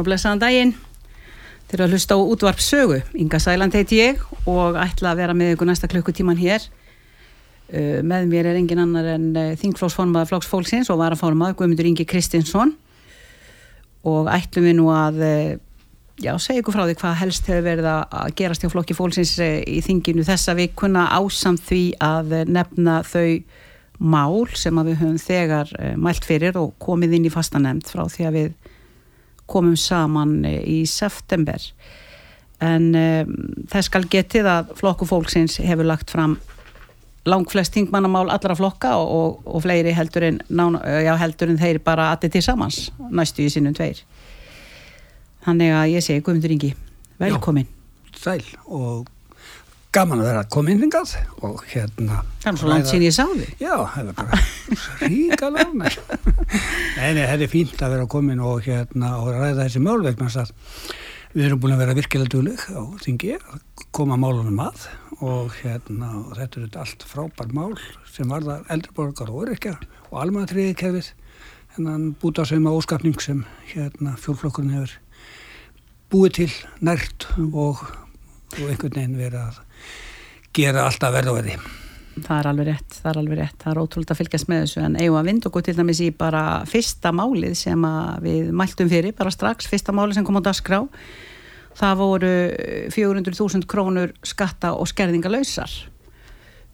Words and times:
Góðan 0.00 0.06
og 0.06 0.08
blessaðan 0.08 0.40
daginn. 0.40 0.70
Þeir 1.68 1.74
eru 1.76 1.84
að 1.84 1.92
hlusta 1.92 2.16
á 2.16 2.24
útvarp 2.24 2.60
sögu. 2.64 3.02
Inga 3.20 3.38
Sæland 3.38 3.74
heiti 3.76 3.98
ég 4.00 4.20
og 4.48 4.78
ætla 4.80 5.12
að 5.12 5.18
vera 5.20 5.34
með 5.36 5.52
ykkur 5.54 5.68
næsta 5.68 5.90
klukkutíman 5.92 6.40
hér. 6.40 6.62
Uh, 7.70 8.00
með 8.00 8.30
mér 8.30 8.48
er 8.48 8.56
engin 8.56 8.80
annar 8.80 9.10
en 9.12 9.26
uh, 9.36 9.50
þingflóksformaður 9.60 10.30
Flóks 10.30 10.48
Fólksins 10.48 10.88
og 10.90 10.98
varaformaður 11.02 11.58
Guðmundur 11.58 11.86
Ingi 11.90 12.06
Kristinsson 12.08 12.72
og 14.08 14.30
ætlum 14.32 14.66
við 14.70 14.74
nú 14.80 14.88
að 14.90 15.20
uh, 15.20 15.52
já, 16.16 16.32
segja 16.40 16.64
ykkur 16.64 16.78
frá 16.78 16.86
því 16.88 16.96
hvað 17.02 17.20
helst 17.20 17.52
hefur 17.52 17.68
verið 17.68 17.90
að 17.92 18.34
gerast 18.40 18.64
hjá 18.64 18.72
Flokki 18.72 18.96
Fólksins 18.96 19.36
í 19.38 19.78
þinginu 19.84 20.24
þessa 20.26 20.56
vikuna 20.58 21.10
ásamt 21.12 21.62
því 21.68 21.84
að 22.02 22.34
nefna 22.50 23.02
þau 23.06 23.38
mál 24.00 24.48
sem 24.56 24.82
við 24.82 24.98
höfum 25.04 25.22
þegar 25.22 25.70
mælt 26.00 26.26
fyrir 26.26 26.58
og 26.58 26.72
komið 26.82 27.20
inn 27.20 27.30
í 27.30 27.36
fastanemnd 27.36 27.86
frá 27.92 28.08
því 28.08 28.30
að 28.30 28.38
við 28.40 28.52
komum 29.50 29.76
saman 29.78 30.40
eh, 30.48 30.60
í 30.64 30.78
september. 30.88 31.62
En 32.60 32.90
um, 32.92 33.34
þess 33.72 33.88
skal 33.88 34.04
getið 34.12 34.48
að 34.50 34.74
flokku 34.80 35.08
fólksins 35.08 35.58
hefur 35.64 35.88
lagt 35.88 36.12
fram 36.12 36.36
langflest 37.28 37.74
þingmannamál 37.76 38.30
allra 38.32 38.56
flokka 38.56 38.94
og, 38.96 39.10
og, 39.16 39.48
og 39.56 39.64
fleiri 39.64 39.92
heldur 39.96 40.24
en, 40.28 40.40
nána, 40.48 40.80
já, 41.04 41.12
heldur 41.20 41.52
en 41.52 41.60
þeir 41.60 41.80
bara 41.84 42.10
allir 42.14 42.32
til 42.32 42.44
samans 42.44 42.86
næstu 43.12 43.44
í 43.44 43.50
sinnum 43.52 43.76
tveir. 43.76 44.00
Þannig 45.44 45.74
að 45.76 45.90
ég 45.94 46.04
segi 46.04 46.24
Guðmundur 46.24 46.56
Ingi 46.56 46.74
velkomin, 47.20 47.68
sæl 48.16 48.44
og 48.64 49.08
gaman 49.94 50.22
að 50.22 50.28
vera 50.30 50.46
komin 50.54 50.82
hingað 50.84 51.16
og 51.46 51.62
hérna 51.72 52.20
það 52.42 52.50
er 52.52 52.58
svo 52.60 52.70
langt 52.70 52.90
sín 52.90 53.02
ég 53.02 53.14
sá 53.14 53.24
þig 53.26 53.62
Já, 53.62 53.74
það 53.94 54.10
er 54.10 54.18
bara 54.20 54.38
nei. 55.80 55.90
nei, 56.96 57.10
nei, 57.16 57.24
þetta 57.26 57.46
er 57.46 57.50
fínt 57.50 57.82
að 57.82 57.94
vera 57.96 58.10
komin 58.10 58.42
og 58.46 58.62
hérna 58.68 59.16
og 59.18 59.32
ræða 59.34 59.64
þessi 59.64 59.82
mál 59.82 59.98
vegna 60.04 60.30
þess 60.30 60.44
að 60.44 60.52
við 61.34 61.46
erum 61.46 61.62
búin 61.62 61.74
að 61.74 61.82
vera 61.84 61.96
virkilega 61.98 62.32
dugleg 62.34 62.62
á 62.74 62.82
þingi 63.04 63.36
að 63.38 63.86
koma 63.94 64.18
málunum 64.18 64.62
að 64.62 64.86
og 65.20 65.54
hérna 65.60 66.10
og 66.24 66.32
þetta 66.38 66.60
er 66.60 66.66
þetta 66.66 66.84
allt 66.84 67.06
frábær 67.06 67.52
mál 67.54 67.74
sem 68.10 68.30
varða 68.30 68.60
eldriborgar 68.72 69.30
og 69.30 69.44
öryrkja 69.44 69.76
og 70.10 70.16
almannatriði 70.22 70.76
kefið 70.80 71.10
hennan 71.76 72.12
búta 72.18 72.46
sem 72.48 72.66
að 72.66 72.78
óskapning 72.80 73.18
sem 73.22 73.44
hérna 73.70 74.16
fjólflokkurinn 74.18 74.74
hefur 74.74 74.96
búið 76.10 76.36
til 76.40 76.50
nært 76.82 77.28
og, 77.38 77.84
og 78.58 78.64
einhvern 78.66 78.96
veginn 78.96 79.18
verið 79.20 79.42
að 79.44 79.60
gera 80.60 80.86
alltaf 80.88 81.14
verð 81.14 81.32
og 81.32 81.38
verði. 81.40 81.58
það 82.20 82.36
er 82.36 82.48
alveg 82.50 82.66
rétt, 82.68 82.96
það 83.00 83.10
er 83.10 83.18
alveg 83.20 83.38
rétt. 83.38 83.58
Það 83.62 83.72
er 83.72 83.80
ótrúlega 83.80 84.14
að 84.14 84.20
fylgjast 84.20 84.48
með 84.50 84.62
þessu 84.64 84.80
en 84.84 84.96
eigum 85.00 85.18
að 85.20 85.28
vind 85.30 85.46
okkur 85.48 85.66
til 85.66 85.76
dæmis 85.78 86.00
í 86.04 86.08
bara 86.12 86.42
fyrsta 86.68 87.12
málið 87.16 87.54
sem 87.56 87.86
við 88.24 88.50
mæltum 88.60 88.90
fyrir 88.90 89.14
bara 89.16 89.32
strax, 89.32 89.68
fyrsta 89.70 89.94
málið 89.96 90.18
sem 90.18 90.26
kom 90.26 90.40
á 90.40 90.42
dagskrá. 90.50 90.82
Það 91.80 91.94
voru 92.00 92.32
400.000 92.92 93.68
krónur 93.70 94.12
skatta 94.26 94.74
og 94.76 94.90
skerðingalausar. 94.90 95.72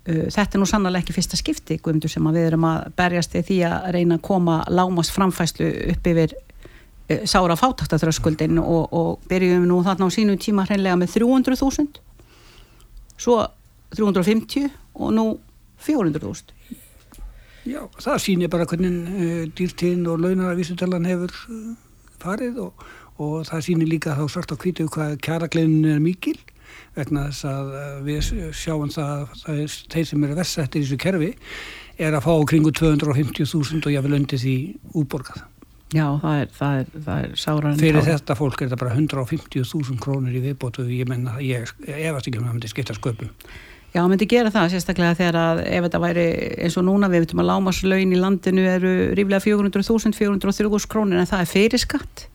Uh, 0.07 0.27
þetta 0.31 0.57
er 0.57 0.63
nú 0.63 0.67
sannlega 0.71 1.03
ekki 1.03 1.15
fyrsta 1.17 1.39
skipti 1.39 1.79
Guðmundur, 1.83 2.11
sem 2.11 2.27
við 2.31 2.49
erum 2.49 2.67
að 2.69 2.91
berjast 2.99 3.35
í 3.35 3.43
því 3.47 3.61
að 3.67 3.89
reyna 3.97 4.19
að 4.19 4.27
koma 4.29 4.61
lámast 4.71 5.15
framfæslu 5.15 5.67
upp 5.93 6.11
yfir 6.13 6.35
uh, 6.37 7.25
sára 7.27 7.59
fátaktaþröskuldin 7.59 8.61
og, 8.63 8.95
og 8.95 9.27
byrjum 9.31 9.67
nú 9.67 9.81
þarna 9.87 10.07
á 10.07 10.15
sínu 10.15 10.39
tíma 10.39 10.67
hreinlega 10.69 10.99
með 11.01 11.19
300.000 11.19 12.03
svo 13.17 13.41
350 13.95 14.71
og 14.97 15.15
nú 15.15 15.27
400.000 15.87 16.57
Já, 17.67 17.81
það 17.99 18.21
sýnir 18.23 18.51
bara 18.51 18.67
hvernig 18.71 19.09
uh, 19.11 19.47
dýrtíðin 19.59 20.07
og 20.11 20.21
launaravísutalan 20.23 21.09
hefur 21.09 21.33
uh, 21.51 21.73
farið 22.23 22.61
og, 22.63 22.85
og 23.23 23.41
það 23.49 23.65
sýnir 23.67 23.91
líka 23.91 24.15
þá 24.19 24.27
svart 24.31 24.55
á 24.55 24.57
kvítu 24.59 24.87
hvað 24.93 25.19
kjaragleinin 25.27 25.97
er 25.97 26.03
mikil 26.03 26.37
vegna 26.97 27.27
þess 27.31 27.49
að 27.51 27.75
uh, 27.75 27.89
við 28.07 28.31
sjáum 28.55 28.93
það 28.95 29.27
að 29.51 29.65
þeir 29.93 30.09
sem 30.13 30.29
eru 30.29 30.39
versettir 30.39 30.83
í 30.83 30.87
þessu 30.87 31.03
kerfi 31.03 31.35
er 31.97 32.15
að 32.15 32.27
fá 32.29 32.33
kringu 32.49 32.73
250.000 32.77 33.87
og 33.89 33.95
jáfnvel 33.95 34.19
undir 34.21 34.41
því 34.41 34.57
útborgað. 34.95 35.45
Já, 35.95 36.07
það 36.21 36.41
er, 36.41 36.49
það 36.51 36.79
er, 36.81 36.89
það 37.07 37.21
er 37.23 37.35
sáran 37.39 37.79
Fyrir 37.79 38.05
þetta 38.05 38.35
fólk 38.37 38.61
er 38.61 38.69
þetta 38.69 38.81
bara 38.81 38.97
150.000 38.99 40.01
krónur 40.03 40.35
í 40.35 40.43
viðbótu 40.43 40.87
ég 40.91 41.09
menna, 41.09 41.37
ég 41.41 41.71
efast 41.87 42.27
ekki 42.27 42.41
um 42.41 42.45
að 42.45 42.51
það 42.51 42.57
myndi 42.57 42.71
skipta 42.73 42.97
sköpum. 42.97 43.31
Já, 43.95 44.03
það 44.03 44.09
myndi 44.13 44.27
gera 44.29 44.51
það 44.53 44.73
sérstaklega 44.75 45.17
þegar 45.17 45.37
að 45.41 45.61
ef 45.65 45.85
þetta 45.87 46.01
væri 46.03 46.25
eins 46.67 46.75
og 46.77 46.85
núna 46.85 47.09
við 47.09 47.23
veitum 47.25 47.41
að 47.41 47.47
lámaslaun 47.49 48.13
í 48.13 48.19
landinu 48.21 48.65
eru 48.69 48.95
ríflega 49.17 49.41
400.000, 49.41 50.13
403.000 50.19 50.91
krónir 50.93 51.23
en 51.23 51.29
það 51.31 51.45
er 51.45 51.49
fyrir 51.49 51.81
skatt. 51.81 52.27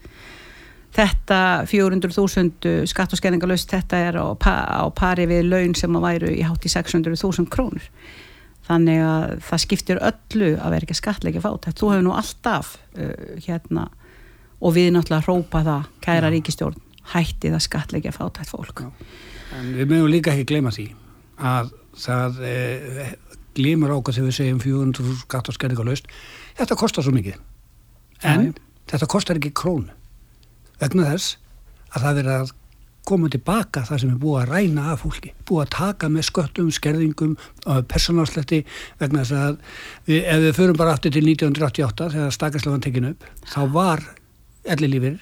Þetta 0.91 1.37
400.000 1.69 2.87
skatt 2.89 3.13
og 3.13 3.19
skenningalust, 3.21 3.69
þetta 3.71 3.99
er 4.07 4.17
á, 4.19 4.27
á 4.33 4.83
pari 4.95 5.27
við 5.29 5.45
laun 5.51 5.75
sem 5.77 5.95
að 5.95 6.07
væru 6.07 6.31
í 6.33 6.41
hátt 6.47 6.65
í 6.65 6.71
600.000 6.73 7.47
krónur. 7.51 7.85
Þannig 8.67 9.03
að 9.03 9.35
það 9.45 9.63
skiptir 9.65 10.01
öllu 10.01 10.51
að 10.55 10.73
vera 10.75 10.87
ekki 10.87 10.97
skattleiki 10.97 11.43
fátækt. 11.43 11.79
Þú 11.79 11.91
hefur 11.93 12.07
nú 12.07 12.15
alltaf 12.15 12.73
uh, 12.95 13.13
hérna 13.43 13.87
og 14.61 14.75
við 14.75 14.91
náttúrulega 14.95 15.25
hrópa 15.27 15.61
það, 15.65 15.91
kæra 16.05 16.29
Já. 16.29 16.33
ríkistjórn, 16.35 16.81
hættið 17.13 17.57
að 17.57 17.65
skattleiki 17.67 18.15
fátækt 18.15 18.51
fólk. 18.51 18.83
Já. 18.83 19.13
En 19.59 19.71
við 19.75 19.93
mögum 19.93 20.11
líka 20.13 20.35
ekki 20.35 20.49
gleyma 20.53 20.73
því 20.73 20.89
að 21.41 21.73
það 21.97 22.41
e, 22.47 22.55
glimur 23.57 23.93
ákvað 23.95 24.17
þegar 24.17 24.29
við 24.29 24.37
segjum 24.37 24.61
400 24.63 25.17
skatt 25.25 25.51
og 25.51 25.57
skerningalust. 25.57 26.09
Þetta 26.59 26.79
kostar 26.79 27.05
svo 27.05 27.13
mikið. 27.15 27.37
En 28.27 28.47
já. 28.47 28.55
þetta 28.93 29.11
kostar 29.11 29.39
ekki 29.41 29.53
krónu. 29.57 29.91
Vegna 30.81 31.11
þess 31.11 31.37
að 31.91 32.05
það 32.05 32.19
verður 32.21 32.35
að 32.37 32.55
koma 33.07 33.31
tilbaka 33.33 33.81
það 33.87 34.01
sem 34.03 34.11
er 34.13 34.21
búið 34.21 34.39
að 34.43 34.51
ræna 34.51 34.87
af 34.93 35.03
fólki. 35.03 35.33
Búið 35.49 35.63
að 35.63 35.71
taka 35.75 36.09
með 36.11 36.27
sköttum, 36.29 36.69
skerðingum, 36.73 37.35
personálsletti 37.89 38.61
vegna 39.01 39.25
þess 39.25 39.37
að 39.41 39.57
við, 40.09 40.19
ef 40.21 40.43
við 40.45 40.57
förum 40.59 40.79
bara 40.79 40.95
aftur 40.95 41.15
til 41.15 41.25
1988 41.25 42.09
þegar 42.15 42.35
stakastlefan 42.37 42.85
tekinu 42.85 43.13
upp, 43.15 43.25
þá 43.49 43.61
var 43.73 44.05
ellilífir 44.69 45.17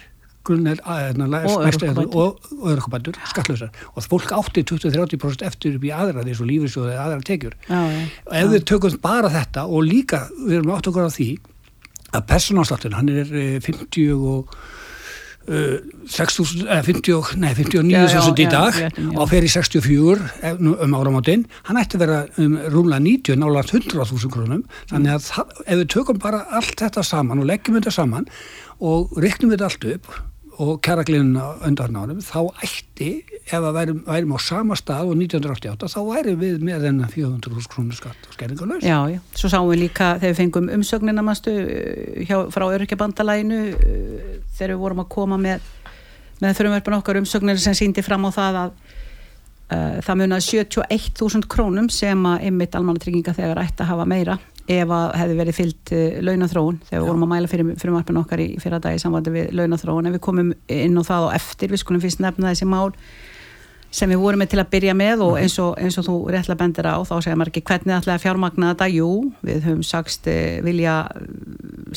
grunnir 0.50 0.82
Og 0.84 1.62
örorkubætur. 1.62 2.16
og, 2.16 2.50
og 2.60 2.72
örkubætur 2.74 3.20
skattlösar 3.32 3.70
og 3.96 4.04
fólk 4.10 4.34
átti 4.40 4.66
20-30% 4.66 5.46
eftir 5.48 5.78
upp 5.80 5.86
í 5.88 5.94
aðra 5.96 6.26
því 6.26 6.36
svo 6.40 6.50
lífisjóði 6.50 6.96
eða 6.98 7.06
aðra 7.08 7.28
tekjur 7.30 7.56
Já, 7.70 7.80
já. 7.94 8.04
og 8.26 8.36
ef 8.42 8.52
við 8.58 8.68
tökum 8.74 9.00
bara 9.06 9.30
þetta 9.38 9.68
og 9.70 9.86
líka 9.88 10.26
við 10.42 10.60
erum 10.60 10.76
átt 10.76 10.90
okkur 10.92 11.08
á 11.08 11.12
því 11.14 11.30
að 12.18 12.28
personálsláttin 12.34 12.96
hann 12.98 13.10
er 13.14 13.30
eh, 13.38 13.60
50 13.62 14.14
og 14.18 14.54
uh, 15.50 15.78
6.000, 16.10 16.64
eh, 16.66 16.82
50, 16.84 17.14
og- 17.20 17.36
nei, 17.38 17.52
59.000 17.54 17.92
Já, 17.94 18.08
já, 18.10 18.22
í 18.34 18.46
já, 18.46 18.50
dag 18.50 18.74
já. 18.74 18.90
og 19.20 19.30
fer 19.30 19.46
í 19.46 19.50
64 19.50 20.30
eh, 20.42 20.56
nú 20.58 20.74
um 20.82 20.96
áramáttin 20.98 21.46
hann 21.70 21.78
ætti 21.78 21.98
að 22.00 22.04
vera 22.06 22.20
um 22.42 22.58
rúmlega 22.74 23.02
90 23.06 23.38
nála 23.44 23.62
100.000 23.66 24.34
krónum 24.34 24.64
þannig 24.90 25.14
að 25.20 25.30
ef 25.66 25.78
við 25.84 25.88
tökum 25.94 26.18
bara 26.22 26.44
allt 26.50 26.76
þetta 26.82 27.04
saman 27.06 27.40
og 27.44 27.50
leggjum 27.50 27.78
þetta 27.80 27.94
saman 27.94 28.26
og 28.80 29.14
ryknum 29.22 29.54
þetta 29.54 29.70
allt 29.70 29.86
upp 29.94 30.10
og 30.60 30.82
kjaragliðuna 30.84 31.46
undan 31.68 31.96
árum 31.96 32.20
þá 32.24 32.40
ætti, 32.66 33.10
ef 33.46 33.56
að 33.56 33.78
værum, 33.78 34.04
værum 34.08 34.36
á 34.36 34.40
sama 34.44 34.76
stað 34.80 35.14
og 35.14 35.16
1988 35.16 35.92
þá 35.94 36.00
værum 36.10 36.40
við 36.42 36.66
með 36.68 36.86
þennan 36.88 37.14
400.000 37.14 37.72
krónur 37.72 38.00
skatt 38.00 38.28
og 38.28 38.36
skerningalös 38.36 38.84
Já, 38.84 38.98
já, 39.08 39.20
svo 39.40 39.52
sáum 39.52 39.70
við 39.72 39.86
líka 39.86 40.14
þegar 40.20 40.34
við 40.34 40.40
fengum 40.42 40.72
umsögnina 40.76 41.24
hjá, 42.28 42.38
frá 42.52 42.66
örkjabandalæginu 42.68 43.62
þegar 44.58 44.74
við 44.76 44.82
vorum 44.84 45.04
að 45.06 45.12
koma 45.16 45.40
með 45.40 45.64
með 46.40 46.56
frumverfin 46.60 47.00
okkar 47.00 47.20
umsögnir 47.20 47.60
sem 47.60 47.76
síndi 47.76 48.04
fram 48.04 48.28
á 48.28 48.32
það 48.32 48.60
að 48.60 48.76
uh, 48.76 49.98
það 50.06 50.22
munað 50.22 50.46
71.000 50.48 51.50
krónum 51.52 51.90
sem 51.92 52.28
að 52.28 52.48
einmitt 52.48 52.76
almannatrygginga 52.80 53.36
þegar 53.38 53.64
ætti 53.64 53.84
að 53.84 53.92
hafa 53.94 54.08
meira 54.10 54.40
ef 54.70 54.94
að 54.94 55.16
hefði 55.20 55.40
verið 55.40 55.58
fyllt 55.58 55.94
uh, 55.96 56.20
launathróun 56.26 56.78
þegar 56.86 57.02
við 57.02 57.10
vorum 57.10 57.26
að 57.26 57.34
mæla 57.34 57.52
fyrir 57.52 57.74
frumverfin 57.82 58.22
okkar 58.22 58.44
í 58.44 58.48
fyrra 58.62 58.82
dag 58.84 58.96
í 58.98 59.02
samvændi 59.02 59.34
við 59.34 59.52
launathróun 59.58 60.10
en 60.10 60.16
við 60.16 60.24
komum 60.26 60.54
inn 60.70 61.02
á 61.02 61.04
það 61.08 61.28
og 61.28 61.36
eftir, 61.40 61.74
við 61.74 61.84
skulum 61.84 62.04
fyrst 62.04 62.24
nefna 62.24 62.54
þessi 62.54 62.70
mál 62.70 62.94
sem 63.90 64.12
við 64.12 64.22
vorum 64.22 64.44
með 64.44 64.52
til 64.52 64.62
að 64.62 64.70
byrja 64.76 64.94
með 64.98 65.24
og 65.26 65.36
eins 65.40 65.56
og, 65.62 65.74
eins 65.82 65.98
og 65.98 66.06
þú 66.06 66.16
réttlega 66.30 66.60
bendir 66.60 66.86
á 66.86 66.98
þá 67.02 67.16
segja 67.26 67.38
maður 67.40 67.54
ekki 67.54 67.66
hvernig 67.72 67.96
ætlaði 67.96 68.16
að 68.20 68.26
fjármagna 68.26 68.72
þetta? 68.74 68.88
Jú, 68.94 69.10
við 69.50 69.66
höfum 69.66 69.84
sagst 69.88 70.30
eh, 70.30 70.60
vilja 70.66 70.96
eh, 71.18 71.30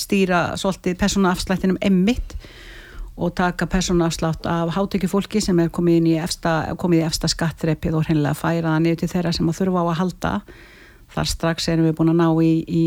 stýra 0.00 0.42
svolítið 0.60 0.96
persónaafslættinum 1.02 1.80
emmitt 1.84 2.36
og 3.20 3.34
taka 3.36 3.69
persónaafslátt 3.69 4.48
af 4.48 4.72
hátekjufólki 4.72 5.42
sem 5.44 5.58
er 5.60 5.69
komið 5.69 5.98
inn 6.00 6.10
í 6.14 6.19
efsta, 6.22 6.54
komið 6.80 7.02
í 7.02 7.06
efsta 7.10 7.28
skattreppið 7.28 7.98
og 7.98 8.06
hreinlega 8.08 8.38
færa 8.40 8.72
það 8.72 8.84
niður 8.86 9.02
til 9.02 9.10
þeirra 9.12 9.34
sem 9.36 9.52
að 9.52 9.58
þurfa 9.60 9.84
á 9.84 9.84
að 9.84 9.98
halda 10.00 10.32
þar 11.12 11.30
strax 11.30 11.68
erum 11.72 11.88
við 11.88 11.96
búin 11.98 12.12
að 12.12 12.20
ná 12.20 12.28
í, 12.42 12.52
í 12.66 12.84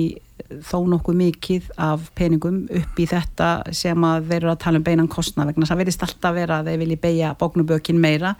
þó 0.65 0.77
nokkuð 0.89 1.17
mikið 1.19 1.67
af 1.81 2.09
peningum 2.17 2.63
upp 2.67 2.99
í 2.99 3.07
þetta 3.09 3.49
sem 3.75 4.05
að 4.05 4.29
þeir 4.29 4.41
eru 4.41 4.53
að 4.53 4.61
tala 4.65 4.81
um 4.81 4.85
beinan 4.85 5.11
kostna 5.11 5.47
vegna 5.47 5.65
þess 5.65 5.75
að 5.75 5.81
verðist 5.81 6.05
alltaf 6.05 6.35
vera 6.35 6.59
að 6.59 6.71
þeir 6.71 6.81
vilji 6.83 7.01
beigja 7.05 7.33
bóknubökin 7.39 8.01
meira 8.01 8.35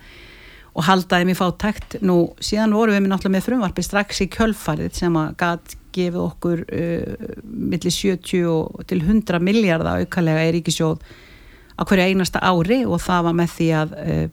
og 0.76 0.84
halda 0.84 1.22
þeim 1.22 1.32
í 1.32 1.38
fátækt. 1.40 1.98
Nú 2.04 2.18
síðan 2.44 2.76
vorum 2.76 2.98
við 2.98 3.08
náttúrulega 3.08 3.38
með 3.38 3.46
frumvarpi 3.48 3.86
strax 3.86 4.22
í 4.26 4.30
kjölfarið 4.34 4.98
sem 5.00 5.20
að 5.20 5.36
gat 5.40 5.78
gefið 5.96 6.22
okkur 6.26 6.66
uh, 6.66 7.30
milli 7.46 7.94
70 7.94 8.50
og 8.52 8.84
til 8.90 9.00
100 9.00 9.40
miljardar 9.44 10.04
aukalega 10.04 10.50
í 10.50 10.58
ríkisjóð 10.58 11.00
á 11.80 11.82
hverju 11.88 12.10
einasta 12.10 12.44
ári 12.44 12.84
og 12.84 13.00
það 13.04 13.30
var 13.30 13.40
með 13.40 13.56
því 13.56 13.70
að 13.80 13.96
uh, 14.04 14.26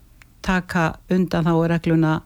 taka 0.42 0.88
undan 1.14 1.46
þá 1.46 1.54
regluna 1.70 2.16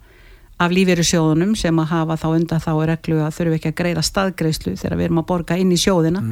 af 0.56 0.73
lífeyrissjóðunum 0.73 1.56
sem 1.58 1.81
að 1.82 1.91
hafa 1.93 2.17
þá 2.20 2.29
undan 2.31 2.62
þá 2.64 2.70
reglu 2.88 3.19
að 3.20 3.35
þurfum 3.37 3.56
ekki 3.58 3.73
að 3.73 3.81
greiða 3.81 4.05
staðgreislu 4.06 4.76
þegar 4.81 4.97
við 4.97 5.08
erum 5.08 5.20
að 5.20 5.29
borga 5.32 5.58
inn 5.61 5.75
í 5.75 5.81
sjóðina. 5.81 6.23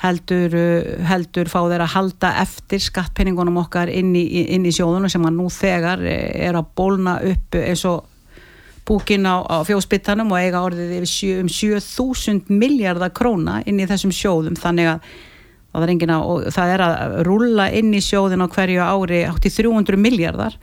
Heldur, 0.00 0.54
uh, 0.56 0.92
heldur 1.10 1.50
fá 1.52 1.58
þeir 1.68 1.82
að 1.84 1.92
halda 1.96 2.30
eftir 2.40 2.80
skattpenningunum 2.80 3.58
okkar 3.60 3.90
inn 3.92 4.14
í, 4.16 4.24
inn 4.54 4.64
í 4.64 4.72
sjóðunum 4.72 5.12
sem 5.12 5.26
að 5.28 5.36
nú 5.36 5.48
þegar 5.52 6.04
eh, 6.08 6.30
er 6.46 6.56
að 6.56 6.70
bólna 6.78 7.18
upp 7.32 7.58
eins 7.58 7.82
og 7.90 8.06
búkin 8.88 9.26
á, 9.28 9.44
á 9.44 9.60
fjóspittanum 9.66 10.30
og 10.32 10.40
eiga 10.40 10.62
orðið 10.64 10.94
yfir 11.02 11.42
um 11.42 11.50
7000 11.52 12.48
miljardar 12.48 13.12
króna 13.14 13.60
inn 13.68 13.82
í 13.82 13.88
þessum 13.90 14.14
sjóðum. 14.14 14.56
Þannig 14.58 14.94
að 14.94 15.10
það 15.70 15.84
er, 15.84 15.92
engin 15.92 16.14
að, 16.14 16.30
og 16.30 16.48
það 16.54 16.72
er 16.74 16.84
að 16.86 17.18
rúlla 17.28 17.68
inn 17.76 17.92
í 17.94 18.00
sjóðin 18.02 18.46
á 18.46 18.48
hverju 18.50 18.86
ári 18.86 19.20
átti 19.28 19.52
300 19.58 20.00
miljardar 20.00 20.56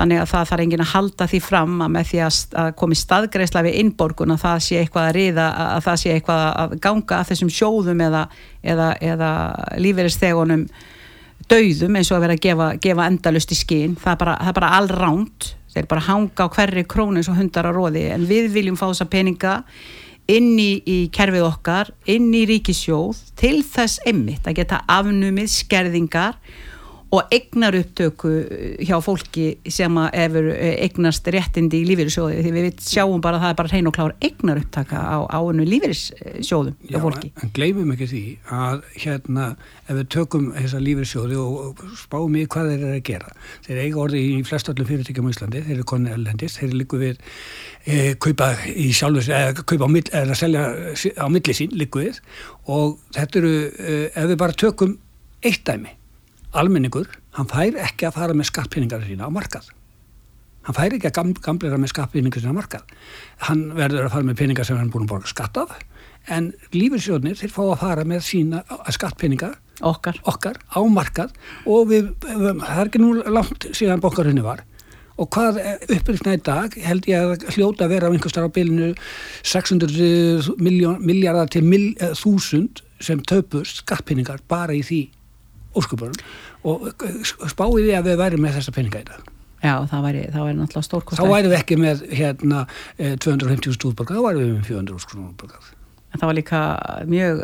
þannig 0.00 0.22
að 0.22 0.30
það 0.30 0.46
þarf 0.50 0.64
engin 0.64 0.84
að 0.84 0.92
halda 0.94 1.26
því 1.28 1.40
fram 1.44 1.74
að 1.84 1.92
með 1.96 2.06
því 2.10 2.20
að, 2.24 2.70
komi 2.80 2.96
staðgreisla 2.96 3.64
við 3.66 3.76
innborgun 3.82 4.34
að 4.34 4.44
það 4.46 4.62
sé 4.66 4.80
eitthvað 4.80 5.08
að 5.08 5.16
riða 5.18 5.48
að 5.66 5.84
það 5.86 6.00
sé 6.02 6.14
eitthvað 6.14 6.44
að 6.62 6.74
ganga 6.86 7.18
að 7.18 7.30
þessum 7.30 7.52
sjóðum 7.58 8.02
eða, 8.06 8.24
eða, 8.64 8.88
eða 9.12 9.30
lífeyristegunum 9.84 10.66
dauðum 11.50 11.96
eins 11.98 12.10
og 12.10 12.18
að 12.18 12.24
vera 12.26 12.36
að 12.38 12.44
gefa, 12.46 12.68
gefa 12.82 13.08
endalust 13.10 13.52
í 13.52 13.58
skín 13.58 13.96
það 14.00 14.12
er 14.14 14.20
bara, 14.24 14.36
bara 14.60 14.76
allránt. 14.80 15.54
Þeir 15.70 15.86
bara 15.86 16.02
hanga 16.02 16.46
á 16.46 16.50
hverri 16.50 16.82
krónu 16.90 17.20
eins 17.20 17.28
og 17.30 17.36
hundar 17.38 17.68
á 17.70 17.72
róði 17.74 18.08
en 18.10 18.24
við 18.26 18.48
viljum 18.56 18.78
fá 18.78 18.88
þessa 18.88 19.06
peninga 19.10 19.52
inn 20.30 20.56
í, 20.58 20.80
í 20.82 20.98
kerfið 21.14 21.46
okkar 21.46 21.92
inn 22.10 22.26
í 22.34 22.42
ríkisjóð 22.48 23.20
til 23.38 23.60
þess 23.66 24.02
emmitt 24.08 24.48
að 24.50 24.58
geta 24.58 24.80
afnumið 24.90 25.52
skerðingar 25.54 26.40
og 27.10 27.32
eignar 27.34 27.74
upptöku 27.74 28.30
hjá 28.86 28.94
fólki 29.02 29.46
sem 29.66 29.96
að 29.98 30.12
efur 30.24 30.48
eignast 30.54 31.26
réttindi 31.34 31.80
í 31.82 31.88
lífeyrissjóði 31.88 32.44
því 32.44 32.52
við 32.54 32.84
sjáum 32.86 33.22
bara 33.24 33.40
að 33.40 33.44
það 33.44 33.54
er 33.54 33.58
bara 33.58 33.72
hrein 33.72 33.90
og 33.90 33.96
klár 33.96 34.14
eignar 34.22 34.60
upptaka 34.62 35.00
á 35.02 35.18
áinu 35.26 35.66
lífeyrissjóðum 35.66 36.76
hjá 36.86 37.00
fólki. 37.02 37.32
en 37.42 37.52
gleymum 37.56 37.90
ekki 37.96 38.08
því 38.12 38.22
að 38.54 38.86
hérna 38.94 39.48
ef 39.88 39.98
við 39.98 40.08
tökum 40.14 40.48
þessa 40.54 40.84
lífeyrissjóði 40.86 41.42
og, 41.42 41.84
spáum 41.98 42.38
í 42.38 42.46
hvað 42.46 42.70
þeir 42.70 42.78
eru 42.78 42.94
að 42.94 43.04
gera 43.10 43.34
þeir 43.66 43.82
eiga 43.82 44.02
orði 44.06 44.24
í 44.30 44.40
flest 44.46 44.70
öllum 44.70 44.90
fyrirtækjum 44.92 45.26
á 45.26 45.32
Íslandi 45.34 45.66
þeir 45.66 45.76
eru 45.80 45.90
konni 45.90 46.14
erlendis, 46.14 46.58
þeir 46.62 46.78
líku 46.78 47.02
við 47.02 47.20
e, 47.86 48.14
kaupa 48.22 48.52
í 48.70 48.90
sjálfur 48.94 49.34
eða 49.34 49.64
kaupa 49.66 49.90
á 49.90 49.94
mill, 49.98 50.06
eða 50.14 50.38
selja 50.38 50.66
á 50.94 51.26
milli 51.26 51.58
sín 51.58 51.74
líku 51.74 52.06
við 52.06 52.22
og 52.70 53.00
þetta 53.16 53.42
eru 53.42 53.56
e, 53.66 54.02
ef 54.14 54.30
við 54.30 54.44
bara 54.46 54.62
tökum 54.62 55.00
eitt 55.42 55.66
dæmi 55.66 55.98
almenningur, 56.56 57.10
hann 57.36 57.48
fær 57.50 57.76
ekki 57.86 58.08
að 58.08 58.16
fara 58.18 58.36
með 58.36 58.50
skattpinningar 58.50 59.04
sína 59.06 59.28
á 59.28 59.30
markað. 59.32 59.70
Hann 60.66 60.76
fær 60.76 60.96
ekki 60.96 61.08
að 61.08 61.16
gam, 61.16 61.32
gamleira 61.44 61.78
með 61.80 61.92
skattpinningar 61.94 62.42
sína 62.42 62.52
á 62.52 62.58
markað. 62.58 62.94
Hann 63.46 63.68
verður 63.76 64.08
að 64.08 64.14
fara 64.16 64.28
með 64.28 64.40
pinningar 64.42 64.68
sem 64.68 64.80
hann 64.80 64.90
búin 64.92 65.06
að 65.06 65.14
borga 65.14 65.30
skatt 65.30 65.60
af 65.60 65.78
en 66.28 66.50
lífeyrissjóðnir 66.74 67.38
þeir 67.38 67.52
fá 67.54 67.62
að 67.64 67.78
fara 67.80 68.02
með 68.04 68.24
sína 68.26 68.60
skattpinninga 68.92 69.54
Okkar. 69.80 70.18
okkar 70.28 70.58
á 70.68 70.80
markað. 70.84 71.32
Og 71.64 71.88
við, 71.88 72.10
það 72.20 72.74
er 72.74 72.90
ekki 72.90 73.00
nú 73.00 73.14
langt 73.24 73.70
síðan 73.72 74.02
bókarunni 74.02 74.44
var. 74.44 74.66
Og 75.20 75.28
hvað 75.32 75.58
upprýstna 75.96 76.36
í 76.36 76.42
dag 76.44 76.74
held 76.80 77.08
ég 77.08 77.24
að 77.24 77.46
hljóta 77.54 77.84
að 77.86 77.94
vera 77.94 78.08
á 78.08 78.12
einhverstar 78.12 78.46
á 78.48 78.52
bylunu 78.52 78.92
600 79.44 80.54
miljardar 80.60 81.50
til 81.52 81.64
mil, 81.64 81.94
eh, 82.00 82.14
þúsund 82.16 82.80
sem 83.00 83.20
töpust 83.20 83.82
skattpinningar 83.84 84.40
bara 84.48 84.72
í 84.76 84.80
því 84.84 85.02
óskupunum 85.76 86.16
og 86.66 86.88
spáði 87.50 87.84
því 87.86 87.98
að 87.98 88.08
við 88.10 88.22
væri 88.22 88.40
með 88.40 88.56
þessa 88.58 88.74
peninga 88.76 89.02
í 89.02 89.10
dag? 89.10 89.28
Já, 89.60 89.74
það 89.90 90.06
væri, 90.06 90.22
það 90.32 90.46
væri 90.46 90.56
náttúrulega 90.56 90.86
stórkost 90.86 91.20
þá 91.20 91.26
væri 91.28 91.50
við 91.50 91.58
ekki 91.58 91.76
með 91.80 92.06
hérna 92.16 92.62
eh, 92.96 93.16
250.000 93.20 93.90
útborgað, 93.90 94.16
þá 94.16 94.24
væri 94.24 94.40
við 94.40 94.54
með 94.54 94.70
400.000 94.70 95.26
útborgað. 95.26 95.68
En 96.10 96.18
það 96.18 96.30
var 96.30 96.38
líka 96.38 96.60
mjög 97.06 97.42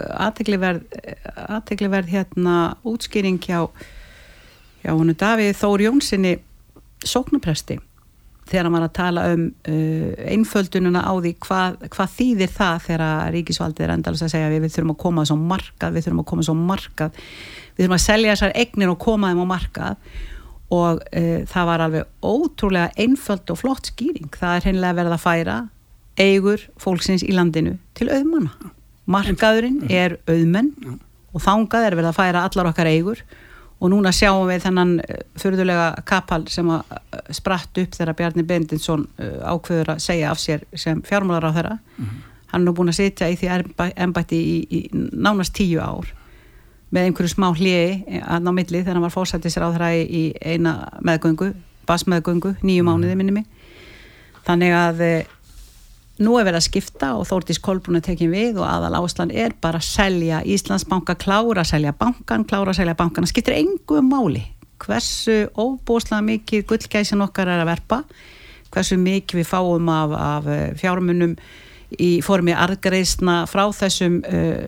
aðtegliverð 1.46 2.08
hérna 2.10 2.56
útskýring 2.88 3.38
hjá 3.44 3.60
hjá 4.86 4.94
honu 4.94 5.14
Davíð 5.18 5.58
Þór 5.58 5.84
Jónssoni 5.86 6.32
sóknupresti 7.06 7.78
þegar 8.46 8.70
var 8.74 8.86
að 8.86 8.94
tala 8.96 9.24
um 9.34 9.44
uh, 9.48 10.12
einföldununa 10.30 11.02
á 11.02 11.12
því 11.14 11.32
hvað, 11.46 11.78
hvað 11.92 12.14
þýðir 12.16 12.52
það 12.54 12.80
þegar 12.86 13.34
ríkisvaldið 13.34 13.86
er 13.86 13.94
endalast 13.96 14.26
að 14.26 14.32
segja 14.34 14.52
við, 14.52 14.64
við 14.64 14.74
þurfum 14.76 14.94
að 14.94 15.02
koma 15.02 15.26
svo 15.26 15.36
markað, 15.40 15.96
við 15.96 16.06
þurfum 16.06 16.22
að 16.22 16.28
koma 16.32 16.46
svo 16.46 16.56
markað. 16.60 17.20
Við 17.76 17.84
þurfum 17.84 17.96
að 17.98 18.04
selja 18.06 18.34
þessar 18.34 18.56
egnir 18.62 18.92
og 18.92 18.98
koma 19.02 19.32
þeim 19.32 19.42
á 19.42 19.46
markað. 19.52 20.12
Og 20.76 21.02
uh, 21.02 21.40
það 21.50 21.70
var 21.70 21.86
alveg 21.86 22.30
ótrúlega 22.34 23.06
einföld 23.06 23.54
og 23.54 23.60
flott 23.62 23.90
skýring, 23.92 24.30
það 24.34 24.54
er 24.54 24.68
hreinlega 24.68 25.00
verið 25.00 25.16
að 25.16 25.26
færa 25.26 25.58
eigur 26.16 26.62
fólksins 26.80 27.24
í 27.26 27.34
landinu 27.36 27.76
til 27.98 28.08
auðmanna. 28.10 28.72
Markaðurinn 29.06 29.84
er 29.92 30.16
auðmenn 30.26 30.72
og 31.36 31.42
þangað 31.44 31.86
er 31.86 31.98
verið 31.98 32.10
að 32.10 32.16
færa 32.16 32.46
allar 32.48 32.70
okkar 32.72 32.88
eigur 32.90 33.20
og 33.76 33.90
núna 33.92 34.12
sjáum 34.14 34.46
við 34.48 34.62
þennan 34.64 34.92
förðulega 35.36 35.88
kapal 36.08 36.46
sem 36.52 36.68
að 36.72 36.94
eh, 36.96 37.32
spratt 37.36 37.80
upp 37.82 37.96
þegar 37.96 38.16
Bjarni 38.16 38.44
Bendinsson 38.48 39.04
eh, 39.20 39.40
ákveður 39.44 39.96
að 39.96 40.04
segja 40.06 40.30
af 40.32 40.40
sér 40.40 40.64
sem 40.74 41.02
fjármálar 41.04 41.50
á 41.52 41.56
þeirra 41.56 41.74
mm 41.76 42.04
-hmm. 42.04 42.22
hann 42.52 42.60
er 42.60 42.66
nú 42.66 42.74
búin 42.74 42.92
að 42.92 43.00
sitja 43.00 43.28
í 43.28 43.36
því 43.36 43.92
ennbætti 43.96 44.36
í, 44.36 44.56
í 44.70 44.80
nánast 45.12 45.54
tíu 45.54 45.80
ár 45.80 46.08
með 46.90 47.04
einhverju 47.04 47.28
smá 47.28 47.50
hliði 47.52 48.22
að 48.22 48.42
ná 48.42 48.52
milli 48.52 48.80
þegar 48.80 48.94
hann 48.94 49.02
var 49.02 49.16
fórsættisir 49.16 49.62
á 49.62 49.72
þeirra 49.74 49.92
í 49.94 50.32
eina 50.40 50.88
meðgöngu, 51.02 51.52
basmeðgöngu 51.86 52.56
nýju 52.62 52.82
mhm. 52.82 52.90
mánuði 52.90 53.16
minni 53.16 53.32
mig 53.32 53.46
þannig 54.46 54.72
að 54.72 55.00
eh, 55.00 55.26
nú 56.22 56.36
er 56.38 56.46
verið 56.46 56.60
að 56.60 56.66
skipta 56.68 57.12
og 57.18 57.26
Þórtís 57.28 57.60
Kolbrún 57.62 57.98
er 57.98 58.04
tekin 58.06 58.32
við 58.32 58.60
og 58.60 58.68
aðal 58.68 59.02
áslan 59.02 59.32
er 59.34 59.54
bara 59.60 59.80
að 59.82 59.88
selja 59.88 60.42
Íslandsbanka, 60.46 61.16
klára 61.20 61.62
að 61.62 61.72
selja 61.74 61.92
bankan 61.96 62.46
klára 62.48 62.72
að 62.72 62.80
selja 62.80 62.96
bankan, 62.96 63.26
það 63.26 63.34
skiptir 63.34 63.58
engu 63.58 64.00
máli 64.06 64.46
hversu 64.82 65.46
óbúslega 65.56 66.24
mikið 66.24 66.66
gullgæsin 66.70 67.24
okkar 67.24 67.48
er 67.52 67.62
að 67.62 67.70
verpa 67.70 68.02
hversu 68.72 68.98
mikið 69.00 69.40
við 69.40 69.48
fáum 69.48 69.88
af, 69.92 70.16
af 70.20 70.50
eh, 70.52 70.66
fjármunum 70.80 71.36
í 72.02 72.10
formi 72.24 72.54
argreisna 72.56 73.44
frá 73.50 73.64
þessum 73.74 74.18
uh, 74.26 74.64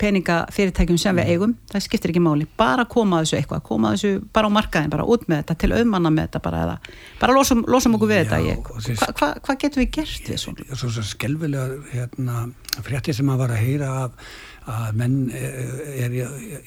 peningafyrirtækjum 0.00 0.98
sem 1.00 1.20
við 1.20 1.32
eigum. 1.34 1.54
Það 1.72 1.84
skiptir 1.86 2.12
ekki 2.12 2.22
máli, 2.24 2.46
bara 2.60 2.86
koma 2.90 3.22
þessu 3.22 3.38
eitthvað. 3.40 3.64
Koma 3.68 3.94
þessu 3.94 4.12
bara 4.34 4.50
á 4.52 4.56
markaðin, 4.56 4.92
bara 4.92 5.08
út 5.08 5.26
með 5.28 5.42
þetta 5.42 5.58
til 5.62 5.72
auðmanna 5.76 6.12
með 6.14 6.28
þetta 6.28 6.44
bara 6.46 6.62
eða 6.66 6.76
bara 7.20 7.36
losum, 7.36 7.64
losum 7.68 7.96
okkur 7.98 8.12
við 8.12 8.22
Já, 8.22 8.28
þetta 8.30 9.00
hvað 9.00 9.18
hva, 9.20 9.32
hva 9.46 9.58
getur 9.64 9.84
við 9.84 9.90
gert 9.98 10.30
við 10.32 10.40
svona? 10.44 10.68
Svo, 10.72 10.92
svo 10.92 11.04
skelvilega 11.06 11.80
hérna, 11.92 12.46
frétti 12.84 13.16
sem 13.16 13.32
að 13.32 13.44
var 13.44 13.54
að 13.56 13.62
heyra 13.64 13.90
af 14.04 14.30
að 14.70 14.98
menn 15.00 15.14
er, 15.34 15.70
er 16.04 16.16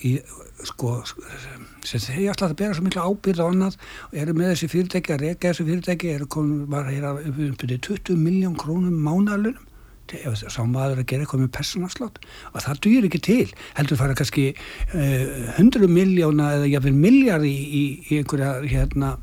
í, 0.04 0.14
sko 0.68 0.96
sem 1.86 2.02
segja 2.02 2.34
alltaf 2.34 2.52
að 2.52 2.58
bera 2.60 2.78
svo 2.78 2.86
miklu 2.86 3.04
ábyrð 3.04 3.44
á 3.44 3.48
annað 3.48 3.78
og 4.10 4.18
eru 4.24 4.36
með 4.38 4.54
þessi 4.54 4.72
fyrirtæki 4.72 5.14
að 5.14 5.26
reyka 5.28 5.52
þessi 5.52 5.68
fyrirtæki 5.70 6.16
eru 6.16 6.28
komin, 6.32 6.66
var 6.72 6.88
að 6.88 6.98
heyra 6.98 7.14
um 7.22 7.54
20 7.62 8.18
miljón 8.20 8.58
krónum 8.60 8.98
mánalunum 9.06 9.62
sá 10.12 10.62
maður 10.68 11.02
að 11.02 11.08
gera 11.10 11.26
eitthvað 11.26 11.46
með 11.46 11.54
personafslátt 11.58 12.20
og 12.52 12.66
það 12.66 12.82
dýr 12.86 13.08
ekki 13.10 13.22
til. 13.24 13.48
Heldur 13.78 14.00
fara 14.02 14.18
kannski 14.18 14.50
uh, 14.54 15.54
hundru 15.58 15.90
miljóna 15.92 16.54
eða 16.60 16.70
jáfnveil 16.74 16.98
miljard 16.98 17.48
í, 17.48 17.56
í, 17.56 17.84
í 18.10 18.22
einhverja 18.22 18.60
hérna, 18.68 19.16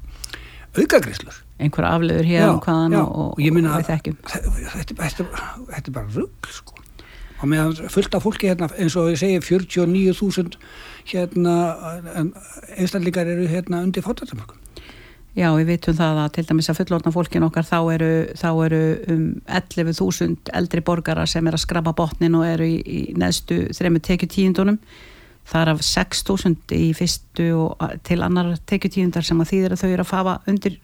aukagriðslur 0.79 1.45
einhverja 1.61 1.95
afleður 1.97 2.29
hér 2.29 2.47
um 2.49 2.61
hvaðan 2.65 2.95
já, 2.97 3.01
og, 3.03 3.11
og, 3.11 3.33
og 3.35 3.41
við 3.41 3.89
þekkjum. 3.91 4.21
þetta 4.29 5.83
er 5.83 5.97
bara 5.97 6.15
rugg 6.15 6.53
sko. 6.55 6.79
Og 7.41 7.49
meðan 7.49 7.93
fullt 7.93 8.17
af 8.17 8.25
fólki 8.25 8.51
hérna 8.51 8.69
eins 8.77 8.97
og 9.01 9.11
ég 9.13 9.21
segi 9.21 9.41
49.000 9.41 10.59
hérna 11.13 11.55
einstaklingar 12.77 13.31
eru 13.33 13.49
hérna 13.49 13.81
undir 13.87 14.05
fótatamökum 14.05 14.60
Já, 15.39 15.47
við 15.55 15.69
vitum 15.69 15.95
það 15.95 16.19
að 16.25 16.33
til 16.35 16.45
dæmis 16.49 16.69
að 16.73 16.81
fullorna 16.81 17.13
fólkin 17.15 17.45
okkar 17.47 17.67
þá 17.69 17.77
eru, 17.95 18.11
þá 18.35 18.49
eru 18.65 18.81
um 19.15 19.23
11.000 19.47 20.51
eldri 20.59 20.83
borgara 20.83 21.27
sem 21.31 21.47
er 21.47 21.55
að 21.55 21.63
skrapa 21.63 21.95
botnin 21.95 22.35
og 22.35 22.49
eru 22.49 22.67
í, 22.67 22.81
í 22.83 23.01
neðstu 23.19 23.69
þrejmu 23.77 24.03
tekjutíundunum. 24.09 24.81
Það 25.51 25.63
er 25.63 25.71
af 25.73 25.85
6.000 25.87 26.75
í 26.77 26.91
fyrstu 26.99 27.47
og 27.57 27.85
til 28.07 28.19
annar 28.27 28.57
tekjutíundar 28.71 29.27
sem 29.27 29.39
að 29.43 29.53
þýðir 29.53 29.77
að 29.77 29.85
þau 29.85 29.91
eru 29.91 30.05
að 30.05 30.11
fafa 30.11 30.35
undir 30.51 30.81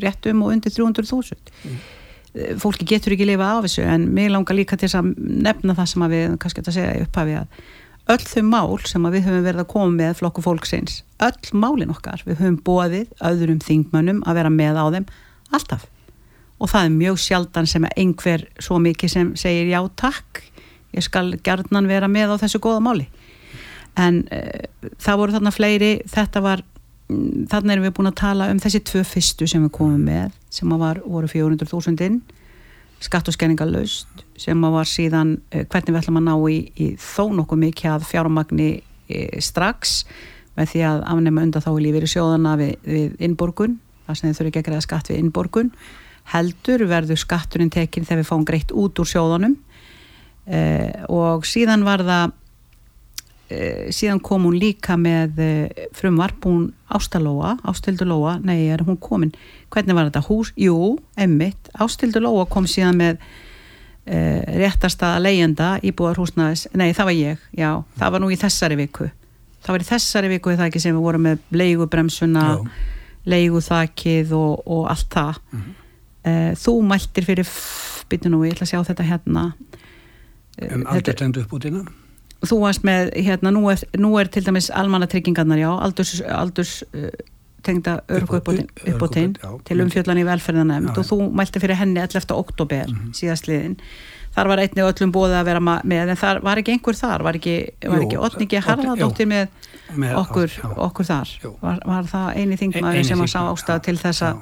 réttum 0.00 0.42
og 0.46 0.54
undir 0.56 0.72
300.000. 0.72 1.52
Mm. 1.68 1.78
Fólki 2.62 2.88
getur 2.88 3.12
ekki 3.12 3.28
lifa 3.28 3.50
af 3.58 3.66
þessu 3.66 3.84
en 3.84 4.08
mér 4.16 4.32
langar 4.32 4.56
líka 4.56 4.78
til 4.80 4.88
að 4.96 5.12
nefna 5.20 5.76
það 5.76 5.92
sem 5.92 6.04
að 6.06 6.14
við 6.16 6.36
kannski 6.40 6.64
að 6.64 6.76
segja 6.78 7.00
upphafi 7.04 7.38
að 7.42 7.64
öll 8.12 8.24
þau 8.26 8.42
mál 8.46 8.78
sem 8.88 9.08
við 9.12 9.26
höfum 9.26 9.46
verið 9.46 9.62
að 9.62 9.70
koma 9.72 9.90
með 9.94 10.18
flokku 10.20 10.44
fólksins, 10.44 11.00
öll 11.22 11.58
málin 11.58 11.92
okkar 11.92 12.22
við 12.26 12.40
höfum 12.42 12.58
bóðið 12.66 13.12
öðrum 13.24 13.60
þingmönnum 13.64 14.22
að 14.26 14.38
vera 14.40 14.52
með 14.52 14.80
á 14.80 14.84
þeim 14.96 15.06
alltaf. 15.52 15.86
Og 16.62 16.70
það 16.70 16.86
er 16.86 16.96
mjög 16.96 17.20
sjaldan 17.22 17.68
sem 17.68 17.86
einhver 17.96 18.46
svo 18.62 18.78
mikið 18.82 19.14
sem 19.14 19.32
segir 19.38 19.72
já 19.72 19.80
takk 19.98 20.42
ég 20.92 21.04
skal 21.04 21.32
gerðnan 21.44 21.88
vera 21.90 22.10
með 22.10 22.36
á 22.36 22.42
þessu 22.44 22.60
góða 22.62 22.82
máli. 22.84 23.08
En 23.98 24.22
uh, 24.32 24.92
það 25.02 25.18
voru 25.20 25.36
þarna 25.36 25.54
fleiri 25.54 25.92
þetta 26.08 26.44
var, 26.44 26.62
um, 27.12 27.46
þarna 27.50 27.76
erum 27.76 27.88
við 27.88 27.96
búin 27.98 28.12
að 28.12 28.20
tala 28.22 28.50
um 28.52 28.60
þessi 28.62 28.82
tvö 28.88 29.02
fyrstu 29.08 29.48
sem 29.48 29.64
við 29.64 29.74
komum 29.78 30.04
með 30.06 30.36
sem 30.52 30.76
var, 30.80 31.02
voru 31.04 31.30
400.000 31.30 32.06
inn 32.08 32.22
skatt 33.02 33.28
og 33.28 33.34
skenningalust 33.34 34.22
sem 34.42 34.66
var 34.74 34.88
síðan 34.88 35.36
uh, 35.38 35.62
hvernig 35.62 35.92
við 35.92 36.00
ætlum 36.02 36.20
að 36.20 36.28
ná 36.28 36.34
í, 36.50 36.58
í 36.74 36.86
þó 37.00 37.24
nokkuð 37.38 37.62
mikið 37.62 37.90
að 37.94 38.06
fjármagni 38.10 38.68
uh, 38.82 39.40
strax 39.42 40.02
með 40.58 40.74
því 40.74 40.84
að 40.88 41.02
afnema 41.14 41.46
undan 41.46 41.64
þá 41.64 41.70
í 41.72 41.84
lífið 41.86 42.06
í 42.06 42.12
sjóðana 42.12 42.54
við, 42.60 42.72
við 42.84 43.24
innborgun 43.28 43.78
það 44.06 44.18
sem 44.18 44.28
þau 44.28 44.38
þurfi 44.38 44.52
ekki 44.52 44.62
að 44.62 44.68
greiða 44.68 44.84
skatt 44.84 45.10
við 45.12 45.22
innborgun. 45.22 45.72
Heldur 46.32 46.84
verður 46.90 47.18
skatturinn 47.18 47.72
tekinn 47.72 48.06
þegar 48.06 48.20
við 48.20 48.28
fáum 48.28 48.46
greitt 48.46 48.74
út 48.74 49.00
úr 49.02 49.08
sjóðanum 49.08 49.56
uh, 49.56 50.90
og 51.12 51.48
síðan 51.48 51.86
var 51.88 52.06
það 52.06 52.38
síðan 53.92 54.22
kom 54.24 54.46
hún 54.46 54.54
líka 54.56 54.94
með 54.96 55.36
frumvarp 55.92 56.46
hún 56.48 56.70
Ástalóa, 56.88 57.58
Ástöldulóa 57.68 58.38
nei, 58.40 58.70
er 58.72 58.80
hún 58.86 58.96
komin? 58.96 59.34
Hvernig 59.68 59.96
var 59.96 60.08
þetta? 60.08 60.22
Hús? 60.24 60.52
Jú, 60.56 60.96
emmitt, 61.20 61.68
Ástildur 61.76 62.24
Lóa 62.24 62.46
kom 62.48 62.64
síðan 62.64 62.96
með 63.00 63.20
uh, 64.06 64.40
réttarstaða 64.62 65.20
leyenda 65.22 65.74
íbúðar 65.84 66.20
húsnaðis, 66.22 66.66
nei 66.74 66.90
það 66.96 67.10
var 67.10 67.18
ég 67.18 67.44
já, 67.58 67.68
það 68.00 68.14
var 68.14 68.24
nú 68.24 68.32
í 68.32 68.40
þessari 68.40 68.78
viku. 68.80 69.10
Það 69.62 69.76
var 69.76 69.84
í 69.84 69.88
þessari 69.92 70.32
viku 70.32 70.56
það 70.56 70.66
ekki 70.70 70.82
sem 70.82 70.96
við 70.96 71.06
vorum 71.06 71.26
með 71.28 71.42
leigubremsuna, 71.54 72.46
leiguþakið 73.30 74.34
og, 74.34 74.62
og 74.66 74.88
allt 74.90 75.10
það. 75.14 75.40
Mm 75.52 75.60
-hmm. 75.60 75.74
uh, 76.26 76.52
þú 76.58 76.76
mæltir 76.82 77.24
fyrir 77.24 77.48
byrju 78.10 78.30
nú, 78.30 78.44
ég 78.44 78.56
ætla 78.56 78.66
að 78.66 78.72
sjá 78.72 78.84
þetta 78.90 79.08
hérna. 79.10 79.52
Uh, 80.62 80.74
um 80.74 80.86
aldrei 80.86 81.14
tendu 81.14 81.40
upp 81.40 81.52
út 81.52 81.64
innan 81.64 81.88
þú 82.42 82.58
varst 82.62 82.82
með, 82.82 83.12
hérna, 83.22 83.52
nú 83.54 83.68
er, 83.70 83.82
nú 83.98 84.16
er 84.18 84.26
til 84.32 84.44
dæmis 84.46 84.70
almanna 84.74 85.06
tryggingarnar, 85.06 85.60
já, 85.60 85.70
aldurs, 85.70 86.20
aldurs 86.26 86.72
tengda 87.62 87.98
örgu 88.12 88.40
upp 88.40 88.48
á 88.48 89.08
teinn 89.12 89.36
til 89.64 89.82
umfjöldan 89.84 90.20
í 90.20 90.26
velferðanemnd 90.26 90.96
og 90.98 91.06
þú 91.06 91.18
mælti 91.34 91.62
fyrir 91.62 91.78
henni 91.80 92.00
11. 92.02 92.34
oktober 92.34 92.88
mm 92.88 92.96
-hmm. 92.96 93.14
síðastliðin 93.18 93.76
þar 94.32 94.48
var 94.48 94.62
einni 94.62 94.84
öllum 94.84 95.12
bóðið 95.12 95.36
að 95.40 95.48
vera 95.50 95.60
með 95.60 96.14
en 96.14 96.16
þar 96.16 96.40
var 96.44 96.60
ekki 96.60 96.72
einhver 96.76 96.96
þar 96.96 97.24
var 97.26 97.38
ekki, 97.38 97.56
ekki 97.80 98.18
Otningi 98.18 98.62
Harðardóttir 98.64 99.28
með, 99.28 99.48
með 99.94 100.16
okkur, 100.22 100.48
já, 100.48 100.72
okkur 100.86 101.08
þar? 101.08 101.34
Var, 101.60 101.82
var 101.86 102.08
það 102.08 102.28
eini 102.36 102.56
þingmaður 102.60 103.04
sem 103.10 103.20
að 103.20 103.32
sá 103.34 103.40
ástæða 103.42 103.84
til 103.88 103.98
þessa 104.00 104.32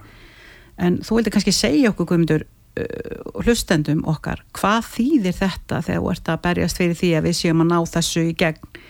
en 0.79 1.00
þú 1.05 1.19
vildi 1.19 1.35
kannski 1.35 1.53
segja 1.53 1.91
okkur 1.91 2.07
guðmundur 2.12 2.47
uh, 2.47 3.43
hlustendum 3.43 4.05
okkar 4.11 4.45
hvað 4.57 4.87
þýðir 4.95 5.37
þetta 5.41 5.83
þegar 5.83 6.00
þú 6.00 6.15
ert 6.15 6.33
að 6.33 6.43
berjast 6.47 6.81
fyrir 6.81 7.00
því 7.03 7.12
að 7.19 7.29
við 7.29 7.39
séum 7.43 7.65
að 7.65 7.71
ná 7.75 7.79
þessu 7.91 8.25
í 8.31 8.37
gegn 8.39 8.81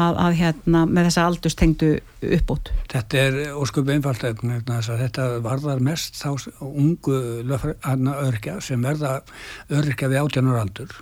að, 0.00 0.18
að 0.26 0.36
hérna 0.40 0.82
með 0.88 1.08
þessa 1.08 1.26
aldustengdu 1.28 1.90
uppbót. 2.38 2.72
Þetta 2.92 3.22
er 3.22 3.38
óskup 3.58 3.90
einfalt 3.92 4.24
þetta 4.24 5.28
varðar 5.44 5.82
mest 5.84 6.20
þá 6.20 6.48
ungu 6.60 7.18
örkja 8.12 8.60
sem 8.64 8.82
verða 8.82 9.20
örkja 9.70 10.12
við 10.12 10.22
átjánar 10.22 10.62
aldur. 10.62 10.94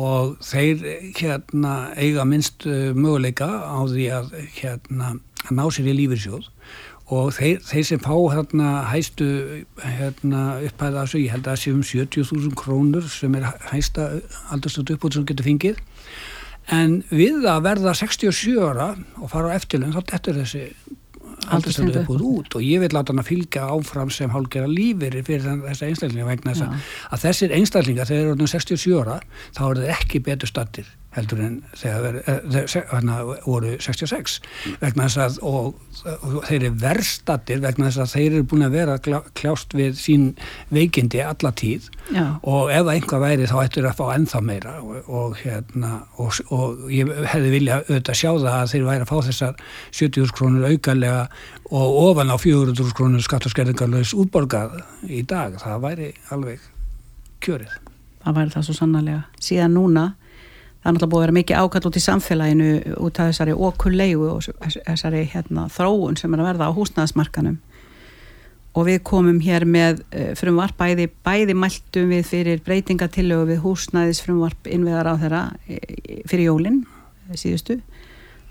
Og 0.00 0.38
þeir 0.40 0.86
hérna 1.18 1.92
eiga 2.00 2.24
minnst 2.24 2.64
uh, 2.64 2.94
möguleika 2.96 3.48
á 3.60 3.84
því 3.84 4.06
að 4.16 4.32
hérna 4.56 5.18
ná 5.52 5.66
sér 5.74 5.90
í 5.92 5.98
lífyrsjóð 5.98 6.48
og 7.12 7.32
þeir, 7.36 7.58
þeir 7.66 7.84
sem 7.84 8.00
fá 8.00 8.14
hérna 8.32 8.68
hæstu 8.88 9.26
hérna 9.82 10.42
upphæða 10.64 11.02
þessu, 11.02 11.20
ég 11.20 11.34
held 11.34 11.44
að 11.44 11.50
það 11.50 11.60
sé 11.60 11.72
um 11.74 11.82
70.000 11.84 12.56
krónur 12.56 13.08
sem 13.12 13.34
er 13.36 13.48
hæsta 13.68 14.06
aldurstötu 14.54 14.96
uppbót 14.96 15.18
sem 15.18 15.26
getur 15.28 15.48
fengið 15.50 15.82
en 16.70 17.02
við 17.10 17.46
að 17.50 17.64
verða 17.66 17.94
67 17.98 18.58
ára 18.62 18.92
og 19.20 19.30
fara 19.32 19.50
á 19.50 19.56
eftirlun 19.58 19.94
þá 19.96 20.02
dettur 20.12 20.38
þessi 20.42 20.66
Aldurstengdu 21.50 21.98
uppbúð 21.98 22.22
út. 22.22 22.54
Og 22.54 22.62
ég 22.62 22.82
vil 22.84 22.92
láta 22.94 23.10
hann 23.10 23.22
að 23.22 23.30
fylgja 23.32 23.66
áfram 23.74 24.10
sem 24.14 24.30
hálfgerða 24.30 24.70
lífeyri 24.70 25.24
fyrir 25.26 25.62
þessa 25.66 25.88
einstaklinga 25.88 26.28
vegna 26.28 26.54
þess 26.54 26.66
að, 26.68 27.22
þessir 27.24 27.54
einstaklinga 27.58 28.06
þegar 28.06 28.12
þeir 28.12 28.22
eru 28.22 28.34
orðnir 28.36 28.52
67 28.52 29.00
ára 29.00 29.16
þá 29.56 29.62
eru 29.66 29.82
þeir 29.82 29.94
ekki 29.96 30.22
betur 30.28 30.52
stattir 30.52 30.92
heldur 31.12 31.42
en 31.44 31.56
þegar 31.76 32.18
þeir 32.24 32.86
hana, 32.92 33.18
voru 33.44 33.74
66 33.82 34.38
vegna 34.80 35.08
þess 35.08 35.20
að 35.20 35.38
og, 35.48 35.74
og 36.14 36.36
þeir 36.48 36.58
eru 36.58 36.70
verstattir 36.82 37.62
vegna 37.62 37.90
þess 37.90 38.02
að 38.04 38.14
þeir 38.14 38.36
eru 38.38 38.46
búin 38.52 38.66
að 38.66 38.76
vera 38.78 38.96
kljást 39.36 39.76
við 39.76 39.98
sín 40.00 40.26
veikindi 40.72 41.20
alla 41.24 41.52
tíð 41.58 41.90
Já. 42.14 42.24
og 42.40 42.72
ef 42.72 42.86
það 42.86 42.92
einhvað 42.94 43.24
væri 43.26 43.50
þá 43.50 43.56
ættur 43.62 43.88
að 43.90 43.98
fá 44.00 44.04
ennþá 44.16 44.42
meira 44.48 44.74
og, 44.80 44.96
og, 45.06 45.36
hérna, 45.42 45.92
og, 46.16 46.40
og 46.54 46.86
ég 46.92 47.12
hefði 47.34 47.52
vilja 47.56 47.80
auðvitað 47.82 48.20
sjá 48.22 48.30
það 48.30 48.56
að 48.56 48.72
þeir 48.72 48.88
væri 48.88 49.06
að 49.06 49.12
fá 49.12 49.28
þessar 49.28 49.62
70 49.90 50.36
krónur 50.38 50.68
aukarlega 50.70 51.22
og 51.72 52.00
ofan 52.06 52.32
á 52.32 52.36
400 52.40 52.96
krónur 52.96 53.24
skattaskerðingarlaus 53.24 54.12
útborgað 54.16 54.80
í 55.08 55.22
dag, 55.28 55.56
það 55.60 55.84
væri 55.86 56.10
alveg 56.32 56.64
kjörið. 57.42 57.78
það 58.24 58.36
væri 58.38 58.54
það 58.56 58.66
svo 58.68 58.76
sannarlega 58.76 59.22
síðan 59.42 59.76
núna 59.76 60.08
það 60.82 60.88
er 60.88 60.96
náttúrulega 60.96 61.12
búið 61.12 61.20
að 61.20 61.26
vera 61.26 61.36
mikið 61.38 61.60
ákall 61.62 61.88
út 61.88 61.98
í 61.98 62.02
samfélaginu 62.02 62.70
út 63.06 63.18
af 63.22 63.28
þessari 63.30 63.54
okulleigu 63.54 64.30
og 64.32 64.48
þessari 64.82 65.22
hérna, 65.30 65.68
þróun 65.70 66.18
sem 66.18 66.34
er 66.34 66.42
að 66.42 66.48
verða 66.50 66.70
á 66.70 66.76
húsnæðasmarkanum 66.78 67.60
og 68.72 68.88
við 68.88 69.02
komum 69.06 69.38
hér 69.44 69.66
með 69.68 70.00
uh, 70.00 70.32
frumvarp 70.38 70.78
bæði, 70.80 71.10
bæði 71.22 71.54
mæltum 71.54 72.10
við 72.10 72.26
fyrir 72.26 72.62
breytingatillögu 72.66 73.50
við 73.52 73.62
húsnæðis 73.66 74.22
frumvarp 74.24 74.70
innveðar 74.70 75.12
á 75.12 75.14
þeirra 75.20 75.42
fyrir 76.30 76.48
jólin 76.48 76.82
eh, 77.28 77.36
síðustu 77.36 77.78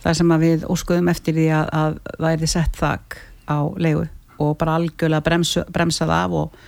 þar 0.01 0.17
sem 0.17 0.33
að 0.33 0.45
við 0.45 0.67
óskuðum 0.71 1.11
eftir 1.11 1.35
því 1.37 1.47
að, 1.57 1.71
að 1.81 1.97
það 2.15 2.29
er 2.31 2.43
þið 2.43 2.53
sett 2.53 2.79
þak 2.79 3.17
á 3.51 3.59
leigu 3.81 4.05
og 4.41 4.55
bara 4.57 4.77
algjörlega 4.79 5.25
bremsu, 5.25 5.65
bremsað 5.73 6.13
af 6.15 6.37
og, 6.37 6.61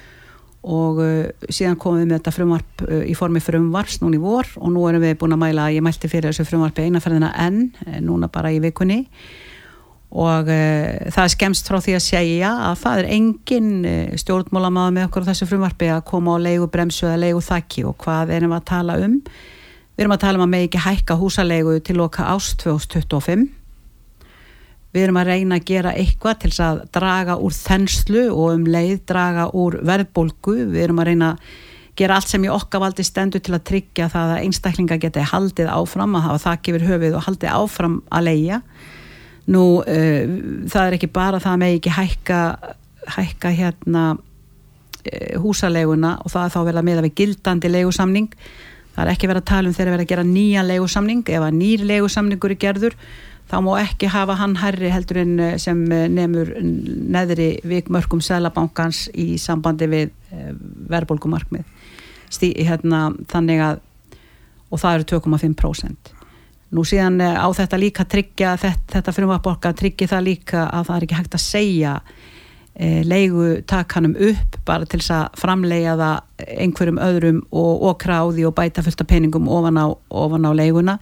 og 0.64 1.00
uh, 1.04 1.48
síðan 1.52 1.78
komum 1.80 2.00
við 2.00 2.10
með 2.10 2.20
þetta 2.20 2.34
frumvarp 2.38 2.84
uh, 2.86 3.00
í 3.04 3.16
formi 3.20 3.42
frumvarps 3.44 4.00
núna 4.00 4.16
í 4.16 4.22
vor 4.24 4.48
og 4.60 4.70
nú 4.72 4.84
erum 4.88 5.04
við 5.04 5.18
búin 5.20 5.36
að 5.36 5.42
mæla 5.42 5.72
ég 5.76 5.84
mælti 5.84 6.12
fyrir 6.12 6.32
þessu 6.32 6.46
frumvarpi 6.48 6.86
einaferðina 6.88 7.34
enn, 7.44 7.66
eh, 7.88 7.98
núna 8.04 8.30
bara 8.32 8.54
í 8.54 8.62
vikunni. 8.64 9.02
Og 10.14 10.48
uh, 10.48 11.10
það 11.12 11.24
er 11.24 11.34
skemst 11.34 11.68
frá 11.68 11.82
því 11.84 11.98
að 11.98 12.06
segja 12.06 12.54
að 12.70 12.78
það 12.84 13.02
er 13.02 13.10
engin 13.18 13.74
stjórnmálamaður 14.22 14.96
með 14.96 15.10
okkur 15.10 15.28
á 15.28 15.30
þessu 15.32 15.50
frumvarpi 15.50 15.90
að 15.92 16.06
koma 16.12 16.38
á 16.40 16.44
leigu 16.46 16.70
bremsu 16.72 17.10
eða 17.10 17.24
leigu 17.26 17.44
þakki 17.44 17.84
og 17.90 17.98
hvað 18.06 18.32
erum 18.38 18.54
við 18.54 18.62
að 18.62 18.70
tala 18.72 18.98
um? 19.04 19.18
Við 19.94 20.06
erum 20.06 20.16
að 20.16 20.24
tala 20.24 20.40
um 20.40 20.46
að 20.48 20.54
með 20.54 20.70
ekki 20.70 20.86
hækka 20.86 21.20
húsalegu 21.20 21.76
til 21.84 22.00
loka 22.00 22.30
ást 22.32 22.64
2025 22.64 23.63
við 24.94 25.08
erum 25.08 25.20
að 25.22 25.30
reyna 25.32 25.60
að 25.60 25.68
gera 25.70 25.94
eitthvað 25.98 26.40
til 26.42 26.52
þess 26.54 26.64
að 26.68 26.82
draga 26.94 27.38
úr 27.42 27.54
þenslu 27.58 28.26
og 28.32 28.50
um 28.54 28.66
leið 28.70 28.98
draga 29.10 29.48
úr 29.58 29.80
verðbólgu. 29.86 30.58
Við 30.74 30.82
erum 30.86 31.02
að 31.02 31.10
reyna 31.10 31.30
að 31.34 31.54
gera 31.98 32.18
allt 32.18 32.30
sem 32.30 32.46
í 32.46 32.50
okkavaldi 32.50 33.06
stendur 33.06 33.42
til 33.44 33.54
að 33.54 33.66
tryggja 33.70 34.10
það 34.10 34.36
að 34.36 34.44
einstaklinga 34.48 35.00
geti 35.02 35.26
haldið 35.30 35.70
áfram 35.70 36.18
að 36.18 36.28
hafa 36.28 36.44
þakk 36.48 36.70
yfir 36.72 36.86
höfuð 36.90 37.18
og 37.18 37.26
haldið 37.28 37.54
áfram 37.54 37.98
að 38.10 38.28
leia 38.30 38.62
nú 39.54 39.64
uh, 39.82 40.36
það 40.72 40.86
er 40.86 40.98
ekki 40.98 41.12
bara 41.14 41.42
það 41.44 41.60
með 41.62 41.78
ekki 41.78 41.96
hækka 41.98 42.40
hækka 43.18 43.52
hérna 43.58 44.04
uh, 44.16 45.34
húsaleguna 45.44 46.16
og 46.24 46.32
það 46.34 46.48
er 46.48 46.56
þá 46.56 46.62
verið 46.62 46.82
að 46.82 46.88
meða 46.90 47.06
við 47.08 47.18
gildandi 47.20 47.74
leigusamning. 47.74 48.32
Það 48.94 49.04
er 49.04 49.12
ekki 49.16 49.30
verið 49.30 49.44
að 49.44 49.50
tala 49.50 49.70
um 49.70 49.76
þegar 49.76 49.96
verið 49.96 50.06
að 50.06 50.12
gera 50.14 50.26
nýja 50.30 50.66
leigusamning. 50.68 51.24
Ef 51.28 51.44
að 51.44 51.60
nýr 51.60 51.86
leigusamningur 51.90 52.54
er 52.54 52.62
gerður 52.62 52.98
þá 53.54 53.60
má 53.62 53.74
ekki 53.84 54.10
hafa 54.10 54.36
hann 54.40 54.56
herri 54.58 54.90
heldur 54.90 55.20
en 55.22 55.34
eh, 55.38 55.56
sem 55.62 55.86
eh, 55.94 56.08
nemur 56.10 56.50
neðri 56.58 57.60
vikmörkum 57.70 58.22
selabankans 58.24 59.06
í 59.14 59.36
sambandi 59.42 59.90
við 59.92 60.10
eh, 60.34 60.52
verðbólgumarkmið. 60.90 61.68
Stí, 62.34 62.50
hérna, 62.66 63.12
þannig 63.30 63.62
að 63.62 63.82
og 64.74 64.82
það 64.82 64.96
eru 64.98 65.10
2,5% 65.12 66.14
nú 66.74 66.82
síðan 66.82 67.22
á 67.22 67.46
þetta 67.54 67.78
líka 67.78 68.08
tryggja 68.10 68.56
þetta, 68.58 68.88
þetta 68.96 69.14
frumvarborka 69.14 69.70
tryggja 69.78 70.08
það 70.16 70.24
líka 70.26 70.64
að 70.66 70.88
það 70.88 70.96
er 70.96 71.04
ekki 71.06 71.18
hægt 71.20 71.36
að 71.38 71.44
segja 71.44 71.92
e, 72.74 72.88
leigutakanum 73.06 74.16
upp 74.32 74.58
bara 74.66 74.88
til 74.90 74.98
þess 74.98 75.14
að 75.14 75.38
framlega 75.44 75.94
það 76.00 76.48
einhverjum 76.66 76.98
öðrum 77.06 77.44
og 77.54 77.86
okra 77.92 78.18
á 78.18 78.34
því 78.34 78.48
og 78.50 78.56
bæta 78.58 78.82
fullt 78.88 79.06
af 79.06 79.12
peningum 79.14 79.46
ofan 79.46 79.78
á, 79.78 79.86
ofan 79.94 80.50
á 80.50 80.52
leiguna 80.58 80.98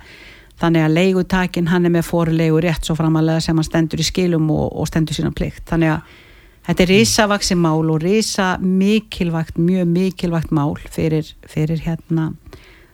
þannig 0.61 0.85
að 0.85 0.97
leigutakin 0.97 1.69
hann 1.71 1.87
er 1.89 1.93
með 1.95 2.07
fórlegu 2.07 2.59
rétt 2.61 2.85
svo 2.87 2.95
framalega 2.99 3.41
sem 3.43 3.57
hann 3.57 3.67
stendur 3.67 4.01
í 4.01 4.05
skilum 4.05 4.51
og, 4.53 4.67
og 4.77 4.89
stendur 4.89 5.17
sína 5.17 5.33
plikt. 5.35 5.63
Þannig 5.71 5.95
að 5.95 6.19
þetta 6.67 6.85
er 6.85 6.93
risavaksi 6.93 7.57
mál 7.57 7.89
og 7.89 8.01
risa 8.03 8.53
mikilvægt, 8.61 9.57
mjög 9.57 9.89
mikilvægt 9.89 10.53
mál 10.53 10.75
fyrir, 10.93 11.33
fyrir 11.49 11.81
hérna 11.87 12.31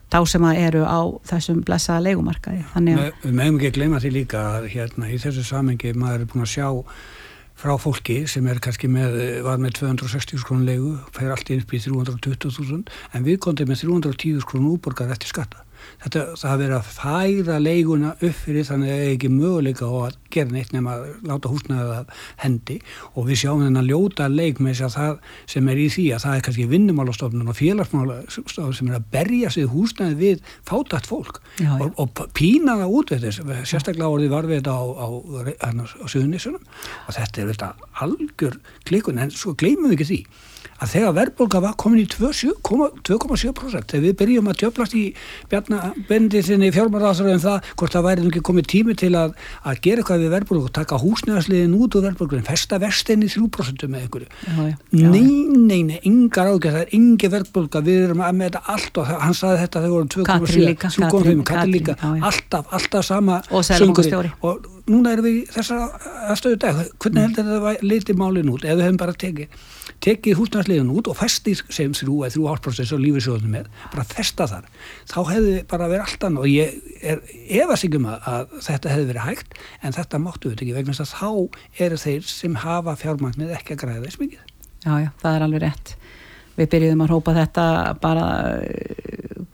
þá 0.07 0.19
sem 0.31 0.47
að 0.47 0.61
eru 0.63 0.83
á 0.87 0.99
þessum 1.27 1.61
blessaða 1.67 1.99
að 1.99 2.05
Við 3.23 3.33
meðum 3.35 3.59
ekki 3.59 3.71
að 3.71 3.79
gleyma 3.79 4.01
því 4.03 4.11
líka 4.15 4.43
að 4.55 4.67
hérna 4.71 5.11
í 5.11 5.19
þessu 5.19 5.43
samengi 5.43 5.93
maður 5.99 6.23
er 6.23 6.29
búin 6.31 6.45
að 6.45 6.53
sjá 6.53 6.67
frá 7.57 7.73
fólki 7.81 8.21
sem 8.29 8.47
er 8.47 8.61
kannski 8.63 8.87
með, 8.91 9.17
var 9.45 9.59
með 9.59 9.79
260 9.81 10.45
krónu 10.45 10.67
leigu, 10.67 10.93
fær 11.15 11.33
allt 11.33 11.49
upp 11.55 11.73
í 11.73 11.81
320.000 11.81 12.83
en 13.17 13.25
við 13.25 13.39
kondum 13.43 13.71
með 13.71 13.83
310 13.87 14.45
krónu 14.47 14.75
útborgar 14.77 15.11
eftir 15.11 15.33
skatta. 15.33 15.66
Þetta, 16.03 16.23
það 16.37 16.51
hafi 16.51 16.63
verið 16.63 16.77
að 16.77 16.89
færa 16.97 17.57
leiguna 17.61 18.13
upp 18.17 18.37
fyrir 18.43 18.67
þannig 18.67 18.91
að 18.91 18.97
það 18.97 19.05
er 19.05 19.13
ekki 19.15 19.31
möguleika 19.33 19.89
að 20.01 20.17
gera 20.33 20.53
neitt 20.53 20.73
nema 20.75 20.95
að 20.97 21.05
láta 21.29 21.51
húsnaðið 21.51 21.93
að 21.95 22.11
hendi. 22.43 22.77
Og 23.15 23.27
við 23.29 23.41
sjáum 23.41 23.63
þennan 23.65 23.87
ljóta 23.87 24.27
leik 24.31 24.61
með 24.61 24.81
þess 24.81 24.85
að 24.87 24.97
það 24.97 25.31
sem 25.53 25.71
er 25.71 25.81
í 25.81 25.87
því 25.95 26.05
að 26.15 26.23
það 26.25 26.37
er 26.37 26.45
kannski 26.47 26.67
vinnumálastofnun 26.73 27.51
og 27.51 27.57
félagsmálastofnun 27.57 28.77
sem 28.77 28.91
er 28.91 28.99
að 28.99 29.07
berja 29.15 29.53
sig 29.53 29.71
húsnaðið 29.71 30.21
við 30.21 30.53
fátætt 30.67 31.09
fólk 31.09 31.41
Já, 31.57 31.71
já. 31.71 31.79
og, 31.81 31.95
og 32.03 32.23
pína 32.37 32.77
það 32.81 32.97
út 32.99 33.13
við 33.13 33.27
þess, 33.27 33.41
sérstaklega 33.71 34.11
orðið 34.13 34.35
var 34.35 34.49
við 34.49 34.61
þetta 34.61 34.75
á, 34.77 34.83
á, 34.85 35.07
á, 35.07 35.69
á 35.73 36.05
Suðunissunum 36.05 36.61
og 37.07 37.17
þetta 37.17 37.41
er 37.41 37.51
þetta 37.53 37.71
algjör 38.05 38.59
klikun 38.87 39.21
en 39.23 39.33
svo 39.33 39.55
gleymum 39.57 39.91
við 39.91 39.97
ekki 39.97 40.09
því 40.11 40.19
að 40.77 40.91
þegar 40.93 41.15
verðbólka 41.17 41.61
var 41.63 41.75
komin 41.79 42.03
í 42.03 42.07
2,7% 42.07 43.91
þegar 43.91 44.03
við 44.03 44.15
byrjum 44.21 44.49
að 44.51 44.59
tjöflast 44.61 44.95
í 44.97 45.03
bjarnabendi 45.51 46.43
sinni 46.45 46.69
fjármáraðsara 46.75 47.33
um 47.33 47.41
það 47.41 47.71
hvort 47.79 47.95
það 47.95 48.07
væri 48.07 48.27
ekki 48.29 48.43
komið 48.49 48.69
tími 48.73 48.97
til 48.99 49.13
að, 49.17 49.33
að 49.63 49.81
gera 49.87 50.03
eitthvað 50.03 50.23
við 50.25 50.33
verðbólku 50.35 50.69
og 50.69 50.75
taka 50.77 50.99
húsnæðasliðin 51.01 51.75
út 51.77 51.97
úr 51.97 52.07
verðbólku 52.07 52.37
en 52.37 52.47
festa 52.47 52.79
vestinni 52.81 53.29
3% 53.31 53.87
með 53.89 54.05
einhverju. 54.05 54.29
Nei, 54.93 55.23
nei, 55.55 55.81
nei, 55.87 55.97
engar 56.07 56.51
ágjör, 56.53 56.77
það 56.77 56.83
er 56.83 56.95
engi 56.99 57.31
verðbólka, 57.33 57.83
við 57.85 58.07
erum 58.07 58.23
að 58.25 58.37
með 58.37 58.51
þetta 58.51 58.75
allt 58.75 59.01
og 59.01 59.11
hann 59.25 59.37
sagði 59.37 59.63
þetta 59.63 59.83
þegar 59.83 59.95
voru 59.95 60.11
2,7 60.13 60.27
Katrín 60.29 60.67
líka, 60.67 60.91
3,5, 60.93 61.11
Katrín, 61.17 61.43
Katrín 61.47 61.73
líka, 61.73 61.97
alltaf, 62.29 62.73
alltaf 62.77 63.07
sama 63.07 63.41
söngurinn. 63.49 64.31
og 64.45 64.69
núna 64.87 65.15
erum 65.15 65.27
við 65.27 65.39
þessar 65.55 65.97
aðstöðu 66.31 66.61
dag, 66.63 66.79
hvernig 67.01 67.25
heldur 67.25 67.49
þetta 67.49 67.87
liti 67.87 68.15
málin 68.17 68.53
út, 68.53 68.63
ef 68.63 68.77
við 68.77 68.87
hefum 68.87 69.01
bara 69.01 69.17
tekið 69.17 69.65
tekið 70.03 70.37
húsnæðsliðin 70.37 70.91
út 70.93 71.09
og 71.09 71.17
festið 71.17 71.63
sem 71.73 71.93
þrjú 71.97 72.19
eða 72.21 72.33
þrjú 72.35 72.47
hálfprocess 72.51 72.93
og 72.93 73.01
lífisjóðunum 73.01 73.55
með 73.55 73.69
bara 73.93 74.05
festa 74.07 74.47
þar, 74.49 74.67
þá 75.09 75.17
hefði 75.31 75.55
bara 75.71 75.89
verið 75.89 76.03
allt 76.05 76.27
annað 76.27 76.45
og 76.45 76.51
ég 76.51 76.75
er 77.01 77.23
efast 77.63 77.87
ekki 77.87 78.01
um 78.01 78.09
að, 78.11 78.27
að 78.29 78.53
þetta 78.67 78.93
hefði 78.93 79.07
verið 79.11 79.25
hægt 79.27 79.57
en 79.81 79.97
þetta 79.97 80.21
máttu 80.21 80.51
við 80.51 80.61
ekki 80.61 80.77
vegna 80.77 80.97
þess 80.97 81.07
að 81.07 81.23
þá 81.23 81.81
eru 81.87 81.99
þeir 82.03 82.29
sem 82.29 82.59
hafa 82.63 82.95
fjármagnið 83.01 83.55
ekki 83.57 83.75
að 83.75 83.81
græða 83.83 84.05
þess 84.05 84.21
mikið. 84.21 84.45
Já, 84.85 84.93
já, 85.01 85.09
það 85.23 85.33
er 85.33 85.47
alveg 85.47 85.65
rétt. 85.65 85.95
Við 86.57 86.71
byrjuðum 86.73 87.03
að 87.05 87.11
hópa 87.15 87.35
þetta 87.37 87.65
bara 88.01 88.29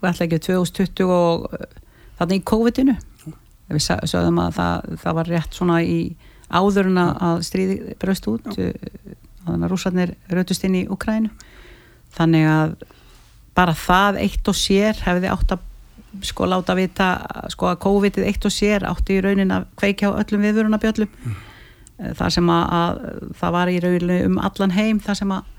ætla 0.04 0.28
ekki 0.28 0.40
2020 0.44 1.10
og 1.14 1.48
þarna 2.18 2.38
í 2.38 2.44
COVID-inu. 2.52 2.94
Við 3.72 3.84
sögðum 3.88 4.40
að 4.44 4.56
það, 4.58 4.88
það 5.02 5.18
var 5.18 5.30
rétt 5.32 5.56
svona 5.56 5.80
í 5.84 5.98
áðurinn 6.54 7.00
að 7.00 7.44
stríði 7.46 7.96
bröst 8.00 8.28
út 8.30 8.50
uh, 8.52 8.72
þannig 9.44 9.66
að 9.66 9.72
rússarnir 9.72 10.14
rautust 10.32 10.66
inn 10.66 10.80
í 10.80 10.86
Ukrænu 10.90 11.30
þannig 12.16 12.48
að 12.50 12.74
bara 13.54 13.76
það 13.78 14.20
eitt 14.24 14.50
og 14.50 14.58
sér 14.58 14.98
hefði 15.04 15.30
átt 15.30 15.56
að 15.56 15.70
sko 16.22 16.46
láta 16.46 16.76
vita 16.78 17.08
sko 17.50 17.72
að 17.72 17.80
COVID-ið 17.82 18.28
eitt 18.28 18.46
og 18.46 18.54
sér 18.54 18.86
átti 18.86 19.18
í 19.18 19.24
raunin 19.24 19.54
að 19.54 19.66
kveikja 19.80 20.12
á 20.14 20.18
öllum 20.22 20.44
viðvörunabjöllum 20.46 21.10
mm. 21.10 21.40
þar 22.18 22.34
sem 22.36 22.52
að, 22.54 22.64
að 22.78 23.00
það 23.40 23.56
var 23.56 23.72
í 23.72 23.80
rauninni 23.82 24.20
um 24.28 24.38
allan 24.38 24.74
heim 24.76 25.00
þar 25.02 25.20
sem 25.20 25.34
að 25.34 25.50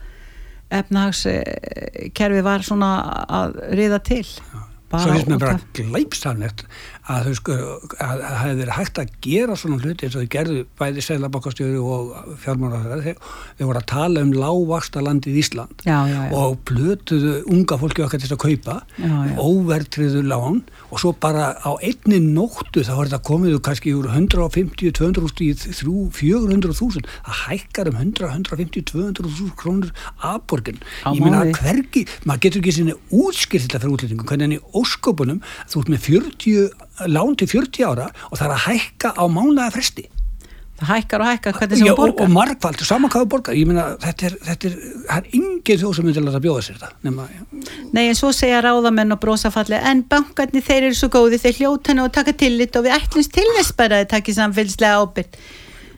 efnahagskerfi 0.76 2.46
var 2.46 2.64
svona 2.66 2.92
að 3.30 3.60
riða 3.78 4.00
til. 4.06 4.24
Svo 4.26 5.12
finnst 5.12 5.28
mér 5.28 5.36
út 5.36 5.44
bara 5.44 5.58
af- 5.60 5.66
glæpsamlegt 5.76 6.64
að 7.06 7.28
þau 7.30 7.36
sko 7.40 7.56
að 7.56 7.64
að 8.06 8.22
það 8.26 8.38
hefði 8.42 8.58
verið 8.62 8.78
hægt 8.80 8.98
að 9.02 9.10
gera 9.26 9.56
svona 9.62 9.78
hluti 9.84 10.02
eins 10.08 10.16
og 10.18 10.22
þau 10.26 10.32
gerðu 10.36 10.62
bæði 10.80 11.02
selabokastjóri 11.06 11.80
og 11.82 12.04
þeir, 12.42 12.56
þeir 13.60 13.68
voru 13.70 13.82
að 13.82 13.88
tala 13.92 14.18
um 14.26 14.32
lágvaksta 14.36 15.04
landið 15.06 15.38
Ísland 15.44 15.76
Já, 15.86 15.98
já, 16.10 16.20
já. 16.26 16.32
og 16.40 16.52
plötuðu 16.70 17.34
unga 17.54 17.76
fólki 17.82 18.02
okkar 18.06 18.22
til 18.24 18.34
að 18.34 18.42
kaupa 18.46 18.76
óvertriðu 19.42 20.22
lán 20.26 20.58
og 20.90 20.98
svo 21.02 21.12
bara 21.22 21.44
á 21.62 21.72
einni 21.84 22.20
nóttu 22.24 22.80
þá 22.86 22.94
er 22.96 23.08
þetta 23.12 23.22
komið 23.30 23.52
kannski 23.66 23.94
úr 23.98 24.08
150-200 24.14 24.86
í 24.86 24.88
300-400.000 24.96 27.06
það 27.26 27.36
hækkar 27.46 27.86
um 27.92 27.98
100-150-200.000 28.02 29.54
krónur 29.60 29.92
afborgin 30.26 30.80
Á 31.06 31.08
ég 31.14 31.22
meina 31.22 31.44
mánuði. 31.44 31.60
hvergi, 31.62 32.02
maður 32.26 32.42
getur 32.48 32.60
ekki 32.64 32.74
sinni 32.80 32.96
útskýrt 33.14 33.64
þetta 33.68 33.82
fyrir 33.84 33.94
útlendingum, 33.98 34.28
hvernig 34.30 34.48
en 34.50 34.58
í 34.58 34.60
ósköpunum 34.82 35.40
þú 35.72 35.76
ert 35.84 35.90
með 35.94 36.02
40 36.10 36.74
lán 37.12 37.38
til 37.40 37.50
40 37.52 37.88
ára 37.88 38.12
og 38.30 38.38
það 38.38 38.46
er 38.48 38.54
að 38.56 38.68
hækka 38.68 39.16
á 39.16 39.24
mánuða 39.28 39.72
fresti. 39.76 40.06
Það 40.76 40.90
hækkar 40.90 41.22
og 41.24 41.28
hækkar 41.30 41.54
hvernig 41.56 41.80
sem 41.80 41.88
þú 41.88 41.92
og, 41.94 42.00
borgar. 42.02 42.26
og 42.26 42.32
margfald, 42.36 42.82
saman 42.84 43.12
hvað 43.12 43.22
þú 43.24 43.28
borgar. 43.32 43.56
Ég 43.56 43.68
meina, 43.70 43.84
þetta 44.04 44.26
er, 44.28 44.34
þetta 44.44 44.68
er, 44.68 44.74
það 45.08 45.20
er 45.22 45.30
engin 45.38 45.80
þjóð 45.82 45.94
sem 45.96 46.08
myndir 46.10 46.26
að 46.28 46.42
bjóða 46.44 46.64
sér 46.66 46.80
þetta 46.82 47.08
nema, 47.08 47.28
Nei, 47.96 48.02
en 48.10 48.18
svo 48.20 48.32
segja 48.36 48.60
ráðamenn 48.66 49.16
og 49.16 49.22
brosafalli 49.24 49.80
en 49.80 50.02
bankarnir 50.12 50.66
þeir 50.68 50.90
eru 50.90 50.98
svo 51.00 51.12
góði, 51.14 51.40
þeir 51.40 51.62
hljóta 51.62 51.96
og 52.04 52.12
taka 52.18 52.36
tillit 52.36 52.76
og 52.76 52.90
við 52.90 52.98
ætlumst 52.98 53.32
til 53.38 53.48
þess 53.56 53.78
bara 53.80 54.02
að 54.04 54.10
taki 54.18 54.36
samfélslega 54.36 55.00
ábyrg 55.00 55.40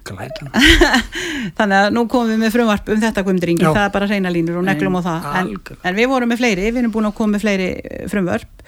þannig 1.58 1.78
að 1.78 1.90
nú 1.96 2.04
komum 2.08 2.32
við 2.32 2.44
með 2.46 2.54
frumvarp 2.54 2.92
um 2.94 3.02
þetta 3.02 3.24
Guðmundringi, 3.26 3.66
Já. 3.66 3.72
það 3.74 3.84
er 3.84 3.94
bara 3.98 4.10
hreina 4.12 4.32
línur 4.32 4.60
og 4.62 4.68
neglum 4.68 5.00
á 5.00 5.02
það, 5.04 5.26
en, 5.42 5.50
en 5.90 5.98
við 5.98 6.12
vorum 6.14 6.32
með 6.32 6.44
fleiri 6.44 6.68
við 6.70 6.82
erum 6.84 6.94
búin 6.94 7.10
að 7.10 7.18
koma 7.18 7.36
með 7.36 7.44
fleiri 7.44 7.70
eh, 7.82 8.06
frumvörp 8.12 8.68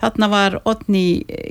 þarna 0.00 0.30
var 0.32 0.60
Odni 0.68 1.04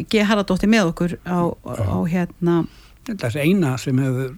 G. 0.09 0.23
Haraldóttir 0.27 0.71
með 0.71 0.93
okkur 0.93 1.17
á, 1.23 1.39
á 1.49 1.97
hérna, 2.09 2.63
Þetta 3.09 3.31
er 3.31 3.37
eina 3.47 3.73
sem 3.81 3.97
hefur 3.97 4.35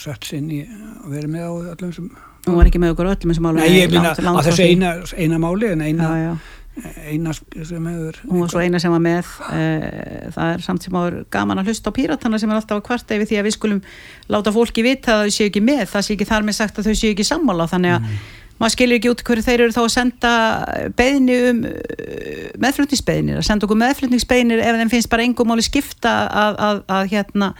sett 0.00 0.26
sinn 0.26 0.48
í 0.50 0.62
að 0.66 1.10
vera 1.12 1.30
með 1.30 1.46
á 1.46 1.52
öllum 1.76 1.92
sem 1.94 2.10
hún 2.46 2.60
var 2.60 2.68
ekki 2.70 2.82
með 2.82 2.94
okkur 2.94 3.10
öllum 3.12 3.32
þessum 3.32 3.48
málum 3.48 3.62
Nei, 3.62 3.80
ég 3.80 3.90
minna 3.92 4.14
frá 4.16 4.30
þessu 4.46 4.66
eina, 4.66 4.92
eina 5.18 5.40
máli 5.42 5.72
en 5.74 5.82
eina, 5.82 6.08
já, 6.08 6.24
já. 6.26 6.86
eina 7.10 7.34
sem 7.36 7.88
hefur 7.90 8.20
hún 8.24 8.42
var 8.44 8.52
svo 8.52 8.62
eina 8.62 8.80
sem 8.82 8.94
var 8.94 9.02
með 9.02 9.30
uh, 9.48 10.30
það 10.36 10.52
er 10.54 10.64
samt 10.66 10.86
sem 10.86 10.98
áður 10.98 11.18
gaman 11.34 11.62
að 11.62 11.72
hlusta 11.72 11.92
á 11.92 11.96
píratana 11.98 12.40
sem 12.42 12.52
er 12.52 12.60
alltaf 12.60 12.80
að 12.80 12.86
kvarta 12.88 13.18
yfir 13.18 13.30
því 13.30 13.40
að 13.40 13.48
við 13.48 13.56
skulum 13.58 13.84
láta 14.32 14.54
fólki 14.54 14.86
vita 14.86 15.18
að 15.18 15.26
þau 15.26 15.36
séu 15.38 15.50
ekki 15.50 15.64
með 15.66 15.84
það 15.94 16.08
sé 16.08 16.16
ekki 16.16 16.30
þar 16.30 16.48
með 16.48 16.58
sagt 16.60 16.80
að 16.80 16.90
þau 16.90 16.98
séu 17.02 17.14
ekki 17.14 17.30
sammála 17.30 17.70
þannig 17.72 17.98
að 17.98 18.10
maður 18.60 18.74
skilur 18.76 18.98
ekki 18.98 19.12
út 19.12 19.24
hverju 19.26 19.46
þeir 19.46 19.64
eru 19.66 19.76
þá 19.76 19.82
að 19.82 19.92
senda 19.94 20.32
beðni 20.98 21.36
um 21.50 21.60
uh, 21.68 22.46
meðflutningsbeðnir, 22.62 23.40
að 23.40 23.48
senda 23.50 23.68
okkur 23.68 23.82
meðflutningsbeðnir 23.82 24.64
ef 24.64 24.80
þeim 24.80 24.94
finnst 24.94 25.12
bara 25.12 25.26
engum 25.26 25.52
máli 25.52 25.66
skipta 25.66 26.16
að, 26.26 26.58
að, 26.68 26.82
að 26.98 27.12
hérna 27.12 27.52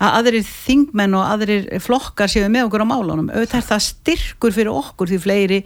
að 0.00 0.16
aðrir 0.16 0.44
þingmenn 0.48 1.16
og 1.18 1.26
aðrir 1.28 1.66
flokkar 1.84 2.30
séu 2.32 2.48
með 2.48 2.70
okkur 2.70 2.86
á 2.88 2.92
málunum. 2.92 3.28
Auðvitað 3.28 3.58
er 3.58 3.66
það 3.68 3.82
styrkur 3.84 4.54
fyrir 4.56 4.72
okkur 4.72 5.10
því 5.10 5.18
fleiri 5.20 5.58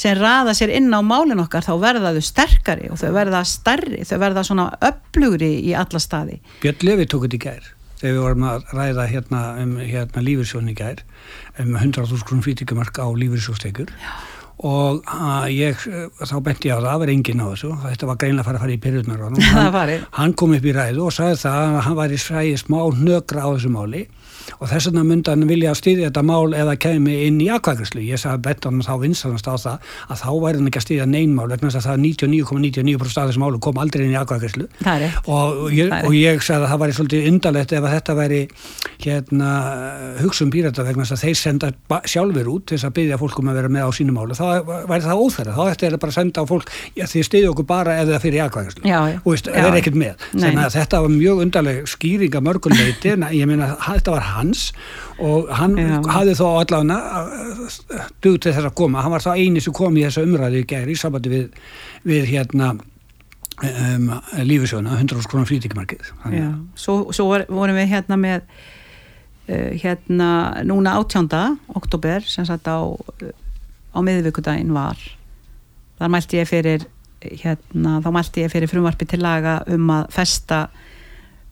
sem 0.00 0.16
raða 0.18 0.54
sér 0.56 0.72
inn 0.74 0.88
á 0.90 1.04
málin 1.04 1.42
okkar 1.44 1.66
þá 1.66 1.74
verða 1.82 2.14
þau 2.16 2.24
sterkari 2.24 2.88
og 2.90 2.98
þau 2.98 3.10
verða 3.14 3.44
stærri, 3.46 4.00
þau 4.08 4.16
verða 4.24 4.46
svona 4.48 4.66
öflugri 4.88 5.52
í 5.68 5.74
alla 5.76 6.00
staði. 6.02 6.40
Björn 6.64 6.88
Levi 6.88 7.06
tók 7.06 7.28
þetta 7.28 7.38
í 7.38 7.44
gær 7.44 7.72
þegar 8.04 8.14
við 8.18 8.22
vorum 8.28 8.46
að 8.52 8.68
ræða 8.76 9.08
hérna 9.10 9.42
um 9.64 9.74
hérna 9.80 10.22
lífyrsjónin 10.28 10.70
í 10.74 10.78
gær 10.78 11.02
um 11.64 11.74
100.000 11.80 12.22
krónum 12.28 12.44
frítíkumark 12.44 13.00
á 13.00 13.08
lífyrsjóstekur 13.24 13.90
og 14.64 15.00
að 15.10 15.48
ég 15.50 15.80
eh, 15.90 16.04
þá 16.22 16.34
benti 16.46 16.68
ég 16.70 16.76
á 16.76 16.78
það, 16.78 16.86
það 16.92 17.00
var 17.02 17.10
enginn 17.14 17.40
á 17.42 17.46
þessu 17.50 17.70
þetta 17.88 18.08
var 18.12 18.18
greinlega 18.22 18.44
að 18.44 18.48
fara 18.48 18.60
að 18.60 18.64
fara 18.64 18.76
í 18.76 18.82
pyrrutnar 18.84 19.24
Það 19.56 19.70
var 19.74 19.90
í- 19.96 19.96
hann 20.20 20.34
kom 20.38 20.54
upp 20.54 20.68
í 20.70 20.74
ræðu 20.76 21.08
og 21.08 21.16
sagði 21.16 21.40
það 21.42 21.58
að 21.64 21.80
hann 21.88 21.98
var 21.98 22.14
í 22.14 22.52
smá 22.62 22.78
hnögra 23.00 23.42
á 23.42 23.48
þessu 23.56 23.72
máli 23.74 24.04
og 24.58 24.68
þess 24.70 24.90
vegna 24.90 25.06
myndi 25.08 25.32
hann 25.32 25.48
vilja 25.48 25.74
stýðja 25.78 26.10
þetta 26.10 26.24
mál 26.26 26.54
eða 26.56 26.76
kemi 26.80 27.16
inn 27.28 27.40
í 27.44 27.50
akkvækrislu 27.54 28.04
ég 28.04 28.20
sagði 28.20 28.44
betta 28.48 28.72
hann 28.72 28.84
þá 28.84 28.94
vinsanast 29.02 29.48
á 29.48 29.54
það 29.54 29.94
að 30.08 30.22
þá 30.24 30.30
væri 30.44 30.60
hann 30.60 30.70
ekki 30.70 30.82
að 30.82 30.86
stýðja 30.88 31.08
neynmál 31.10 31.48
vegna 31.52 31.70
þess 31.70 31.80
að 31.82 31.88
það 31.90 32.04
99,99% 32.04 33.22
af 33.22 33.30
þessu 33.30 33.42
málu 33.44 33.60
kom 33.64 33.80
aldrei 33.82 34.04
inn 34.06 34.14
í 34.14 34.20
það 34.84 35.04
rétt. 35.04 35.18
Og 35.24 35.44
Það 35.54 36.04
og 36.08 36.16
ég 36.16 36.42
sagði 36.44 36.66
að 36.66 36.70
það 36.72 36.82
væri 36.82 36.96
svolítið 36.98 37.28
undalegt 37.30 37.74
ef 37.74 37.86
þetta 37.94 38.16
væri 38.18 38.40
hérna 39.04 39.50
hugsun 40.20 40.52
pírata 40.52 40.84
vegna 40.86 41.04
þess 41.04 41.16
að 41.16 41.24
þeir 41.24 41.38
senda 41.40 41.70
sjálfur 42.10 42.50
út 42.54 42.66
til 42.68 42.78
þess 42.78 42.88
að 42.88 42.94
byggja 42.98 43.18
fólk 43.20 43.40
um 43.40 43.50
að 43.50 43.58
vera 43.60 43.72
með 43.72 43.88
á 43.88 43.90
sínum 43.96 44.18
málu 44.18 44.36
þá 44.38 44.44
væri 44.88 45.04
það 45.04 45.22
óþæra, 45.24 45.56
þá 45.56 45.62
ætti 45.64 45.88
þeir 45.88 45.98
bara 46.04 46.14
að 46.14 46.18
senda 46.18 46.44
á 46.44 46.50
fólk 46.50 46.72
já, 46.96 47.04
þið 47.10 47.26
stiði 47.28 47.50
okkur 47.52 47.68
bara 47.68 47.96
ef 48.00 48.10
það 48.10 48.24
fyrir 48.24 48.40
já. 48.84 48.98
og 49.20 49.44
það 49.44 49.68
er 49.68 49.78
ekkert 49.80 50.00
með. 50.00 50.26
Þetta 50.74 51.02
var 51.04 51.14
mjög 51.14 51.42
undarleg 51.44 51.90
skýring 51.90 52.38
að 52.38 52.46
mörgum 52.48 52.76
leiti 52.78 53.14
en 53.14 53.26
ég 53.34 53.48
meina 53.50 53.72
þetta 53.84 54.16
var 54.16 54.28
hans 54.34 54.64
og 55.22 55.48
hann 55.54 55.76
Já. 55.78 56.00
hafði 56.16 56.34
þó 56.38 56.46
allavega 56.60 56.98
dug 58.24 58.38
til 58.42 58.52
þess 58.52 58.64
að 58.68 58.74
koma, 58.80 59.02
hann 59.04 59.14
var 59.14 59.24
þá 59.24 59.32
eini 59.38 59.62
sem 59.64 59.74
kom 59.76 59.96
í 60.00 60.04
þessa 60.06 60.24
umræðu 60.26 60.60
í 60.62 60.66
gæri 60.74 60.94
í 60.96 61.00
sambandi 61.00 61.32
við, 61.32 61.58
við 62.08 62.28
hérna 62.32 62.72
um, 62.74 64.08
lífisjóna, 64.44 64.96
100 65.00 65.28
krónar 65.30 65.48
frítíkumarkið 65.50 66.08
Já, 66.34 66.48
svo, 66.78 67.00
svo 67.14 67.28
vor- 67.30 67.46
vorum 67.50 67.78
við 67.78 67.92
hérna 67.94 68.18
með 68.20 68.42
uh, 69.48 69.70
hérna 69.82 70.30
núna 70.66 70.96
18. 71.00 71.28
oktober 71.78 72.26
sem 72.26 72.46
sagt 72.48 72.66
á, 72.70 72.78
á 73.94 73.98
miðvíkudaginn 74.02 74.74
var 74.74 74.98
þar 76.00 76.10
mælti 76.10 76.40
ég 76.42 76.50
fyrir 76.50 76.88
hérna, 77.24 78.00
þá 78.04 78.08
mælti 78.12 78.42
ég 78.44 78.50
fyrir 78.52 78.68
frumvarpi 78.68 79.06
til 79.08 79.22
laga 79.24 79.60
um 79.72 79.86
að 79.94 80.10
festa 80.12 80.64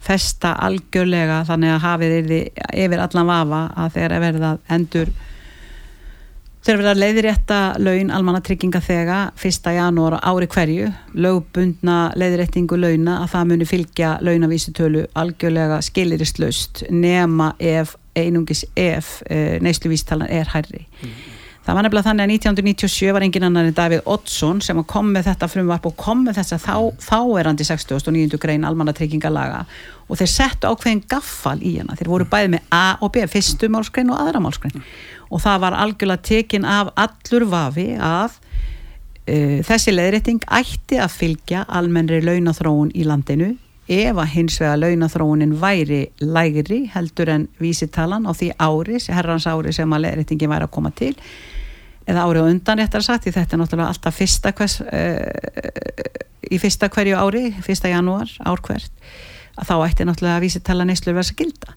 festa 0.03 0.55
algjörlega 0.67 1.43
þannig 1.49 1.75
að 1.75 1.85
hafið 1.87 2.17
yrði 2.21 2.41
yfir 2.85 3.05
allan 3.05 3.29
vafa 3.29 3.61
að 3.85 4.01
er 4.03 4.17
verið 4.23 4.49
að 4.49 4.65
endur 4.77 5.13
þegar 6.63 6.75
er 6.75 6.79
verið 6.79 6.91
að 6.93 7.01
leiðrétta 7.03 7.59
laun 7.83 8.13
almanna 8.15 8.43
trygginga 8.47 8.83
þega 8.83 9.19
1. 9.35 9.73
janúar 9.77 10.19
ári 10.23 10.47
hverju 10.51 10.91
lögbundna 11.19 11.97
leiðréttingu 12.19 12.79
launa 12.79 13.19
að 13.25 13.33
það 13.35 13.49
muni 13.51 13.67
fylgja 13.67 14.13
launavísutölu 14.23 15.05
algjörlega 15.19 15.81
skilirislaust 15.83 16.85
nema 16.91 17.53
ef 17.59 17.97
einungis 18.15 18.65
ef 18.79 19.21
e, 19.27 19.59
neysluvístalan 19.65 20.31
er 20.31 20.51
hærri 20.53 20.85
Það 21.63 21.77
var 21.77 21.85
nefnilega 21.87 22.09
þannig 22.09 22.25
að 22.25 22.33
1997 22.35 23.13
var 23.15 23.23
engin 23.23 23.45
annar 23.47 23.67
en 23.69 23.75
Davíð 23.77 24.09
Oddsson 24.11 24.61
sem 24.67 24.81
kom 24.91 25.13
með 25.15 25.29
þetta 25.29 25.49
frumvarp 25.53 25.85
og 25.87 25.95
kom 26.01 26.25
með 26.27 26.41
þess 26.41 26.57
að 26.57 26.65
þá, 26.65 26.77
þá 27.05 27.19
er 27.39 27.49
hann 27.49 27.61
til 27.61 27.67
69. 27.69 28.41
grein 28.43 28.67
almannatrygginga 28.67 29.31
og 30.11 30.19
þeir 30.19 30.31
settu 30.33 30.67
ákveðin 30.67 31.05
gaffal 31.07 31.61
í 31.63 31.77
hana. 31.79 31.95
Þeir 31.95 32.11
voru 32.11 32.27
bæði 32.27 32.51
með 32.57 32.67
A 32.75 32.99
og 32.99 33.13
B, 33.15 33.23
fyrstu 33.31 33.71
málskrein 33.71 34.11
og 34.11 34.19
aðra 34.25 34.43
málskrein 34.43 34.83
og 35.33 35.41
það 35.41 35.63
var 35.63 35.79
algjörlega 35.85 36.27
tekin 36.27 36.67
af 36.69 36.91
allur 36.99 37.47
vafi 37.49 37.87
að 37.95 38.35
uh, 38.35 39.61
þessi 39.63 39.95
leiðrétting 39.95 40.43
ætti 40.51 40.99
að 40.99 41.15
fylgja 41.15 41.63
almennri 41.71 42.21
launathróun 42.27 42.91
í 42.91 43.07
landinu 43.07 43.55
ef 43.93 44.19
að 44.19 44.35
hins 44.35 44.59
vegar 44.61 44.83
launathróunin 44.83 45.57
væri 45.63 46.03
lægri 46.21 46.85
heldur 46.91 47.31
en 47.33 47.49
vísitalan 47.63 48.27
á 48.27 48.33
því 48.35 48.53
ári, 48.59 49.01
herrans 49.15 49.47
ári 49.47 49.73
sem 49.75 49.95
að 49.95 50.09
leiðréttingin 50.09 50.53
væri 50.53 50.67
að 50.67 50.75
koma 50.75 50.93
til 50.99 51.15
eða 52.07 52.27
árið 52.27 52.47
á 52.47 52.51
undan 52.51 52.83
réttar 52.83 53.05
sagt 53.05 53.27
því 53.27 53.35
þetta 53.37 53.57
er 53.57 53.63
náttúrulega 53.63 53.93
alltaf 53.95 54.17
fyrsta 54.19 54.55
hvers, 54.57 54.79
uh, 54.83 56.51
í 56.51 56.59
fyrsta 56.63 56.91
hverju 56.93 57.19
ári 57.19 57.45
fyrsta 57.63 57.93
janúar, 57.93 58.31
ár 58.43 58.63
hvert 58.65 59.05
þá 59.61 59.75
ætti 59.85 60.07
náttúrulega 60.07 60.39
að 60.39 60.47
vísitala 60.47 60.87
neyslu 60.89 61.15
verðs 61.17 61.33
að 61.35 61.43
gilda. 61.43 61.77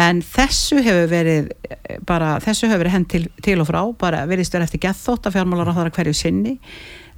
En 0.00 0.22
þessu 0.24 0.80
hefur 0.80 1.10
verið 1.10 1.50
eh, 1.68 1.98
bara, 2.08 2.38
þessu 2.40 2.70
hefur 2.70 2.80
verið 2.80 2.94
hend 2.96 3.08
til, 3.12 3.22
til 3.44 3.58
og 3.60 3.68
frá 3.68 3.80
bara 4.00 4.24
veriðst 4.28 4.56
verið 4.56 4.70
eftir 4.70 4.82
gethótt 4.86 5.28
að 5.28 5.36
fjármálar 5.36 5.68
á 5.68 5.76
þaðra 5.76 5.94
hverju 5.98 6.16
sinni. 6.16 6.54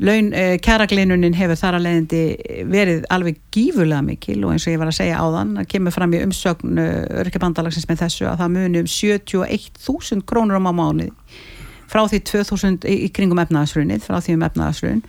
Laun, 0.02 0.32
uh, 0.34 0.56
kjaraglinunin 0.58 1.36
hefur 1.38 1.58
þar 1.60 1.78
að 1.78 1.84
leiðindi 1.86 2.22
verið 2.66 3.04
alveg 3.14 3.38
gífulega 3.54 4.02
mikil 4.02 4.40
og 4.42 4.56
eins 4.56 4.66
og 4.66 4.74
ég 4.74 4.80
var 4.82 4.90
að 4.90 4.98
segja 4.98 5.20
áðan 5.22 5.52
að 5.62 5.68
kemur 5.70 5.94
fram 5.94 6.16
í 6.18 6.22
umsögn 6.26 6.80
uh, 6.82 7.20
örkjabandalagsins 7.22 7.86
með 7.86 8.02
þessu 8.02 8.26
að 8.26 8.42
það 8.42 8.56
muni 8.56 8.82
um 8.82 8.90
71.000 8.90 10.26
krónur 10.26 10.58
á 10.58 10.62
mánuði 10.74 11.12
frá 11.94 12.02
því 12.10 12.20
2000 12.26 12.90
í, 12.90 12.98
í 13.06 13.08
kringum 13.14 13.40
efnaðasrunið, 13.44 14.04
frá 14.08 14.18
því 14.18 14.34
um 14.34 14.46
efnaðasrun 14.48 15.02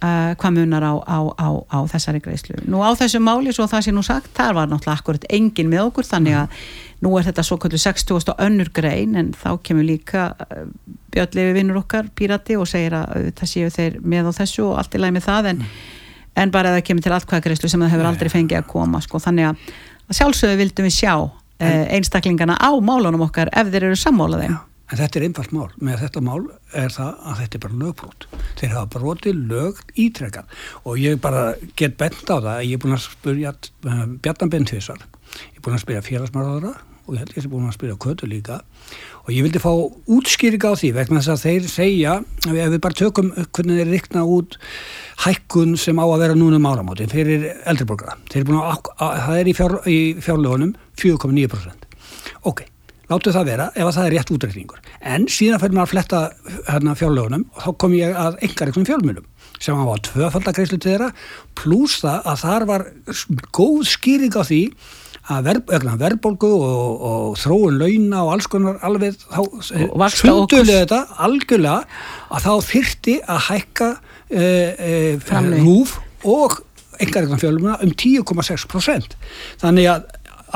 uh, 0.00 0.32
hvað 0.40 0.56
munar 0.56 0.84
á, 0.84 0.94
á, 1.04 1.18
á, 1.36 1.48
á 1.68 1.78
þessari 1.92 2.22
greiðslu. 2.24 2.58
Nú 2.70 2.80
á 2.80 2.90
þessu 2.98 3.20
máli 3.22 3.52
svo 3.54 3.68
það 3.70 3.86
sé 3.86 3.94
nú 3.94 4.04
sagt, 4.06 4.30
þar 4.36 4.58
var 4.58 4.70
náttúrulega 4.70 5.00
akkurat 5.00 5.26
engin 5.32 5.70
með 5.72 5.90
okkur, 5.90 6.08
þannig 6.08 6.38
að 6.40 6.60
nú 7.04 7.12
er 7.18 7.26
þetta 7.28 7.44
svo 7.44 7.58
kvöldu 7.60 7.80
60. 7.80 8.32
önnur 8.46 8.72
grein 8.76 9.16
en 9.20 9.32
þá 9.36 9.50
kemur 9.66 9.86
líka 9.88 10.30
uh, 10.32 10.68
Björnlefi 11.12 11.56
vinnur 11.56 11.80
okkar, 11.82 12.10
Pírati 12.16 12.58
og 12.60 12.68
segir 12.68 12.96
að 12.96 13.30
það 13.36 13.52
séu 13.52 13.72
þeir 13.72 14.00
með 14.04 14.30
á 14.30 14.32
þessu 14.40 14.66
og 14.70 14.80
allt 14.80 14.96
í 14.96 15.00
lagi 15.00 15.16
með 15.16 15.28
það 15.28 15.50
en, 15.52 15.64
en 16.36 16.54
bara 16.54 16.72
að 16.72 16.78
það 16.78 16.86
kemur 16.90 17.06
til 17.06 17.16
allkvæðgreislu 17.16 17.72
sem 17.72 17.84
það 17.84 17.92
hefur 17.94 18.10
aldrei 18.10 18.32
fengið 18.32 18.60
að 18.60 18.70
koma 18.72 19.02
sko. 19.04 19.20
þannig 19.22 19.50
að, 19.50 19.74
sjálfsögðu 20.16 20.60
vildum 20.60 20.88
við 20.88 20.96
sjá 20.96 21.12
uh, 21.16 21.84
einstaklingana 21.96 22.56
á 22.60 22.70
málunum 22.84 23.24
okkar 23.28 23.52
ef 23.52 23.72
þeir 23.72 23.90
eru 23.90 24.00
sammálaðið 24.00 24.56
En 24.86 25.00
þetta 25.00 25.18
er 25.18 25.26
einfalt 25.26 25.54
mál. 25.54 25.68
Með 25.82 26.02
þetta 26.04 26.22
mál 26.22 26.42
er 26.78 26.92
það 26.94 27.22
að 27.26 27.38
þetta 27.42 27.58
er 27.58 27.62
bara 27.64 27.78
lögbrot. 27.82 28.26
Þeir 28.60 28.74
hafa 28.76 28.90
brotið 28.94 29.40
lög 29.50 29.80
ítrekkan 29.98 30.50
og 30.84 31.00
ég 31.02 31.18
bara 31.22 31.46
get 31.78 31.96
bent 31.98 32.22
á 32.30 32.36
það 32.38 32.52
að 32.54 32.66
ég 32.68 32.76
er 32.76 32.84
búin 32.84 32.98
að 32.98 33.06
spyrja 33.08 33.54
uh, 33.56 34.04
Bjarnan 34.22 34.52
Bentvísar, 34.52 35.08
ég 35.50 35.58
er 35.58 35.64
búin 35.64 35.78
að 35.78 35.82
spyrja 35.82 36.04
félagsmáraðara 36.06 36.76
og 37.06 37.14
ég 37.14 37.22
held 37.22 37.34
ég 37.34 37.44
er 37.44 37.50
búin 37.50 37.66
að 37.66 37.76
spyrja 37.76 37.98
Kötu 38.02 38.28
líka 38.30 38.60
og 39.24 39.32
ég 39.34 39.46
vildi 39.46 39.62
fá 39.62 39.70
útskýringa 39.74 40.70
á 40.70 40.78
því 40.78 40.92
vegna 40.96 41.22
þess 41.22 41.34
að 41.34 41.44
þeir 41.44 41.68
segja 41.70 42.14
ef 42.46 42.70
við 42.74 42.78
bara 42.82 42.98
tökum 42.98 43.32
hvernig 43.34 43.80
þeir 43.80 43.92
rikna 43.92 44.24
út 44.26 44.58
hækkun 45.26 45.74
sem 45.80 45.98
á 45.98 46.06
að 46.06 46.22
vera 46.24 46.38
núna 46.38 46.60
um 46.60 46.70
áramótin 46.70 47.10
fyrir 47.10 47.48
eldriborgara. 47.66 48.18
Þeir 48.30 48.42
eru 48.42 48.48
búin 48.50 48.62
að, 48.62 48.90
að 49.02 49.20
það 49.26 49.42
er 49.42 49.50
í, 49.50 49.56
fjár, 49.58 49.76
í 49.90 49.98
fjárlögunum 50.22 50.74
4,9%. 51.02 51.86
Ok, 52.46 52.66
láttu 53.10 53.32
það 53.34 53.48
vera 53.50 53.70
ef 53.74 53.94
það 53.94 54.06
er 54.08 54.14
rétt 54.16 54.34
útreikningur. 54.34 54.82
En 55.00 55.26
síðan 55.30 55.62
fyrir 55.62 55.76
maður 55.76 55.86
að 55.86 55.92
fletta 55.94 56.20
hérna, 56.66 56.96
fjárlögunum 56.98 57.46
og 57.54 57.64
þá 57.64 57.70
kom 57.82 57.96
ég 57.96 58.20
að 58.20 58.38
engaregnum 58.46 58.86
fjármjölum 58.88 59.26
sem 59.62 59.86
var 59.88 60.02
tvöfaldagreyslu 60.04 60.78
til 60.78 60.92
þeirra 60.92 61.10
pluss 61.56 62.00
það 62.02 62.30
að 62.32 62.40
þar 62.44 62.66
var 62.68 62.86
góð 63.56 63.82
skýring 63.88 64.36
á 64.36 64.42
því 64.44 64.62
að 65.26 65.48
ver, 65.48 65.60
verðbólgu 65.98 66.50
og, 66.54 67.06
og 67.08 67.38
þróun 67.40 67.80
launa 67.80 68.22
og 68.26 68.34
alls 68.36 68.46
konar 68.50 68.78
alveg 68.86 69.16
þá 69.18 69.40
sundulega 70.14 70.84
þetta 70.84 71.00
algjörlega 71.26 71.80
að 72.30 72.46
þá 72.46 72.68
þyrti 72.68 73.16
að 73.24 73.42
hækka 73.48 73.90
e, 74.30 74.44
e, 74.44 74.92
rúf 75.64 75.96
og 76.26 76.60
engaregnum 77.02 77.40
fjárlöfuna 77.42 77.78
um 77.84 77.92
10,6% 77.92 79.16
þannig 79.60 79.90
að 79.92 80.06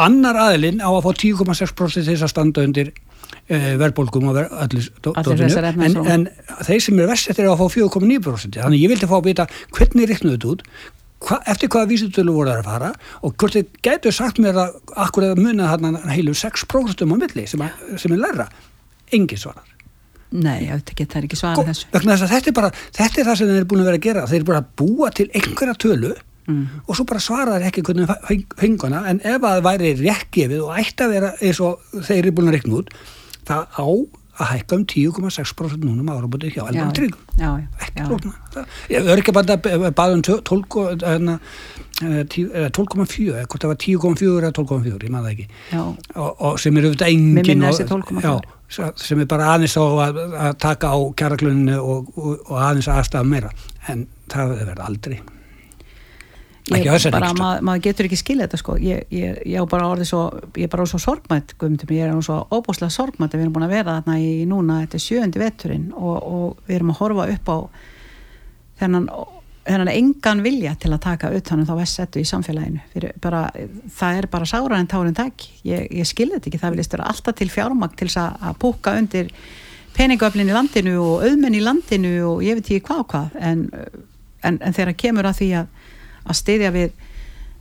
annar 0.04 0.38
aðilinn 0.46 0.82
á 0.82 0.90
að 0.90 1.06
fá 1.06 1.10
10,6% 1.22 1.96
til 1.98 2.06
þess 2.08 2.26
að 2.26 2.32
standa 2.32 2.64
undir 2.66 2.92
uh, 2.92 3.72
verðbólgum 3.80 4.30
og 4.30 4.38
ver, 4.38 4.48
allir 4.64 4.88
dóttinu 5.04 5.50
en, 5.70 5.98
en 6.14 6.28
þeir 6.66 6.86
sem 6.86 7.02
er 7.02 7.10
vestið 7.10 7.42
er 7.44 7.50
að 7.52 7.60
fá 7.62 7.76
4,9% 7.76 8.60
þannig 8.62 8.84
ég 8.84 8.94
vildi 8.94 9.10
fá 9.10 9.18
að 9.20 9.28
vita 9.30 9.48
hvernig 9.76 10.10
riknuðu 10.10 10.36
þetta 10.36 10.54
út 10.54 10.64
hva, 11.20 11.40
eftir 11.52 11.72
hvaða 11.72 11.90
vísutölu 11.90 12.36
voru 12.36 12.52
það 12.52 12.62
að 12.62 12.70
fara 12.70 12.92
og 13.20 13.34
hvort 13.36 13.58
þið 13.58 13.74
getur 13.86 14.16
sagt 14.16 14.40
mér 14.42 14.62
að 14.64 14.78
akkur 15.06 15.28
að 15.30 15.42
munna 15.42 15.72
þarna 15.74 16.00
heilu 16.14 16.36
6% 16.36 17.04
um 17.04 17.14
á 17.14 17.16
milli 17.20 17.46
sem, 17.50 17.66
að, 17.66 17.84
sem 18.00 18.16
er 18.16 18.24
læra 18.24 18.48
engin 19.12 19.40
svarar 19.40 19.76
Nei, 20.30 20.68
ég 20.68 20.76
veit 20.78 20.90
ekki, 20.92 21.04
það 21.10 21.18
er 21.18 21.24
ekki 21.26 21.36
svarað 21.40 21.68
þessu. 21.72 21.86
Þetta 21.90 22.38
er, 22.38 22.54
bara, 22.54 22.68
þetta 22.94 23.18
er 23.18 23.26
það 23.26 23.38
sem 23.40 23.48
þeir 23.48 23.56
eru 23.56 23.68
búin 23.72 23.80
að 23.82 23.88
vera 23.88 23.98
að 23.98 24.04
gera. 24.04 24.20
Þeir 24.30 24.36
eru 24.36 24.46
bara 24.46 24.60
að 24.60 24.68
búa 24.78 25.08
til 25.10 25.26
einhverja 25.34 25.74
tölu 25.82 26.12
mm. 26.50 26.84
og 26.86 26.98
svo 26.98 27.06
bara 27.08 27.24
svaraður 27.24 27.66
ekki 27.70 27.84
hvernig 27.86 28.44
henguna 28.60 29.04
en 29.10 29.22
ef 29.24 29.42
það 29.44 29.66
væri 29.66 29.92
réttgefið 30.00 30.64
og 30.66 30.80
ætti 30.80 31.06
að 31.06 31.14
vera 31.16 31.34
eins 31.40 31.60
og 31.64 32.00
þeir 32.08 32.22
eru 32.22 32.36
búin 32.38 32.50
að 32.52 32.58
rekna 32.58 32.80
út 32.80 32.94
það 33.48 33.78
á 33.80 33.86
að 34.40 34.50
hækka 34.54 34.76
um 34.78 34.84
10,6% 34.88 35.84
núna 35.84 36.00
um 36.04 36.10
árabóti 36.14 36.50
hjá 36.54 36.62
alveg 36.64 36.94
tryggum 36.96 37.66
ekki 37.84 38.06
flókna 38.08 38.64
ég 38.90 39.04
verður 39.04 39.22
ekki 39.22 39.34
bara 39.36 39.56
að 39.56 39.86
baða 39.96 40.16
um 40.16 40.22
12,4 40.26 41.04
hérna, 41.04 41.36
eh, 42.00 42.22
hvort 42.24 43.64
það 43.64 43.72
var 43.72 43.80
10,4 43.84 44.46
eða 44.46 44.54
12,4 44.56 45.04
ég 45.04 45.12
maður 45.12 45.26
það 45.26 45.34
ekki. 45.34 45.48
Og, 46.14 46.30
og 46.48 46.56
sem 46.62 46.78
er 46.78 46.88
auðvitað 46.88 47.12
engin 47.12 47.66
og, 47.68 48.54
já, 48.70 48.86
sem 49.02 49.20
er 49.20 49.28
bara 49.30 49.50
aðeins 49.56 49.76
á 49.76 49.84
að, 50.06 50.22
að 50.46 50.56
taka 50.62 50.94
á 50.94 50.98
kjærakluninu 51.20 51.82
og, 51.82 52.14
og 52.16 52.56
aðeins 52.56 52.88
aðstæða 52.88 53.28
meira. 53.28 53.52
En 53.92 54.06
það 54.30 54.56
verður 54.56 54.82
aldrei 54.86 55.20
ég, 56.78 57.06
bara, 57.10 57.32
mað, 57.36 57.62
maður 57.66 57.82
getur 57.88 58.06
ekki 58.08 58.18
skilja 58.20 58.46
þetta 58.46 58.60
sko. 58.60 58.76
Ég, 58.82 59.02
ég, 59.14 59.40
ég 59.50 59.66
bara 59.70 59.88
orði 59.90 60.06
svo 60.08 60.22
ég 60.56 60.66
er 60.66 60.72
bara 60.72 60.86
svo 60.88 61.00
sorgmætt 61.02 61.56
guðmundum, 61.60 61.92
ég 61.96 62.06
er 62.06 62.22
svo 62.24 62.38
óbúslega 62.52 62.92
sorgmætt 62.94 63.34
að 63.34 63.40
við 63.40 63.46
erum 63.46 63.56
búin 63.56 63.66
að 63.66 63.74
vera 63.74 63.96
þarna 63.98 64.16
í 64.22 64.30
núna 64.48 64.80
þetta 64.84 64.98
er 64.98 65.04
sjöndi 65.06 65.42
vetturinn 65.42 65.90
og, 65.96 66.16
og 66.16 66.68
við 66.68 66.78
erum 66.78 66.92
að 66.94 67.00
horfa 67.02 67.28
upp 67.34 67.50
á 67.50 67.58
þennan, 68.80 69.08
þennan 69.68 69.92
engan 69.94 70.44
vilja 70.44 70.74
til 70.80 70.92
að 70.94 71.02
taka 71.06 71.32
utanum 71.36 71.68
þá 71.68 71.74
vessettu 71.80 72.22
í 72.22 72.28
samfélaginu. 72.28 72.84
Bara, 73.22 73.46
það 73.96 74.20
er 74.20 74.30
bara 74.32 74.48
sára 74.48 74.78
en 74.80 74.90
tárin 74.90 75.16
takk 75.16 75.48
ég 75.66 76.06
skilja 76.08 76.38
þetta 76.38 76.52
ekki, 76.52 76.62
það 76.62 76.76
viljast 76.76 76.96
vera 76.96 77.10
alltaf 77.10 77.40
til 77.40 77.50
fjármagn 77.52 77.98
til 77.98 78.10
að 78.20 78.54
púka 78.62 78.94
undir 78.98 79.34
peningöflin 79.96 80.48
í 80.48 80.54
landinu 80.54 80.96
og 81.02 81.26
auðmenn 81.26 81.58
í 81.58 81.64
landinu 81.64 82.14
og 82.28 82.44
ég 82.46 82.58
veit 82.58 82.68
ekki 82.68 82.84
hvað 82.86 83.02
og 83.02 83.10
hvað. 83.12 83.38
En, 83.40 83.64
en, 84.46 84.58
en 84.62 84.76
þegar 84.76 84.98
kemur 85.02 85.28
að 85.28 85.40
því 85.40 85.50
að 85.60 85.79
að 86.26 86.40
styðja 86.40 86.74
við 86.74 86.92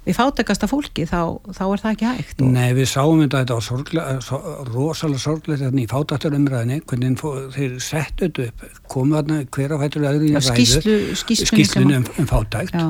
við 0.09 0.15
fátakasta 0.17 0.67
fólki 0.69 1.05
þá, 1.07 1.37
þá 1.53 1.63
er 1.65 1.81
það 1.81 1.91
ekki 1.91 2.07
hægt. 2.07 2.41
Og... 2.41 2.51
Nei, 2.53 2.69
við 2.77 2.87
sáum 2.89 3.19
þetta 3.21 3.41
þetta 3.43 3.57
sorglega, 3.65 4.13
so, 4.23 4.39
rosalega 4.69 5.21
sorglega 5.21 5.67
þetta 5.67 5.81
í 5.81 5.87
fátaktarumræðinni, 5.91 6.77
hvernig 6.89 7.23
þeir 7.55 7.75
settu 7.83 8.29
þetta 8.29 8.47
upp, 8.47 8.63
komu 8.89 9.17
þarna 9.17 9.39
hver 9.57 9.75
á 9.75 9.77
hættur 9.83 10.07
öðru 10.09 10.29
í 10.29 10.33
ræðu 10.37 11.17
skýslinu 11.19 11.99
um, 11.99 12.07
um 12.23 12.29
fátakt 12.29 12.77
Já. 12.77 12.85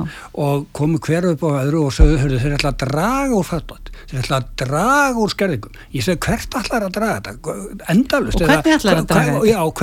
og 0.46 0.68
komu 0.76 1.00
hver 1.02 1.28
upp 1.32 1.44
á 1.44 1.50
öðru 1.64 1.82
og 1.88 1.96
sögðu 1.96 2.20
hörðu, 2.22 2.38
þeir 2.44 2.56
ætla 2.58 2.72
að 2.72 2.78
draga 2.84 3.40
úr 3.40 3.48
fátat 3.50 3.90
þeir 4.10 4.22
ætla 4.22 4.38
að 4.40 4.46
draga 4.62 5.18
úr 5.20 5.34
skerðingum. 5.34 5.82
Ég 5.94 6.06
segi 6.06 6.22
hvert 6.24 6.56
ætlar 6.62 6.86
að 6.86 6.94
draga 6.96 7.34
þetta? 7.34 7.58
Endalust 7.92 8.40
og 8.40 8.48
hvernig 8.48 8.78
ætlar 8.78 9.02
að 9.02 9.10
draga 9.10 9.34
þetta? 9.34 9.50
Já, 9.50 9.60
og, 9.66 9.74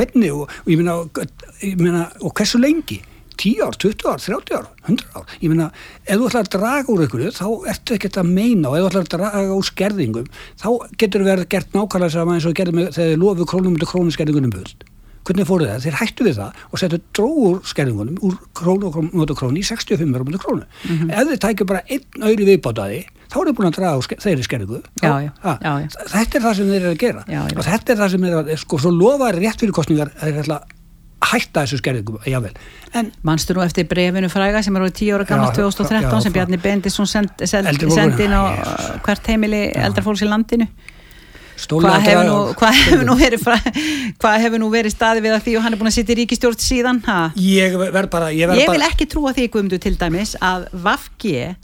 og 2.23 2.35
hversu 2.39 2.59
lengi 2.63 2.99
10 3.37 3.63
ár, 3.65 3.77
20 3.77 4.05
ár, 4.09 4.19
30 4.19 4.57
ár, 4.57 4.67
100 4.87 5.05
ár. 5.13 5.37
Ég 5.41 5.53
meina, 5.53 5.69
ef 6.05 6.17
þú 6.17 6.27
ætlar 6.29 6.43
að 6.43 6.51
draga 6.57 6.93
úr 6.93 7.05
ykkur, 7.05 7.23
þá 7.37 7.47
ertu 7.73 7.97
ekkert 7.97 8.19
að 8.21 8.33
meina 8.33 8.71
og 8.71 8.77
ef 8.77 8.83
þú 8.83 8.89
ætlar 8.89 9.05
að 9.05 9.13
draga 9.15 9.57
úr 9.57 9.67
skerðingum, 9.71 10.29
þá 10.57 10.69
getur 10.97 11.25
verið 11.27 11.49
gert 11.53 11.73
nákvæmlega 11.77 12.15
saman 12.15 12.37
eins 12.37 12.47
og 12.49 12.57
gerðum 12.57 12.83
þegar 12.87 13.11
þið 13.13 13.17
lofuð 13.23 13.49
krónum 13.53 13.77
til 13.77 13.89
krónuskerðingunum 13.93 14.55
búið. 14.57 14.87
Hvernig 15.27 15.47
fóruð 15.47 15.71
það? 15.73 15.83
Þeir 15.83 15.97
hættu 15.99 16.25
við 16.25 16.37
það 16.37 16.59
og 16.71 16.79
settu 16.81 16.99
dróður 17.17 17.57
skerðingunum 17.67 18.19
úr 18.23 18.37
krónu 18.55 18.87
og 18.87 19.33
krónu 19.35 19.59
í 19.59 19.65
65 19.67 20.15
erum 20.15 20.37
krónu. 20.39 20.63
Mm 20.87 20.97
-hmm. 20.97 21.11
Ef 21.11 21.27
þið 21.27 21.41
tækju 21.43 21.67
bara 21.67 21.81
einn 21.83 22.23
öyri 22.23 22.47
viðbátaði, 22.47 23.01
þá 23.27 23.37
er 23.41 23.47
þið 23.47 23.57
búin 23.57 23.67
að 23.67 23.75
draga 23.75 23.97
úr 23.97 24.07
þeirri 24.23 24.43
skerðingu. 24.47 24.79
Já, 25.03 25.13
já, 25.27 25.31
já, 25.43 25.71
þetta 26.15 26.37
er 26.37 26.43
það 26.45 26.55
sem 26.55 26.71
þeir 26.71 26.81
eru 26.81 26.93
að 26.95 27.03
gera 27.03 27.23
og 27.57 27.63
þetta 27.67 27.91
er 27.91 27.97
það 27.97 28.11
sem 28.11 28.23
er 28.23 28.33
að, 28.39 28.55
sko, 28.55 28.77
svo 28.77 28.91
lofaði 28.91 29.39
rétt 29.39 29.59
fyrir 29.59 29.75
kostningar 29.75 30.11
að 30.15 30.31
þeir 30.31 30.41
ætla 30.45 30.61
hætta 31.17 31.63
þessu 31.65 31.79
skerðingum, 31.81 32.19
jável 32.29 32.53
Manstu 33.25 33.55
nú 33.57 33.63
eftir 33.65 33.87
brefinu 33.89 34.29
fræga 34.31 34.61
sem 34.65 34.75
er 34.77 34.85
á 34.85 34.89
10 34.89 35.15
ára 35.17 35.25
gammal 35.27 35.55
2013 35.55 36.05
já, 36.05 36.21
sem 36.23 36.35
Bjarni 36.35 36.59
Bendisson 36.61 37.09
sendi 37.09 37.49
send, 37.49 37.89
send 37.93 38.21
inn 38.21 38.35
á 38.37 38.43
uh, 38.45 38.93
hvert 39.05 39.31
heimili 39.31 39.67
eldrafólks 39.73 40.23
í 40.23 40.29
landinu? 40.29 40.69
Hvað 41.57 42.03
hefur 42.05 42.27
nú, 42.27 42.37
hvað 42.53 42.75
hefur 42.77 43.05
nú 43.07 43.15
verið 43.17 43.45
hvað 44.21 44.43
hefur 44.43 44.61
nú 44.61 44.67
verið 44.69 44.93
staði 44.93 45.23
við 45.25 45.37
að 45.39 45.45
því? 45.47 45.55
Og 45.57 45.63
hann 45.65 45.73
er 45.73 45.81
búin 45.81 45.89
að 45.89 45.95
sitja 45.95 46.13
í 46.13 46.19
ríkistjórn 46.21 46.59
síðan 46.61 46.99
ha? 47.07 47.19
ég 47.41 47.77
verð 47.81 48.11
bara 48.13 48.29
ég, 48.29 48.45
ég 48.45 48.69
vil 48.69 48.77
bara... 48.77 48.91
ekki 48.91 49.09
trúa 49.09 49.33
því 49.33 49.47
guðumdu 49.55 49.81
til 49.81 49.95
dæmis 49.97 50.35
að 50.37 50.67
Vafgi 50.85 51.55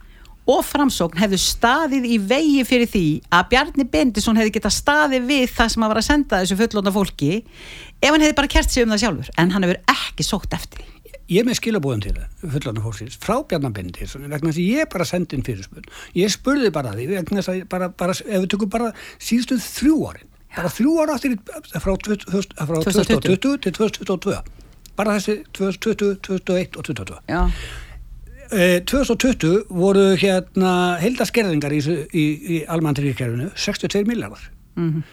og 0.50 0.64
framsókn 0.68 1.20
hefðu 1.22 1.40
staðið 1.40 2.08
í 2.08 2.18
vegi 2.28 2.64
fyrir 2.68 2.90
því 2.92 3.06
að 3.32 3.46
Bjarni 3.54 3.86
Bendisson 3.92 4.40
hefði 4.40 4.56
getað 4.58 4.76
staðið 4.76 5.28
við 5.30 5.46
það 5.54 5.70
sem 5.74 5.86
að 5.86 5.94
vera 5.94 6.02
að 6.04 6.08
senda 6.10 6.40
þessu 6.42 6.58
fullóna 6.60 6.94
fólki 6.96 7.30
ef 7.40 8.10
hann 8.10 8.26
hefði 8.26 8.38
bara 8.40 8.52
kert 8.52 8.74
sig 8.74 8.84
um 8.84 8.92
það 8.92 9.04
sjálfur 9.06 9.30
en 9.40 9.54
hann 9.54 9.68
hefur 9.68 9.80
ekki 9.96 10.28
sótt 10.28 10.58
eftir 10.58 10.90
Ég 11.32 11.40
er 11.40 11.48
með 11.48 11.56
skilabóðum 11.62 12.02
til 12.04 12.12
það 12.18 12.56
fullóna 12.58 12.84
fólksins 12.84 13.16
frá 13.24 13.38
Bjarni 13.48 13.72
Bendisson 13.78 14.28
vegna 14.28 14.52
þess 14.52 14.60
að 14.60 14.74
ég 14.82 14.92
bara 14.92 15.08
sendi 15.08 15.38
inn 15.38 15.48
fyrirspunn 15.48 15.88
ég 16.20 16.34
spurði 16.34 16.74
bara 16.76 16.92
því 16.98 17.08
vegna 17.14 17.40
þess 17.40 17.54
að 17.54 17.64
bara, 17.72 17.88
bara, 18.04 18.18
ef 18.20 18.44
við 18.44 18.50
tökum 18.52 18.74
bara 18.74 18.92
síðustu 19.24 19.62
þrjú 19.64 20.02
árin 20.12 20.28
bara 20.58 20.74
þrjú 20.76 20.98
ára 21.00 21.16
áttir 21.16 21.40
frá 21.80 21.96
2020 21.96 23.64
til 23.64 23.78
2022 23.80 24.36
bara 25.00 25.16
þessi 25.16 25.40
2020, 25.56 26.20
2021 26.28 26.78
og 26.78 26.92
2022 26.92 27.24
Já 27.32 27.48
2020 28.54 29.50
eh, 29.50 29.62
voru 29.74 30.06
hérna 30.20 30.74
heldaskerðingar 31.02 31.74
í, 31.74 31.82
í, 32.14 32.26
í 32.58 32.58
almanntryggjarkerfinu 32.70 33.50
62 33.56 34.06
miljardar 34.10 34.50
mm 34.76 34.90
-hmm. 34.90 35.04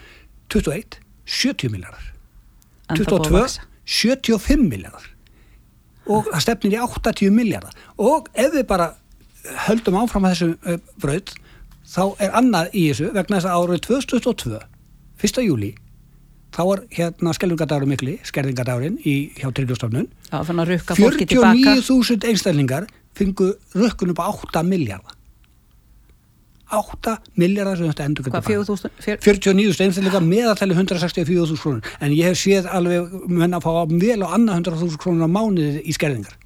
21 0.49 1.01
70 1.25 1.73
miljardar 1.73 2.13
22 2.95 3.61
75 3.85 4.69
miljardar 4.69 5.07
og 6.07 6.27
það 6.33 6.41
stefnir 6.41 6.77
í 6.77 6.81
80 6.83 7.31
miljardar 7.31 7.77
og 7.97 8.29
ef 8.35 8.53
við 8.55 8.67
bara 8.67 8.95
höldum 9.69 9.97
áfram 9.97 10.25
að 10.25 10.35
þessu 10.35 10.51
uh, 10.67 10.79
bröð 11.01 11.35
þá 11.87 12.03
er 12.21 12.35
annað 12.37 12.75
í 12.75 12.89
þessu 12.91 13.13
vegna 13.15 13.39
þess 13.39 13.49
að 13.49 13.57
árið 13.57 13.81
2022 13.87 14.61
1. 15.21 15.43
júli 15.47 15.75
þá 16.51 16.63
var 16.67 16.83
hérna 16.91 17.35
skelvingadagurinn 17.37 17.93
mikli 17.95 18.17
skerðingadagurinn 18.27 18.99
í 19.07 19.33
hjá 19.39 19.51
Tryggjóstofnun 19.55 20.09
49.000 20.31 22.27
einstaklingar 22.27 22.89
fengu 23.17 23.55
rökkun 23.75 24.13
upp 24.15 24.23
á 24.23 24.29
8 24.31 24.63
miljardar 24.67 25.17
8 26.71 27.17
miljardar 27.41 27.79
sem 27.79 27.89
þetta 27.91 28.05
endur 28.07 28.29
Hvað, 28.31 28.45
49 29.25 29.75
steinstilega 29.75 30.21
meðaltæli 30.23 30.77
164.000 30.77 31.59
krónur. 31.59 31.89
En 31.99 32.15
ég 32.15 32.31
hef 32.31 32.39
séð 32.39 32.69
alveg 32.71 33.17
menn 33.27 33.57
að 33.57 33.67
fá 33.67 33.73
vel 33.91 34.21
á 34.23 34.29
annað 34.37 34.61
100.000 34.61 35.01
krónur 35.03 35.27
á 35.27 35.31
mánuði 35.31 35.83
í 35.83 35.97
skerðingar. 35.97 36.37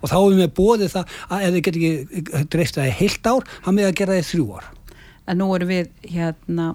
Og 0.00 0.08
þá 0.08 0.16
hefum 0.16 0.40
við 0.40 0.54
bóðið 0.56 0.94
það 0.94 1.14
að 1.28 1.44
ef 1.44 1.52
þið 1.52 1.62
getur 1.66 1.80
ekki 1.82 2.42
dreift 2.54 2.78
það 2.78 2.88
í 2.88 2.96
heilt 3.02 3.30
ár, 3.30 3.52
þá 3.64 3.70
með 3.72 3.90
að 3.90 3.94
gera 4.00 4.16
það 4.16 4.22
í 4.22 4.26
þrjú 4.30 4.48
ár. 4.56 4.72
En 5.26 5.40
nú 5.42 5.50
erum 5.56 5.72
við 5.72 5.92
hérna 6.14 6.66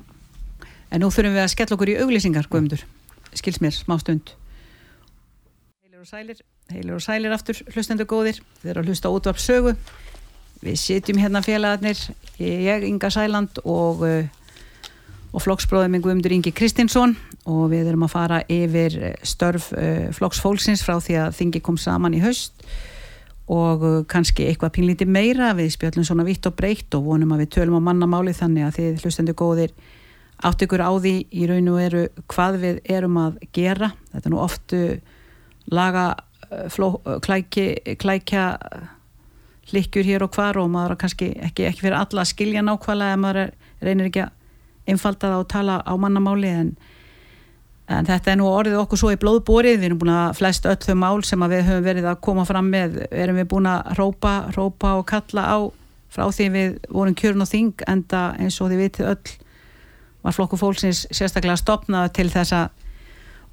en 0.91 1.01
nú 1.01 1.09
þurfum 1.09 1.37
við 1.37 1.45
að 1.45 1.51
skella 1.55 1.77
okkur 1.77 1.93
í 1.93 1.99
auglýsingar, 2.03 2.49
skils 3.39 3.61
mér 3.63 3.73
smá 3.73 3.97
stund. 4.01 4.33
Heilir 5.81 6.01
og 6.03 6.09
sælir 6.09 6.50
heilir 6.75 6.97
og 6.97 7.03
sælir 7.03 7.33
aftur, 7.35 7.57
hlustendur 7.73 8.07
góðir. 8.09 8.41
Þeir 8.61 8.73
eru 8.73 8.83
að 8.83 8.91
hlusta 8.91 9.11
út 9.13 9.29
af 9.29 9.41
sögu. 9.41 9.75
Við 10.61 10.77
sitjum 10.77 11.19
hérna 11.21 11.41
félagarnir 11.45 11.99
ég, 12.37 12.85
Inga 12.85 13.09
Sæland 13.13 13.61
og 13.65 14.05
uh, 14.05 14.21
og 15.31 15.39
flokksbróðum 15.45 15.93
minn 15.95 16.03
Guðmundur 16.03 16.33
Ingi 16.35 16.51
Kristinsson. 16.51 17.15
Og 17.49 17.69
við 17.71 17.87
erum 17.89 18.03
að 18.05 18.13
fara 18.13 18.41
yfir 18.51 18.97
eh, 18.99 19.13
störf 19.25 19.71
uh, 19.73 20.09
flokksfólksins 20.13 20.83
frá 20.85 20.99
því 21.01 21.15
að 21.23 21.37
þingi 21.39 21.61
kom 21.65 21.79
saman 21.79 22.17
í 22.17 22.21
haust. 22.21 22.65
Og 23.51 24.05
kannski 24.11 24.45
eitthvað 24.47 24.75
pínlítið 24.77 25.09
meira 25.11 25.49
við 25.57 25.73
spjöllum 25.73 26.05
svona 26.07 26.27
vitt 26.27 26.45
og 26.47 26.53
breytt 26.55 26.93
og 26.95 27.07
vonum 27.07 27.33
að 27.35 27.45
við 27.45 27.49
tölum 27.57 27.79
á 27.81 27.87
mannamáli 27.89 28.35
þannig 28.37 28.67
að 28.67 28.77
þið 28.77 29.01
hlustendur 29.05 29.35
góðir 29.39 29.73
átt 30.41 30.63
ykkur 30.65 30.81
á 30.81 30.91
því 30.93 31.15
í 31.29 31.47
raun 31.49 31.69
og 31.69 31.79
veru 31.81 32.03
hvað 32.31 32.59
við 32.61 32.79
erum 32.89 33.17
að 33.21 33.41
gera. 33.55 33.91
Þetta 34.13 34.29
er 34.29 34.33
nú 34.33 34.41
oftu 34.41 34.81
laga 35.71 36.05
fló, 36.73 36.93
klæki, 37.23 37.95
klækja 37.99 38.45
hlikkjur 39.71 40.07
hér 40.07 40.25
og 40.25 40.35
hvar 40.35 40.59
og 40.59 40.69
maður 40.71 40.95
er 40.95 41.01
kannski 41.03 41.31
ekki, 41.39 41.67
ekki 41.69 41.85
fyrir 41.85 41.99
alla 41.99 42.23
að 42.23 42.31
skilja 42.31 42.63
nákvæmlega 42.65 43.15
ef 43.15 43.21
maður 43.21 43.41
er, 43.43 43.51
reynir 43.81 44.09
ekki 44.09 44.23
að 44.25 44.89
einfalda 44.91 45.29
það 45.29 45.43
og 45.43 45.51
tala 45.51 45.75
á 45.85 45.93
mannamáli 46.01 46.49
en, 46.51 46.71
en 47.91 48.09
þetta 48.09 48.33
er 48.33 48.39
nú 48.41 48.49
orðið 48.49 48.79
okkur 48.81 49.01
svo 49.01 49.11
í 49.13 49.19
blóðbórið, 49.21 49.77
við 49.79 49.89
erum 49.91 50.01
búin 50.01 50.13
að 50.15 50.39
flest 50.39 50.67
öll 50.67 50.79
þau 50.81 50.97
mál 51.03 51.21
sem 51.27 51.45
við 51.53 51.67
höfum 51.69 51.85
verið 51.85 52.09
að 52.11 52.23
koma 52.27 52.47
fram 52.49 52.71
með 52.73 52.97
erum 53.11 53.39
við 53.39 53.47
búin 53.53 53.69
að 53.69 53.93
rópa, 53.99 54.33
rópa 54.57 54.95
og 54.99 55.05
kalla 55.11 55.45
á 55.45 55.59
frá 56.11 56.25
því 56.27 56.49
við 56.51 56.73
vorum 56.91 57.15
kjörn 57.15 57.45
og 57.45 57.51
þing 57.51 57.85
enda 57.87 58.31
eins 58.41 58.59
og 58.59 58.73
þið 58.73 58.83
vitið 58.83 59.11
öll 59.13 59.35
var 60.21 60.35
flokku 60.35 60.59
fólksins 60.59 61.05
sérstaklega 61.13 61.59
stopnað 61.59 62.11
til 62.17 62.27
þess 62.33 62.57
að 62.57 62.67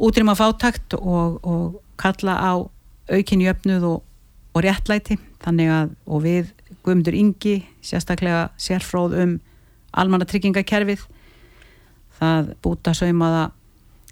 útrýma 0.09 0.35
fátakt 0.39 0.97
og, 0.99 1.39
og 1.47 1.79
kalla 2.01 2.35
á 2.39 2.53
aukinni 3.13 3.49
öfnuð 3.51 3.87
og, 3.89 4.01
og 4.55 4.65
réttlæti. 4.65 5.19
Þannig 5.45 5.71
að 5.73 5.93
og 6.07 6.25
við 6.25 6.51
Guðmundur 6.85 7.17
Ingi 7.17 7.61
sérstaklega 7.85 8.49
sérfróð 8.61 9.17
um 9.23 9.39
almanna 9.93 10.27
tryggingakerfið 10.29 11.05
það 12.19 12.53
búta 12.65 12.95
saumaða 12.97 13.49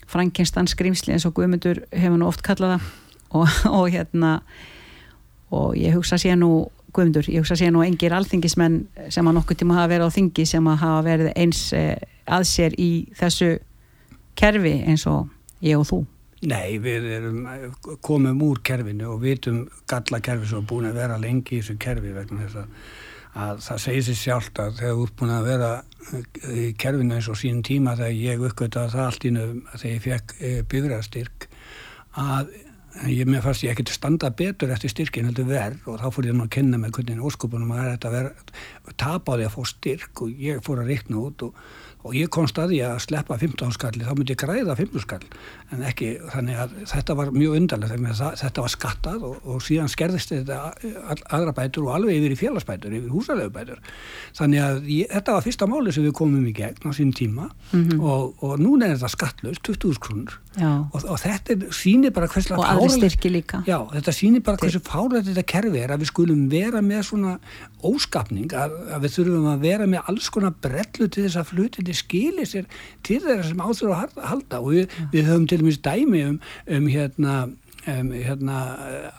Frankenstein 0.07 0.69
skrimsli 0.71 1.15
eins 1.15 1.27
og 1.27 1.35
Guðmundur 1.37 1.83
hefur 1.91 2.21
nú 2.21 2.29
oft 2.29 2.45
kallað 2.47 2.77
það. 2.77 2.89
Og, 3.37 3.55
og 3.81 3.87
hérna 3.91 4.33
og 5.55 5.77
ég 5.79 5.97
hugsa 5.97 6.19
sér 6.21 6.39
nú 6.39 6.69
Guðmundur, 6.95 7.27
ég 7.29 7.43
hugsa 7.43 7.59
sér 7.59 7.73
nú 7.75 7.83
engir 7.85 8.15
alþingismenn 8.17 8.85
sem 9.13 9.27
að 9.27 9.37
nokkuð 9.37 9.61
tíma 9.61 9.77
hafa 9.77 9.91
verið 9.93 10.09
á 10.09 10.17
þingi 10.17 10.47
sem 10.49 10.69
að 10.71 10.79
hafa 10.81 11.01
verið 11.05 11.33
eins 11.37 11.63
eh, 11.77 11.97
að 12.25 12.47
sér 12.49 12.77
í 12.81 12.91
þessu 13.19 13.51
kerfi 14.39 14.79
eins 14.87 15.05
og 15.11 15.27
ég 15.65 15.77
og 15.81 15.89
þú 15.91 15.99
Nei, 16.45 16.77
við 16.85 17.07
erum 17.17 17.47
komum 18.05 18.43
úr 18.45 18.61
kerfinu 18.67 19.15
og 19.15 19.23
vitum 19.23 19.63
galla 19.89 20.21
kerfi 20.21 20.51
sem 20.51 20.61
er 20.61 20.69
búin 20.69 20.89
að 20.91 20.99
vera 21.01 21.17
lengi 21.21 21.57
í 21.57 21.61
þessu 21.63 21.79
kerfi 21.81 22.13
vegna 22.13 22.45
þess 22.45 22.65
að 22.65 22.73
að 23.37 23.59
það 23.67 23.81
segir 23.83 24.05
sér 24.07 24.17
sjálft 24.21 24.61
að 24.63 24.79
þegar 24.79 24.95
þú 24.97 25.07
ert 25.07 25.17
búin 25.21 25.33
að 25.35 25.49
vera 25.51 25.71
í 26.57 26.67
kerfinu 26.81 27.17
eins 27.17 27.27
og 27.29 27.39
sínum 27.41 27.65
tíma 27.67 27.97
þegar 27.99 28.15
ég 28.17 28.45
uppgötta 28.49 28.87
það 28.93 29.03
allt 29.05 29.27
ínum 29.29 29.59
þegar 29.75 29.91
ég 29.91 30.05
fekk 30.07 30.37
eh, 30.41 30.61
byggrastyrk 30.71 31.49
að 32.17 32.55
ég 33.13 33.29
með 33.29 33.43
fannst 33.45 33.67
ég 33.67 33.75
ekkert 33.75 33.93
standa 33.93 34.31
betur 34.33 34.73
eftir 34.73 34.93
styrkin 34.93 35.29
heldur 35.29 35.49
verð 35.51 35.91
og 35.91 35.99
þá 36.01 36.07
fór 36.15 36.31
ég 36.31 36.39
að 36.41 36.53
kenna 36.57 36.81
mig 36.81 36.95
hvernig 36.97 37.27
óskupunum 37.29 37.75
að 37.77 37.91
þetta 37.91 38.13
verð 38.15 38.55
tapaði 38.97 39.49
að 39.49 39.57
fá 39.57 39.61
styrk 39.69 40.23
og 40.25 40.41
ég 40.47 40.63
fór 40.65 40.81
að 40.81 40.95
reikna 40.95 41.21
út 41.21 41.45
og 41.45 41.61
og 42.07 42.15
ég 42.17 42.31
kom 42.33 42.47
staði 42.51 42.81
að 42.87 43.01
sleppa 43.05 43.39
15 43.41 43.75
skalli 43.77 44.07
þá 44.07 44.13
myndi 44.15 44.35
ég 44.35 44.41
græða 44.41 44.77
15 44.79 45.05
skall. 45.05 45.23
En 45.75 45.83
ekki, 45.87 46.13
þannig 46.33 46.61
að 46.63 46.77
þetta 46.93 47.17
var 47.19 47.33
mjög 47.35 47.57
undarlega 47.61 48.33
þetta 48.41 48.65
var 48.65 48.73
skattað 48.73 49.27
og, 49.27 49.37
og 49.45 49.63
síðan 49.67 49.91
skerðist 49.91 50.33
þetta 50.33 50.61
aðra 51.35 51.55
bætur 51.57 51.89
og 51.89 51.97
alveg 51.97 52.21
yfir 52.21 52.37
í 52.37 52.41
félagsbætur, 52.41 52.95
yfir 53.01 53.13
húsalegu 53.13 53.53
bætur 53.55 53.83
þannig 54.37 54.63
að 54.63 54.91
ég, 54.93 55.11
þetta 55.13 55.37
var 55.37 55.47
fyrsta 55.47 55.69
máli 55.71 55.95
sem 55.95 56.07
við 56.07 56.17
komum 56.21 56.47
í 56.47 56.55
gegn 56.57 56.87
á 56.87 56.93
sín 56.97 57.13
tíma. 57.17 57.51
Mm 57.73 57.83
-hmm. 57.83 58.03
og, 58.03 58.43
og 58.47 58.59
núna 58.63 58.87
er 58.87 58.97
þetta 58.97 59.13
skattlust 59.13 59.67
20.000 59.67 60.03
krónur. 60.03 60.39
Og, 60.57 61.03
og 61.05 61.19
þetta 61.21 61.71
sýnir 61.75 62.13
bara 62.17 62.29
hversu 62.33 62.55
og 62.57 62.65
aðri 62.65 62.89
styrki 62.95 63.33
líka. 63.33 63.61
Já, 63.69 63.77
þetta 63.93 64.13
sýnir 64.17 64.45
bara 64.45 64.61
hversu 64.61 64.81
fárlega 64.81 65.27
þetta 65.29 65.45
kerfi 65.53 65.83
er 65.83 65.93
að 65.93 66.05
við 66.05 66.11
skulum 66.13 66.47
vera 66.53 66.81
með 66.85 67.03
svona 67.11 67.35
óskapning 67.85 68.55
að, 68.57 68.77
að 68.97 69.05
við 69.05 69.15
þurfum 69.19 69.49
að 69.53 69.67
vera 69.67 69.89
með 69.91 70.09
alls 70.13 70.31
konar 70.33 70.55
brellu 70.65 71.09
til 71.09 71.27
þess 71.27 71.41
að 71.41 71.51
flutinni 71.97 72.45
skilir 72.45 72.47
sér 72.47 72.67
til 73.05 73.21
þeirra 73.23 73.45
sem 73.47 73.61
áþur 73.61 73.95
að 73.95 74.19
halda. 74.25 74.61
Og 74.61 74.73
við, 74.73 74.91
við 75.13 75.31
höfum 75.31 75.47
til 75.49 75.61
dæmis 75.61 75.81
dæmi 75.83 76.25
um, 76.27 76.41
um 76.69 76.87
hérna, 76.87 77.49
um, 77.87 78.13
hérna 78.13 78.61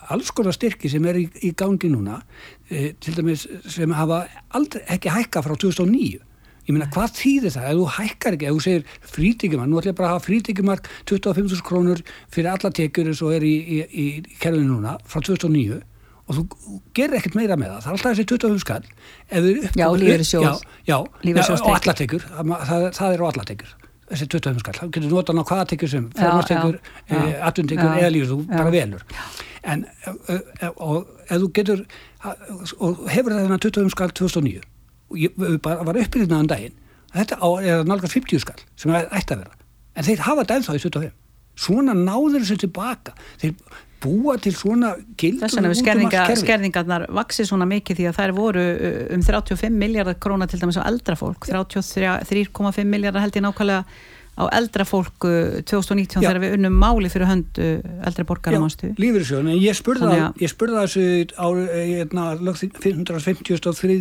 alls 0.09 0.31
konar 0.31 0.53
styrki 0.53 0.89
sem 0.89 1.05
er 1.05 1.17
í, 1.17 1.27
í 1.43 1.53
gangi 1.55 1.89
núna 1.89 2.21
e, 2.69 2.93
til 2.99 3.15
dæmis 3.15 3.47
sem 3.67 3.91
hafa 3.91 4.27
aldrei, 4.53 4.83
ekki 4.87 5.09
hækka 5.09 5.43
frá 5.43 5.55
2009 5.55 6.19
ég 6.67 6.73
meina 6.75 6.89
hvað 6.91 7.13
þýðir 7.15 7.53
það, 7.55 7.67
ef 7.67 7.77
þú 7.77 7.91
hækkar 7.95 8.35
ekki 8.35 8.47
ef 8.47 8.55
þú 8.57 8.63
segir 8.65 8.87
frítíkjumark, 9.07 9.69
nú 9.71 9.77
ætlum 9.79 9.93
ég 9.93 9.97
bara 9.97 10.09
að 10.09 10.17
hafa 10.17 10.25
frítíkjumark 10.25 10.89
25.000 11.07 11.63
krónur 11.63 12.01
fyrir 12.27 12.49
alla 12.51 12.71
tekjur 12.75 13.07
eins 13.07 13.21
og 13.23 13.37
er 13.37 13.45
í, 13.47 13.53
í, 13.55 13.77
í 13.87 14.07
kerfinu 14.41 14.73
núna 14.73 14.97
frá 15.07 15.23
2009 15.23 15.79
og 16.27 16.35
þú 16.37 16.77
gerir 16.97 17.17
ekkert 17.21 17.35
meira 17.39 17.55
með 17.59 17.73
það. 17.73 17.81
Það 17.83 17.89
er 17.89 17.97
alltaf 17.97 18.13
þessi 18.13 18.25
20 18.33 18.61
skall. 18.63 18.85
Já, 19.79 19.87
lífeyrissjóð. 20.03 20.63
Já, 20.87 20.97
og 21.67 21.75
allatekur 21.77 22.25
það, 22.27 22.87
það 22.99 23.13
er 23.15 23.23
á 23.23 23.25
allatekur 23.31 23.75
þessi 24.07 24.27
20 24.31 24.61
skall, 24.63 24.75
þá 24.77 24.85
getur 24.87 25.09
þú 25.09 25.17
notað 25.17 25.39
á 25.43 25.43
hvaða 25.49 25.67
tekur 25.67 25.89
sem 25.91 26.05
fjármastekur, 26.15 26.75
atuntekur 27.49 27.89
eða 27.99 28.11
lífur, 28.13 28.29
þú 28.31 28.37
bara 28.53 28.71
velur. 28.71 29.03
En 29.67 29.83
og 30.79 31.09
ef 31.27 31.41
þú 31.41 31.49
getur 31.57 31.81
og 32.79 33.01
hefur 33.11 33.35
það 33.35 33.41
þennan 33.43 33.63
20 33.65 33.91
skall 33.91 34.13
2009 34.15 34.61
og 35.11 35.19
ég 35.19 35.35
var 35.63 35.99
uppbyrðinaðan 35.99 36.51
daginn 36.51 36.75
þetta 37.13 37.51
er 37.67 37.83
nálgar 37.87 38.11
50 38.11 38.43
skall 38.43 38.63
sem 38.79 38.91
það 38.91 39.11
ætti 39.19 39.35
að 39.35 39.43
vera. 39.43 39.57
En 39.97 40.07
þeir 40.07 40.23
hafa 40.23 40.43
þetta 40.43 40.57
ennþá 40.61 40.77
í 40.77 40.83
25 40.87 41.15
svona 41.57 41.95
náður 41.97 42.43
þessu 42.43 42.57
tilbaka 42.63 43.15
þeir 43.41 43.53
búa 44.03 44.35
til 44.41 44.53
svona 44.55 44.93
gildur 45.17 45.47
þess 45.47 45.57
vegna 45.57 45.71
við 45.71 45.81
skerðinga, 45.81 46.25
skerðingarnar 46.41 47.07
vaksi 47.17 47.47
svona 47.47 47.65
mikið 47.69 48.01
því 48.01 48.09
að 48.09 48.19
þær 48.19 48.35
voru 48.37 48.67
uh, 48.75 48.99
um 49.15 49.23
35 49.25 49.73
miljardar 49.73 50.19
króna 50.21 50.47
til 50.49 50.61
dæmis 50.61 50.77
á 50.77 50.85
eldrafólk 50.89 51.49
33,5 51.49 52.85
miljardar 52.85 53.25
held 53.25 53.39
ég 53.39 53.45
nákvæmlega 53.47 53.81
á 54.37 54.43
eldrafólk 54.53 55.25
2019 55.65 56.21
Já. 56.21 56.27
þegar 56.29 56.39
við 56.43 56.55
unnum 56.59 56.75
máli 56.77 57.09
fyrir 57.09 57.29
höndu 57.29 57.69
eldraborgar 58.05 58.53
ástu 58.59 58.91
Lífyrirsjóðan, 59.01 59.49
en 59.55 59.61
ég 59.63 59.77
spurði 59.77 60.11
að 60.13 60.43
ég 60.43 60.51
spurði 60.53 60.77
að 60.77 60.85
þessu 60.85 61.05
á 61.33 61.47
553 62.85 63.97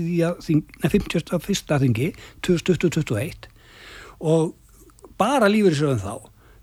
nei 0.85 0.91
51. 0.93 1.81
þingi 1.87 2.11
2021 2.45 3.49
og 4.21 4.53
bara 5.17 5.49
lífyrirsjóðan 5.49 6.05
þá 6.05 6.15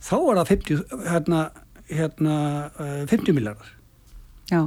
þá 0.04 0.16
var 0.22 0.42
það 0.42 0.54
50 0.54 1.10
hérna 1.10 1.42
hérna, 1.90 2.38
50 3.10 3.30
eh, 3.30 3.36
miljardar 3.36 3.74
Já, 4.52 4.62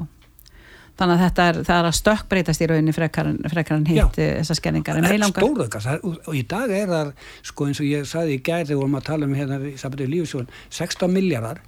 þannig 0.97 1.15
að 1.15 1.23
þetta 1.23 1.47
er, 1.51 1.59
er 1.63 1.89
að 1.89 1.97
stökkbreytast 1.99 2.65
í 2.65 2.69
rauninni 2.71 2.95
frekar 2.97 3.31
en 3.31 3.89
hitt 3.89 4.19
þessar 4.19 4.61
skenningar 4.61 5.01
en 5.01 5.27
stóðuðkast 5.31 6.07
og 6.07 6.37
í 6.37 6.45
dag 6.49 6.73
er 6.73 6.93
það 6.93 7.13
sko 7.51 7.69
eins 7.69 7.83
og 7.83 7.91
ég 7.91 8.07
sagði 8.09 8.39
í 8.39 8.43
gæði 8.43 8.71
þegar 8.71 8.77
við 8.77 8.83
varum 8.83 9.01
að 9.01 9.09
tala 9.11 9.29
um 9.29 9.37
hérna 9.37 9.61
í 9.63 9.75
sambandið 9.81 10.13
lífisjón 10.15 10.49
16 10.71 11.13
miljardar, 11.13 11.61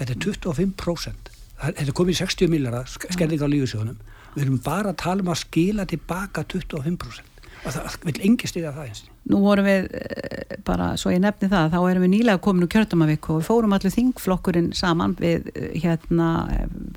þetta 0.00 0.16
er 0.16 0.24
25% 0.26 1.32
þetta 1.62 1.86
er 1.86 1.94
komið 2.02 2.20
60 2.24 2.52
miljardar 2.52 2.90
skenningar 2.90 3.46
á 3.46 3.54
lífisjónum 3.54 4.02
við 4.34 4.46
erum 4.46 4.60
bara 4.64 4.92
að 4.92 5.00
tala 5.04 5.24
um 5.24 5.32
að 5.32 5.42
skila 5.44 5.86
tilbaka 5.88 6.44
25% 6.48 7.42
og 7.62 7.74
það 7.76 7.98
vil 8.08 8.20
engi 8.26 8.50
stiga 8.50 8.74
það 8.74 8.88
eins 8.88 9.04
Nú 9.30 9.38
vorum 9.38 9.66
við 9.68 9.84
eh, 9.94 10.56
bara, 10.66 10.92
svo 10.98 11.12
ég 11.12 11.20
nefni 11.22 11.46
það 11.50 11.76
þá 11.76 11.78
erum 11.78 12.04
við 12.06 12.12
nýlega 12.16 12.42
komin 12.42 12.66
úr 12.66 12.70
kjörtumavík 12.72 13.28
og 13.30 13.38
við 13.38 13.46
fórum 13.46 13.74
allir 13.76 13.94
þingflokkurinn 13.94 14.72
saman 14.74 15.14
við 15.20 15.46
eh, 15.54 15.76
hérna 15.84 16.30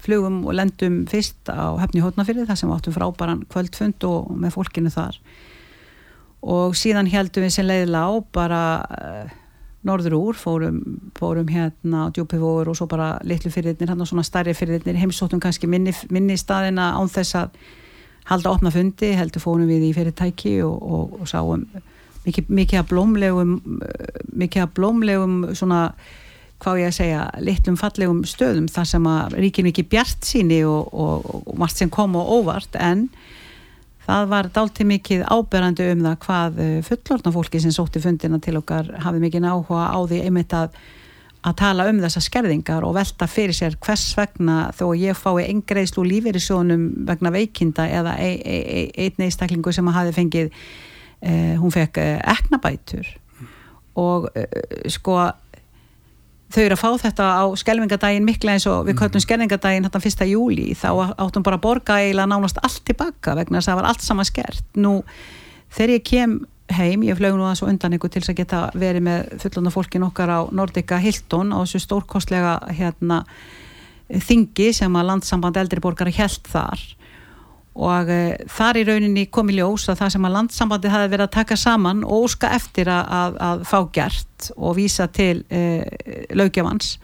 flugum 0.02 0.40
og 0.48 0.58
lendum 0.58 1.04
fyrst 1.12 1.52
á 1.54 1.78
hefni 1.84 2.02
hótnafyrði 2.02 2.48
þar 2.50 2.62
sem 2.62 2.72
við 2.72 2.80
áttum 2.80 2.98
frábæran 2.98 3.46
kvöldfund 3.54 4.08
og 4.10 4.34
með 4.42 4.58
fólkinu 4.58 4.94
þar. 4.94 5.22
Og 6.46 6.74
síðan 6.78 7.10
heldum 7.14 7.46
við 7.46 7.54
sem 7.54 7.70
leiðila 7.70 8.04
á 8.10 8.12
bara 8.34 8.62
uh, 8.86 9.32
norður 9.86 10.18
úr, 10.18 10.38
fórum, 10.38 10.82
fórum 11.18 11.50
hérna 11.50 12.06
á 12.06 12.14
djúpifóður 12.14 12.70
og 12.70 12.78
svo 12.78 12.86
bara 12.90 13.16
litlu 13.26 13.50
fyrirnir, 13.54 13.90
hérna 13.90 14.06
svona 14.06 14.26
starri 14.26 14.54
fyrirnir 14.58 14.98
heimsóttum 15.02 15.42
kannski 15.42 15.70
minni, 15.70 15.94
minni 16.14 16.38
staðina 16.38 16.92
án 16.98 17.10
þess 17.10 17.38
að 17.42 17.58
halda 18.30 18.54
opna 18.54 18.74
fundi, 18.74 19.12
heldur 19.18 19.42
fórum 19.42 19.70
við 19.70 19.90
í 19.90 19.92
fyrirtæki 19.98 20.60
og, 20.66 20.78
og, 20.82 21.20
og 21.22 21.30
sáum 21.30 21.66
mikið, 22.26 22.52
mikið 22.60 22.82
að 22.82 22.92
blómlegum 22.92 23.56
mikið 24.36 24.66
að 24.66 24.74
blómlegum 24.80 25.38
svona 25.56 25.82
hvað 26.64 26.82
ég 26.82 26.90
að 26.90 26.98
segja, 26.98 27.24
litlum 27.44 27.78
fallegum 27.78 28.22
stöðum 28.28 28.68
þar 28.72 28.90
sem 28.90 29.08
að 29.12 29.38
ríkir 29.44 29.66
mikið 29.68 29.90
bjart 29.92 30.28
síni 30.28 30.62
og, 30.66 30.94
og 30.94 31.56
margt 31.60 31.82
sem 31.82 31.92
kom 31.92 32.16
og 32.18 32.32
óvart 32.40 32.78
en 32.80 33.10
það 34.06 34.30
var 34.32 34.52
dálti 34.54 34.86
mikið 34.88 35.26
áberandi 35.28 35.90
um 35.94 36.06
það 36.06 36.20
hvað 36.26 36.62
fullorna 36.88 37.34
fólki 37.36 37.62
sem 37.62 37.74
sótti 37.76 38.02
fundina 38.02 38.40
til 38.40 38.56
okkar 38.62 38.94
hafði 39.04 39.26
mikið 39.26 39.50
áhuga 39.50 39.90
á 39.92 40.00
því 40.06 40.22
einmitt 40.28 40.56
að 40.56 40.78
að 41.46 41.58
tala 41.60 41.86
um 41.92 42.00
þessar 42.02 42.26
skerðingar 42.26 42.86
og 42.88 42.96
velta 42.98 43.28
fyrir 43.30 43.54
sér 43.56 43.78
hvers 43.84 44.08
vegna 44.18 44.72
þó 44.74 44.88
ég 44.98 45.18
fái 45.18 45.46
engreislu 45.46 46.06
lífeyrisjónum 46.08 46.88
vegna 47.06 47.32
veikinda 47.34 47.86
eða 47.86 48.16
e, 48.22 48.32
e, 48.40 48.56
e, 48.58 48.86
einn 49.06 49.28
einstaklingu 49.28 49.74
sem 49.76 49.86
að 49.92 49.98
hafi 50.00 50.16
fengið 50.16 50.50
eh, 51.22 51.56
hún 51.62 51.74
fekk 51.74 52.02
eh, 52.02 52.20
eknabætur 52.36 53.10
og 53.96 54.30
eh, 54.36 54.90
sko 54.92 55.20
þau 56.56 56.64
eru 56.64 56.76
að 56.76 56.82
fá 56.82 56.90
þetta 57.06 57.28
á 57.42 57.44
skelvingadaginn 57.60 58.26
mikla 58.26 58.56
eins 58.56 58.68
og 58.70 58.86
við 58.88 59.00
köllum 59.00 59.24
skelvingadaginn 59.24 59.88
þetta 59.88 60.04
fyrsta 60.04 60.28
júli 60.30 60.74
þá 60.78 60.90
áttum 61.18 61.44
bara 61.46 61.60
að 61.60 61.66
borga 61.66 62.00
eiginlega 62.02 62.32
nánast 62.32 62.60
allt 62.64 62.84
tilbaka 62.88 63.36
vegna 63.40 63.60
þess 63.60 63.70
að 63.70 63.74
það 63.74 63.82
var 63.82 63.90
allt 63.90 64.06
saman 64.06 64.30
skert. 64.30 64.68
Nú 64.78 65.00
þegar 65.74 65.96
ég 65.98 66.06
kem 66.08 66.38
heim, 66.72 67.04
ég 67.06 67.18
flög 67.20 67.36
nú 67.38 67.46
að 67.46 67.60
svo 67.60 67.70
undan 67.70 67.98
ykkur 67.98 68.12
til 68.14 68.24
þess 68.24 68.34
að 68.34 68.40
geta 68.40 68.62
verið 68.74 69.06
með 69.06 69.36
fullanda 69.44 69.74
fólkin 69.74 70.06
okkar 70.08 70.32
á 70.34 70.40
Nordica 70.56 71.00
Hilton 71.02 71.54
á 71.54 71.62
þessu 71.62 71.84
stórkostlega 71.84 72.56
hérna, 72.74 73.24
þingi 74.10 74.72
sem 74.74 74.98
að 74.98 75.10
landsamband 75.12 75.60
eldriborgara 75.62 76.14
held 76.14 76.50
þar 76.50 76.82
og 77.76 78.10
e, 78.12 78.20
þar 78.56 78.80
í 78.80 78.86
rauninni 78.88 79.28
kom 79.34 79.52
í 79.52 79.58
ljós 79.58 79.90
að 79.92 80.02
það 80.04 80.16
sem 80.16 80.28
að 80.28 80.36
landsambandi 80.38 80.92
hafi 80.94 81.12
verið 81.12 81.28
að 81.28 81.36
taka 81.36 81.60
saman 81.60 82.04
og 82.08 82.28
óska 82.30 82.54
eftir 82.56 82.92
að, 82.92 83.14
að, 83.20 83.40
að 83.50 83.64
fá 83.72 83.80
gert 83.98 84.52
og 84.56 84.78
vísa 84.80 85.10
til 85.12 85.44
e, 85.50 85.64
lögjafans 86.36 86.96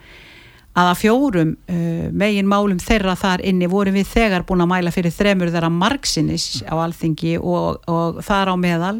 að 0.72 0.88
að 0.88 1.00
fjórum 1.02 1.50
uh, 1.68 2.06
megin 2.16 2.48
málum 2.48 2.80
þeirra 2.80 3.12
þar 3.18 3.42
inni 3.44 3.68
vorum 3.68 3.96
við 3.98 4.08
þegar 4.08 4.46
búin 4.48 4.64
að 4.64 4.70
mæla 4.70 4.92
fyrir 4.94 5.12
þremur 5.12 5.52
þeirra 5.52 5.68
margsinnis 5.72 6.62
á 6.64 6.74
alþingi 6.80 7.36
og, 7.38 7.82
og 7.92 8.22
þar 8.24 8.52
á 8.52 8.56
meðal 8.56 8.96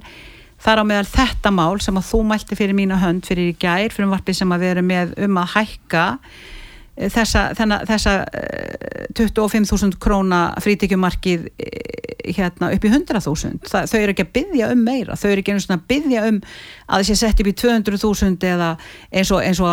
þar 0.63 0.83
á 0.83 0.85
meðal 0.85 1.09
þetta 1.09 1.53
mál 1.55 1.81
sem 1.83 1.97
að 1.97 2.09
þú 2.11 2.21
mælti 2.29 2.59
fyrir 2.59 2.77
mína 2.77 3.01
hönd 3.01 3.25
fyrir 3.27 3.55
í 3.55 3.57
gær 3.57 3.89
fyrir 3.89 4.09
um 4.11 4.13
varpið 4.13 4.43
sem 4.43 4.53
að 4.53 4.67
við 4.67 4.75
erum 4.75 4.91
með 4.93 5.15
um 5.25 5.41
að 5.41 5.55
hækka 5.57 6.05
þessa, 6.97 7.49
þenna, 7.57 7.83
þessa 7.89 8.17
25.000 9.17 9.99
króna 10.03 10.43
frítíkjumarkið 10.63 11.49
hérna 12.23 12.71
upp 12.75 12.85
í 12.87 12.91
100.000 12.91 13.71
þau 13.91 13.99
eru 13.99 14.15
ekki 14.15 14.25
að 14.27 14.33
byggja 14.37 14.71
um 14.73 14.83
meira. 14.87 15.17
Þau 15.19 15.29
eru 15.33 15.43
ekki 15.43 15.55
að 15.59 15.87
byggja 15.91 16.25
um 16.29 16.41
að 16.87 17.03
þessi 17.03 17.17
sett 17.19 17.41
upp 17.43 17.51
í 17.51 17.55
200.000 17.63 18.51
eða 18.53 18.73
eins 19.11 19.33
og, 19.35 19.43
eins 19.43 19.63
og, 19.63 19.73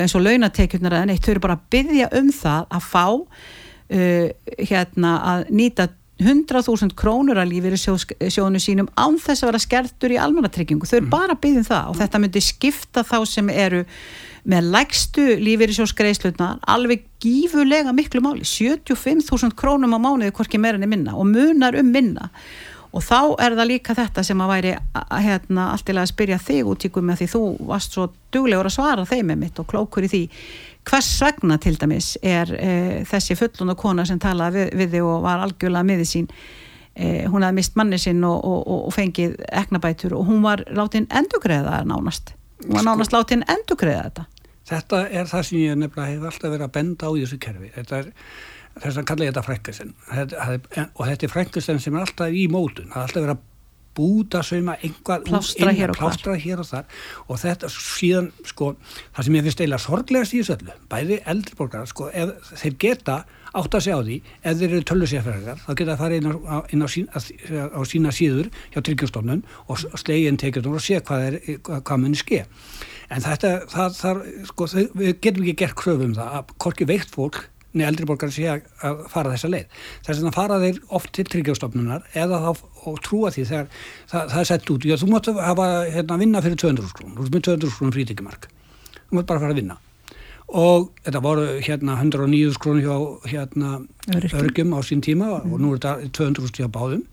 eins 0.00 0.16
og 0.16 0.24
launatekjurnar 0.24 0.98
eða 0.98 1.10
neitt, 1.10 1.24
þau 1.24 1.34
eru 1.34 1.44
bara 1.44 1.58
að 1.58 1.68
byggja 1.74 2.08
um 2.20 2.32
það 2.34 2.72
að 2.78 2.88
fá 2.88 3.06
uh, 3.12 4.26
hérna 4.58 5.14
að 5.34 5.46
nýta 5.54 5.88
100.000 6.22 6.94
krónur 6.98 7.40
að 7.42 7.50
lífið 7.50 7.74
í 7.74 8.30
sjónu 8.30 8.60
sínum 8.62 8.90
án 8.94 9.16
þess 9.18 9.42
að 9.42 9.50
vera 9.50 9.62
skertur 9.64 10.14
í 10.14 10.20
almannatryggingu, 10.22 10.86
þau 10.86 10.98
eru 11.00 11.08
mm. 11.08 11.14
bara 11.14 11.34
að 11.34 11.42
byggja 11.42 11.62
um 11.62 11.66
það 11.70 11.88
og 11.90 11.98
þetta 11.98 12.20
myndi 12.22 12.42
skipta 12.44 13.02
þá 13.06 13.16
sem 13.26 13.50
eru 13.50 13.82
með 14.44 14.68
lægstu 14.74 15.24
lífeyrisjóskreislunar 15.40 16.60
alveg 16.68 17.06
gífurlega 17.22 17.94
miklu 17.96 18.20
máli 18.24 18.44
75.000 18.44 19.56
krónum 19.56 19.96
á 19.96 19.98
mánuði 19.98 20.34
hvorki 20.36 20.60
meirinni 20.60 20.88
minna 20.90 21.16
og 21.16 21.28
munar 21.30 21.78
um 21.80 21.88
minna. 21.92 22.28
Og 22.94 23.02
þá 23.02 23.34
er 23.42 23.56
það 23.56 23.70
líka 23.72 23.94
þetta 23.98 24.22
sem 24.22 24.42
að 24.44 24.50
væri 24.52 24.74
hérna, 25.24 25.70
alltilega 25.72 26.04
að 26.04 26.12
spyrja 26.12 26.38
þig 26.38 26.68
út 26.70 26.84
í 26.86 26.90
gumi 26.94 27.14
að 27.14 27.22
því 27.22 27.26
þú 27.32 27.40
varst 27.70 27.96
svo 27.96 28.04
duglegur 28.34 28.68
að 28.68 28.76
svara 28.76 29.06
þeim 29.08 29.32
með 29.32 29.40
mitt 29.40 29.58
og 29.58 29.66
klókur 29.72 30.06
í 30.06 30.10
því. 30.12 30.20
Hvers 30.86 31.08
vegna 31.24 31.56
til 31.58 31.74
dæmis 31.80 32.12
er 32.22 32.52
e, 32.54 32.68
þessi 33.08 33.34
fullun 33.40 33.72
og 33.72 33.80
kona 33.80 34.04
sem 34.06 34.20
talaði 34.22 34.60
við, 34.60 34.70
við 34.78 34.94
þig 34.94 35.08
og 35.08 35.24
var 35.24 35.42
algjörlega 35.42 35.88
miði 35.88 36.06
sín 36.06 36.28
e, 36.94 37.24
hún 37.32 37.42
hafði 37.42 37.58
mist 37.58 37.80
manni 37.80 37.98
sinn 37.98 38.22
og, 38.28 38.36
og, 38.36 38.60
og, 38.62 38.86
og 38.90 38.94
fengið 38.94 39.40
eknabætur 39.48 40.14
og 40.14 40.28
hún 40.28 40.44
var 40.44 40.62
látin 40.70 41.08
endugreða 41.10 41.80
nánast. 41.88 42.36
Hún 42.62 42.78
var 42.78 42.86
nánast 42.92 43.16
látin 43.16 43.42
endugreða 43.48 44.06
þetta 44.06 44.28
Þetta 44.68 45.00
er 45.10 45.30
það 45.30 45.48
sem 45.48 45.60
ég 45.60 45.80
nefnilega 45.80 46.10
hef 46.12 46.28
alltaf 46.30 46.52
verið 46.52 46.66
að 46.68 46.76
benda 46.78 47.08
á 47.08 47.12
í 47.12 47.24
þessu 47.24 47.40
kerfi. 47.44 47.72
Þetta 47.74 47.98
er 48.00 48.12
þess 48.80 49.00
að 49.00 49.08
kalla 49.10 49.26
ég 49.26 49.34
þetta 49.34 49.48
frækkasen 49.48 49.90
og 50.84 51.02
þetta 51.08 51.26
er 51.26 51.34
frækkasen 51.34 51.82
sem 51.82 51.98
er 51.98 52.06
alltaf 52.06 52.38
í 52.38 52.46
mótun. 52.50 52.88
Það 52.92 53.00
er 53.00 53.08
alltaf 53.08 53.22
verið 53.22 53.36
að 53.36 53.50
búta 53.94 54.42
sauma 54.42 54.76
einhvað 54.82 55.28
plástra 55.28 55.72
hér 55.74 55.92
og, 55.92 55.98
plástra 55.98 56.34
hér 56.40 56.62
og 56.62 56.68
þar 56.68 56.88
og 57.30 57.40
þetta 57.40 57.70
síðan 57.70 58.30
sko 58.48 58.72
það 59.14 59.26
sem 59.26 59.38
ég 59.38 59.46
finnst 59.46 59.62
eiginlega 59.62 59.84
sorglega 59.84 60.28
síðan 60.30 60.72
bæði 60.90 61.20
eldriborgar 61.30 61.86
sko 61.90 62.08
ef 62.10 62.50
þeir 62.50 62.78
geta 62.84 63.18
átt 63.54 63.76
að 63.78 63.84
segja 63.86 63.98
á 64.02 64.06
því 64.08 64.16
ef 64.42 64.58
þeir 64.58 64.68
eru 64.70 64.86
töllusefæðar 64.90 65.62
þá 65.62 65.70
geta 65.70 65.92
það 65.92 66.02
farið 66.02 66.18
inn, 66.18 66.32
á, 66.42 66.58
inn 66.74 66.82
á, 66.82 66.88
sín, 66.90 67.06
á 67.14 67.80
sína 67.86 68.14
síður 68.14 68.50
hjá 68.74 68.80
tryggjastofnun 68.80 69.44
og 69.68 69.84
slegin 70.00 70.40
tekjum 70.42 70.74
og 70.74 70.82
sé 70.82 70.98
hvað, 70.98 71.28
er, 71.28 71.60
hvað 71.62 72.02
munir 72.02 72.22
ske 72.24 72.42
en 73.10 73.24
þetta, 73.24 73.56
það, 73.72 73.98
það, 73.98 74.22
sko, 74.50 74.68
við 75.00 75.10
getum 75.24 75.44
ekki 75.44 75.58
gert 75.64 75.76
kröfum 75.80 76.14
það 76.16 76.38
að 76.38 76.54
korki 76.64 76.88
veikt 76.88 77.12
fólk 77.14 77.44
neða 77.74 77.90
eldri 77.90 78.06
borgar 78.08 78.32
sé 78.32 78.44
að 78.48 79.00
fara 79.10 79.32
þessa 79.34 79.50
leið. 79.50 79.78
Þess 80.06 80.20
að 80.22 80.36
fara 80.36 80.60
þeir 80.62 80.76
oft 80.98 81.10
til 81.16 81.24
tryggjástofnunar 81.30 82.04
eða 82.14 82.40
þá 82.44 82.92
trúa 83.02 83.32
því 83.34 83.46
þegar 83.48 83.66
það, 83.72 84.20
það 84.20 84.36
er 84.40 84.50
sett 84.50 84.70
út, 84.74 84.86
já 84.86 84.98
þú 85.00 85.08
mátt 85.10 85.30
hafa 85.40 85.66
hérna, 85.90 86.20
vinna 86.20 86.44
fyrir 86.44 86.60
200 86.62 86.92
skrún, 86.92 87.16
þú 87.18 87.26
með 87.26 87.46
200 87.48 87.74
skrún 87.74 87.94
frítíkimark, 87.96 88.48
þú 89.00 89.18
mátt 89.18 89.28
bara 89.32 89.42
fara 89.42 89.56
að 89.56 89.60
vinna. 89.62 89.78
Og 90.54 90.90
þetta 91.02 91.22
voru 91.24 91.46
hérna 91.64 91.98
109 91.98 92.54
skrún 92.54 92.82
hjá 92.84 92.94
hérna 93.32 93.78
örgjum 94.38 94.74
á 94.76 94.80
sín 94.86 95.02
tíma 95.02 95.40
mm. 95.40 95.54
og 95.54 95.62
nú 95.62 95.74
er 95.74 95.80
þetta 95.82 96.12
200 96.20 96.50
skrún 96.50 96.62
hjá 96.62 96.70
báðum. 96.70 97.06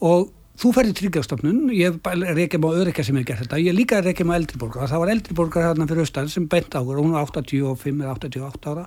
Og 0.00 0.30
Þú 0.60 0.70
færði 0.76 0.92
tryggjastofnun, 0.98 1.60
ég 1.72 1.94
reykjum 2.04 2.66
á 2.68 2.70
öðrikja 2.74 3.04
sem 3.06 3.16
er 3.16 3.22
gert 3.24 3.40
þetta, 3.40 3.58
ég 3.64 3.72
líka 3.72 4.02
reykjum 4.04 4.28
á 4.28 4.36
eldriborgar, 4.36 4.90
það 4.90 5.00
var 5.00 5.10
eldriborgar 5.14 5.64
hérna 5.64 5.86
fyrir 5.88 6.04
austan 6.04 6.26
sem 6.28 6.48
bent 6.52 6.74
á 6.76 6.84
hún 6.84 7.14
var 7.14 7.30
85 7.30 8.02
eða 8.04 8.10
88 8.18 8.68
ára, 8.68 8.82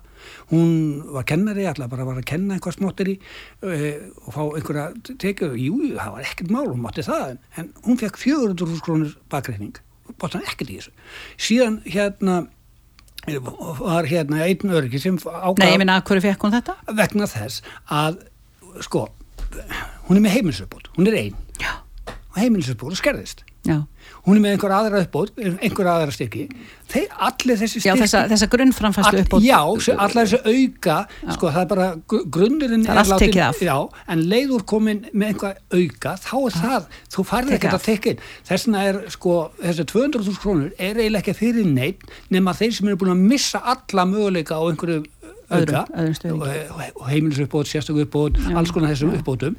hún 0.52 0.76
var 1.16 1.26
kennari, 1.32 1.64
alltaf 1.66 1.90
bara 1.90 2.06
var 2.06 2.20
að 2.22 2.28
kenna 2.30 2.60
eitthvað 2.60 2.76
smottir 2.78 3.10
í 3.10 3.16
uh, 3.18 3.88
og 4.22 4.36
fá 4.36 4.42
einhverja 4.44 5.16
tekið, 5.24 5.56
jú, 5.64 5.80
það 5.96 6.12
var 6.14 6.28
ekkert 6.30 6.54
mál, 6.54 6.68
hún 6.68 6.84
mátti 6.84 7.06
það, 7.08 7.40
en 7.58 7.72
hún 7.88 7.98
fekk 8.04 8.20
400 8.22 8.84
krónur 8.86 9.16
bakreikning, 9.34 9.80
bótt 10.22 10.38
hann 10.38 10.46
ekkert 10.46 10.70
í 10.70 10.78
þessu. 10.78 10.94
Síðan 11.42 11.80
hérna 11.88 12.44
var 13.80 14.06
hérna 14.12 14.44
einn 14.46 14.76
öryggi 14.78 15.02
sem 15.02 15.18
ákvað... 15.18 15.64
Nei, 15.64 15.72
ég 15.74 15.82
minna, 15.82 15.98
hverju 16.06 16.26
fekk 16.28 16.46
hún 16.46 16.54
þetta? 16.54 16.78
Vegna 17.02 17.30
þess 17.34 17.66
að, 17.90 18.22
sko, 18.86 19.08
hún 20.06 20.20
er 20.20 20.28
með 20.28 20.38
heimilisöpbót, 20.38 20.92
hún 21.00 21.10
er 21.10 21.18
einn 21.24 21.43
og 22.34 22.40
heimilisöpbót 22.42 22.98
skerðist. 22.98 23.44
Já. 23.64 23.78
hún 24.26 24.36
er 24.36 24.42
með 24.44 24.54
einhver 24.58 24.74
aðra 24.76 25.00
uppbót 25.06 25.38
einhver 25.40 25.88
aðra 25.88 26.12
styrki. 26.12 26.42
Þeir, 26.92 27.06
allir 27.28 27.60
þessi 27.62 27.80
styrki 27.80 27.88
já, 27.88 27.94
þessa, 28.02 28.24
þessa 28.34 28.48
grunnframfæstu 28.52 29.22
uppbót. 29.22 29.46
Já, 29.46 29.60
allar 29.94 30.28
þessi 30.28 30.40
auka 30.52 30.98
sko, 31.30 31.48
það 31.48 31.62
er 31.62 31.70
bara 31.72 31.88
grunnurinn 32.10 32.84
það 32.84 32.92
er 32.92 33.02
allt 33.04 33.24
tekið 33.24 33.46
af. 33.46 33.64
Já, 33.64 33.78
en 34.12 34.26
leiður 34.34 34.66
komin 34.68 35.02
með 35.14 35.32
einhver 35.32 35.62
auka 35.78 36.16
þá 36.26 36.36
er 36.42 36.58
það, 36.58 36.92
þú 37.16 37.28
farið 37.32 37.58
ekki 37.58 37.72
að 37.72 37.88
tekja 37.88 38.16
inn. 38.18 38.28
Þess 38.52 38.68
vegna 38.68 38.86
er 38.90 39.02
sko, 39.16 39.40
þessi 39.64 39.88
200.000 39.94 40.44
krónur 40.44 40.76
er 40.76 41.00
eiginlega 41.00 41.24
ekki 41.24 41.40
fyrir 41.40 41.72
neitt 41.72 42.04
nema 42.36 42.56
þeir 42.60 42.76
sem 42.76 42.92
eru 42.92 43.00
búin 43.06 43.16
að 43.16 43.28
missa 43.32 43.64
alla 43.64 44.08
möguleika 44.12 44.60
á 44.60 44.64
einhverju 44.68 45.06
auka 45.54 45.86
og, 46.32 46.48
og 46.96 47.10
heimilisuppbót, 47.10 47.68
sérstöku 47.68 48.04
uppbót 48.06 48.40
alls 48.56 48.72
konar 48.74 48.94
þessum 48.94 49.14
uppbótum 49.18 49.58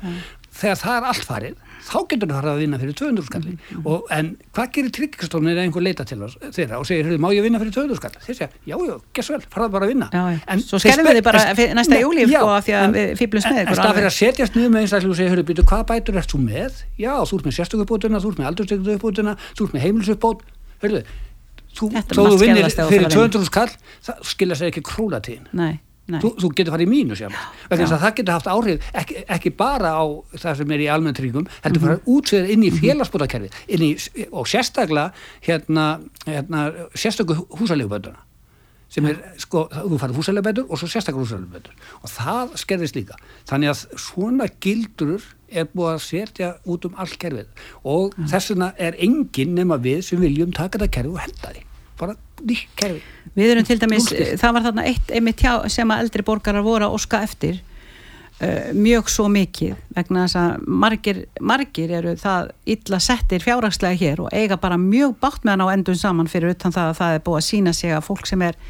þegar 0.54 0.80
það 0.80 0.96
er 0.96 1.06
allt 1.10 1.26
farið 1.28 1.60
þá 1.84 1.96
getur 2.08 2.30
það 2.32 2.46
að 2.48 2.60
vinna 2.62 2.78
fyrir 2.80 2.96
200 2.96 3.26
skalli 3.26 3.50
mm 3.52 3.58
-hmm. 3.58 3.86
og, 3.90 4.04
en 4.14 4.28
hvað 4.56 4.68
gerir 4.76 4.92
tryggingastofnun 4.96 5.52
eða 5.52 5.64
einhver 5.66 5.84
leita 5.84 6.06
til 6.08 6.18
þeirra 6.24 6.78
og 6.80 6.86
segir, 6.88 7.10
má 7.20 7.28
ég 7.34 7.44
vinna 7.44 7.60
fyrir 7.60 7.74
200 7.74 7.98
skalli 7.98 8.22
þeir 8.24 8.38
segja, 8.38 8.48
já, 8.64 8.76
já, 8.88 8.94
gess 9.14 9.30
vel, 9.30 9.40
farað 9.52 9.74
bara 9.74 9.84
að 9.84 9.92
vinna. 9.92 10.08
Já, 10.12 10.22
já. 10.32 10.38
en 10.54 10.64
svo 10.64 10.80
skerfum 10.80 11.08
við 11.10 11.18
þið 11.18 11.26
bara 11.28 11.42
næsta 11.80 12.00
júli 12.00 12.24
að 12.24 12.64
því 12.64 12.76
að 12.78 12.96
við 12.96 13.14
fýblum 13.20 13.44
snið 13.44 13.60
en 13.64 13.74
stað 13.74 13.94
fyrir 13.98 14.10
að 14.10 14.18
setjast 14.18 14.56
niður 14.56 14.72
með 14.72 14.80
einstaklega 14.80 15.12
og 15.12 15.18
segja, 15.20 15.30
hörru, 15.34 15.46
býtu, 15.50 15.66
hvað 15.68 15.84
bætur 15.90 16.20
ert 16.22 16.32
þú 16.32 16.40
með? 16.40 16.82
Já, 16.96 17.14
þú 17.28 17.36
ert 17.36 17.46
með 17.46 17.56
sérstökubótuna, 17.58 18.20
þú 18.22 18.28
ert 18.32 18.38
með 18.38 18.48
aldurstökubótuna 18.50 19.36
þú 19.52 19.68
ert 19.68 19.74
með 19.74 19.84
heimilsuppbót, 19.84 20.44
hörru 20.84 21.02
þú, 21.74 21.90
þú 22.14 22.38
vinnir 22.40 22.70
fyrir 22.70 23.10
200 23.10 23.44
skall 23.50 23.72
það 24.00 24.22
skilja 24.22 24.56
sér 24.56 24.70
ekki 24.70 24.84
króla 24.86 25.20
tíðin 25.20 25.50
Nei 25.52 25.82
Þú, 26.04 26.34
þú 26.36 26.48
getur 26.52 26.74
farið 26.74 26.84
í 26.84 26.90
mínus 26.90 27.22
það 27.70 28.10
getur 28.18 28.34
haft 28.34 28.48
áhrif 28.52 28.88
ekki, 28.92 29.22
ekki 29.36 29.54
bara 29.56 29.94
á 29.96 30.04
það 30.36 30.58
sem 30.58 30.74
er 30.76 30.82
í 30.84 30.88
almenntryggum 30.92 31.46
heldur 31.64 31.80
mm 31.80 31.88
-hmm. 31.88 32.02
farið 32.02 32.12
útsveður 32.14 32.50
inn 32.52 32.62
í 32.62 32.70
mhm. 32.70 32.78
félagsbútakerfi 32.82 33.48
og 34.30 34.46
sérstaklega 34.46 35.12
hérna, 35.40 36.00
hérna 36.26 36.60
sérstaklega 36.92 37.40
húsalegubönduna 37.56 38.20
sem 38.94 39.06
er, 39.08 39.20
sko, 39.42 39.64
þú 39.72 39.98
farið 39.98 40.18
húsaleguböndur 40.20 40.68
og 40.68 40.78
svo 40.78 40.88
sérstaklega 40.90 41.24
húsaleguböndur 41.24 41.74
og 42.02 42.12
það 42.12 42.52
skerðist 42.62 42.98
líka. 42.98 43.16
Þannig 43.48 43.72
að 43.72 43.98
svona 44.04 44.48
gildur 44.62 45.24
er 45.50 45.66
búið 45.72 45.90
að 45.94 46.04
setja 46.04 46.50
út 46.70 46.86
um 46.88 46.94
all 47.00 47.16
kerfið. 47.24 47.48
Og 47.82 48.12
mm 48.12 48.24
-hmm. 48.24 48.30
þess 48.30 48.50
vegna 48.50 48.72
er 48.78 48.94
enginn 48.98 49.54
nema 49.54 49.78
við 49.78 50.02
sem 50.02 50.20
viljum 50.20 50.52
taka 50.52 50.78
þetta 50.78 50.90
kerfi 50.90 51.10
og 51.10 51.18
henda 51.18 51.50
því. 51.50 51.64
Bara 51.98 52.16
kerfi 52.78 53.02
Við 53.34 53.50
erum 53.50 53.66
til 53.66 53.78
dæmis, 53.82 54.04
Núlskist. 54.06 54.36
það 54.38 54.52
var 54.54 54.64
þarna 54.68 54.82
eitt 54.86 55.08
einmitt 55.10 55.40
hjá 55.42 55.54
sem 55.72 55.90
að 55.90 56.04
eldri 56.04 56.22
borgarar 56.26 56.62
voru 56.62 56.86
að 56.86 56.96
oska 56.98 57.22
eftir 57.26 57.56
uh, 57.58 58.68
mjög 58.76 59.10
svo 59.10 59.26
mikið 59.32 59.80
vegna 59.96 60.26
þess 60.26 60.38
að 60.38 60.68
margir, 60.84 61.20
margir 61.40 61.94
eru 61.98 62.14
það 62.20 62.52
illa 62.76 63.00
settir 63.02 63.42
fjárhagslega 63.42 63.98
hér 63.98 64.22
og 64.26 64.30
eiga 64.30 64.58
bara 64.60 64.78
mjög 64.78 65.16
bátt 65.22 65.42
með 65.42 65.56
hann 65.56 65.66
á 65.66 65.74
endun 65.74 65.98
saman 65.98 66.30
fyrir 66.30 66.54
utan 66.54 66.74
það 66.74 66.92
að 66.92 67.00
það 67.00 67.16
er 67.16 67.26
búið 67.26 67.40
að 67.40 67.48
sína 67.48 67.74
sig 67.74 67.96
að 67.96 68.06
fólk 68.06 68.30
sem 68.30 68.46
er 68.46 68.60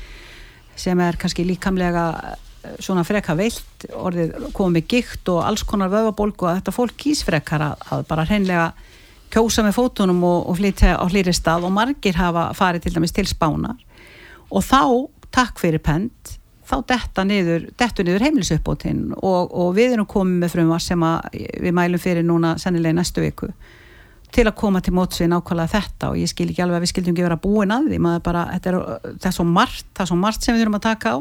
sem 0.81 1.01
er 1.05 1.21
kannski 1.21 1.45
líkamlega 1.47 2.07
eh, 2.65 2.79
svona 2.83 3.05
freka 3.07 3.37
veilt 3.39 3.87
orðið 3.95 4.49
komið 4.57 4.89
gikt 4.91 5.29
og 5.31 5.45
alls 5.45 5.63
konar 5.69 5.93
vöfabólku 5.93 6.49
að 6.49 6.61
þetta 6.61 6.75
fólk 6.75 6.97
kýs 7.05 7.23
frekar 7.27 7.69
að, 7.69 7.85
að 7.93 8.09
bara 8.09 8.27
hreinlega 8.31 8.73
kjósa 9.35 9.65
með 9.67 9.77
fótunum 9.79 10.23
og, 10.25 10.47
og 10.51 10.59
flytja 10.61 10.95
á 10.97 11.05
hlýri 11.11 11.35
stað 11.35 11.67
og 11.69 11.75
margir 11.75 12.17
hafa 12.19 12.49
farið 12.57 12.87
til 12.87 12.95
dæmis 12.97 13.15
til 13.15 13.27
spánar. 13.29 13.77
Og 14.55 14.63
þá, 14.63 14.83
takk 15.35 15.61
fyrir 15.63 15.83
pent 15.83 16.37
þá 16.65 16.77
detta 16.89 17.25
niður, 17.29 17.67
niður 17.77 18.25
heimilisuppbótinn 18.25 19.09
og, 19.19 19.53
og 19.53 19.75
við 19.77 19.97
erum 19.97 20.09
komið 20.09 20.45
með 20.45 20.55
frumvar 20.55 20.83
sem 20.83 21.03
við 21.35 21.75
mælum 21.77 22.01
fyrir 22.01 22.25
núna 22.25 22.55
sennilega 22.61 22.97
næstu 22.97 23.25
viku 23.25 23.51
til 24.35 24.45
að 24.49 24.57
koma 24.59 24.81
til 24.83 24.95
móts 24.97 25.21
við 25.23 25.31
nákvæmlega 25.31 25.73
þetta 25.77 26.11
og 26.11 26.19
ég 26.19 26.31
skil 26.31 26.49
ekki 26.51 26.65
alveg 26.65 26.81
að 26.81 26.85
við 26.85 26.91
skildum 26.91 27.15
ekki 27.15 27.27
vera 27.27 27.39
búin 27.41 27.75
að 27.75 27.87
því. 27.93 28.01
Bara, 28.25 28.43
er, 28.57 28.79
það 29.23 29.31
er 29.31 29.49
margt 29.51 29.87
það 29.95 30.05
er 30.05 30.11
svo 30.11 30.19
margt 30.19 30.45
sem 30.45 30.57
við 30.57 30.65
þurfum 30.65 30.79
að 30.81 30.85
taka 30.89 31.15
á. 31.15 31.19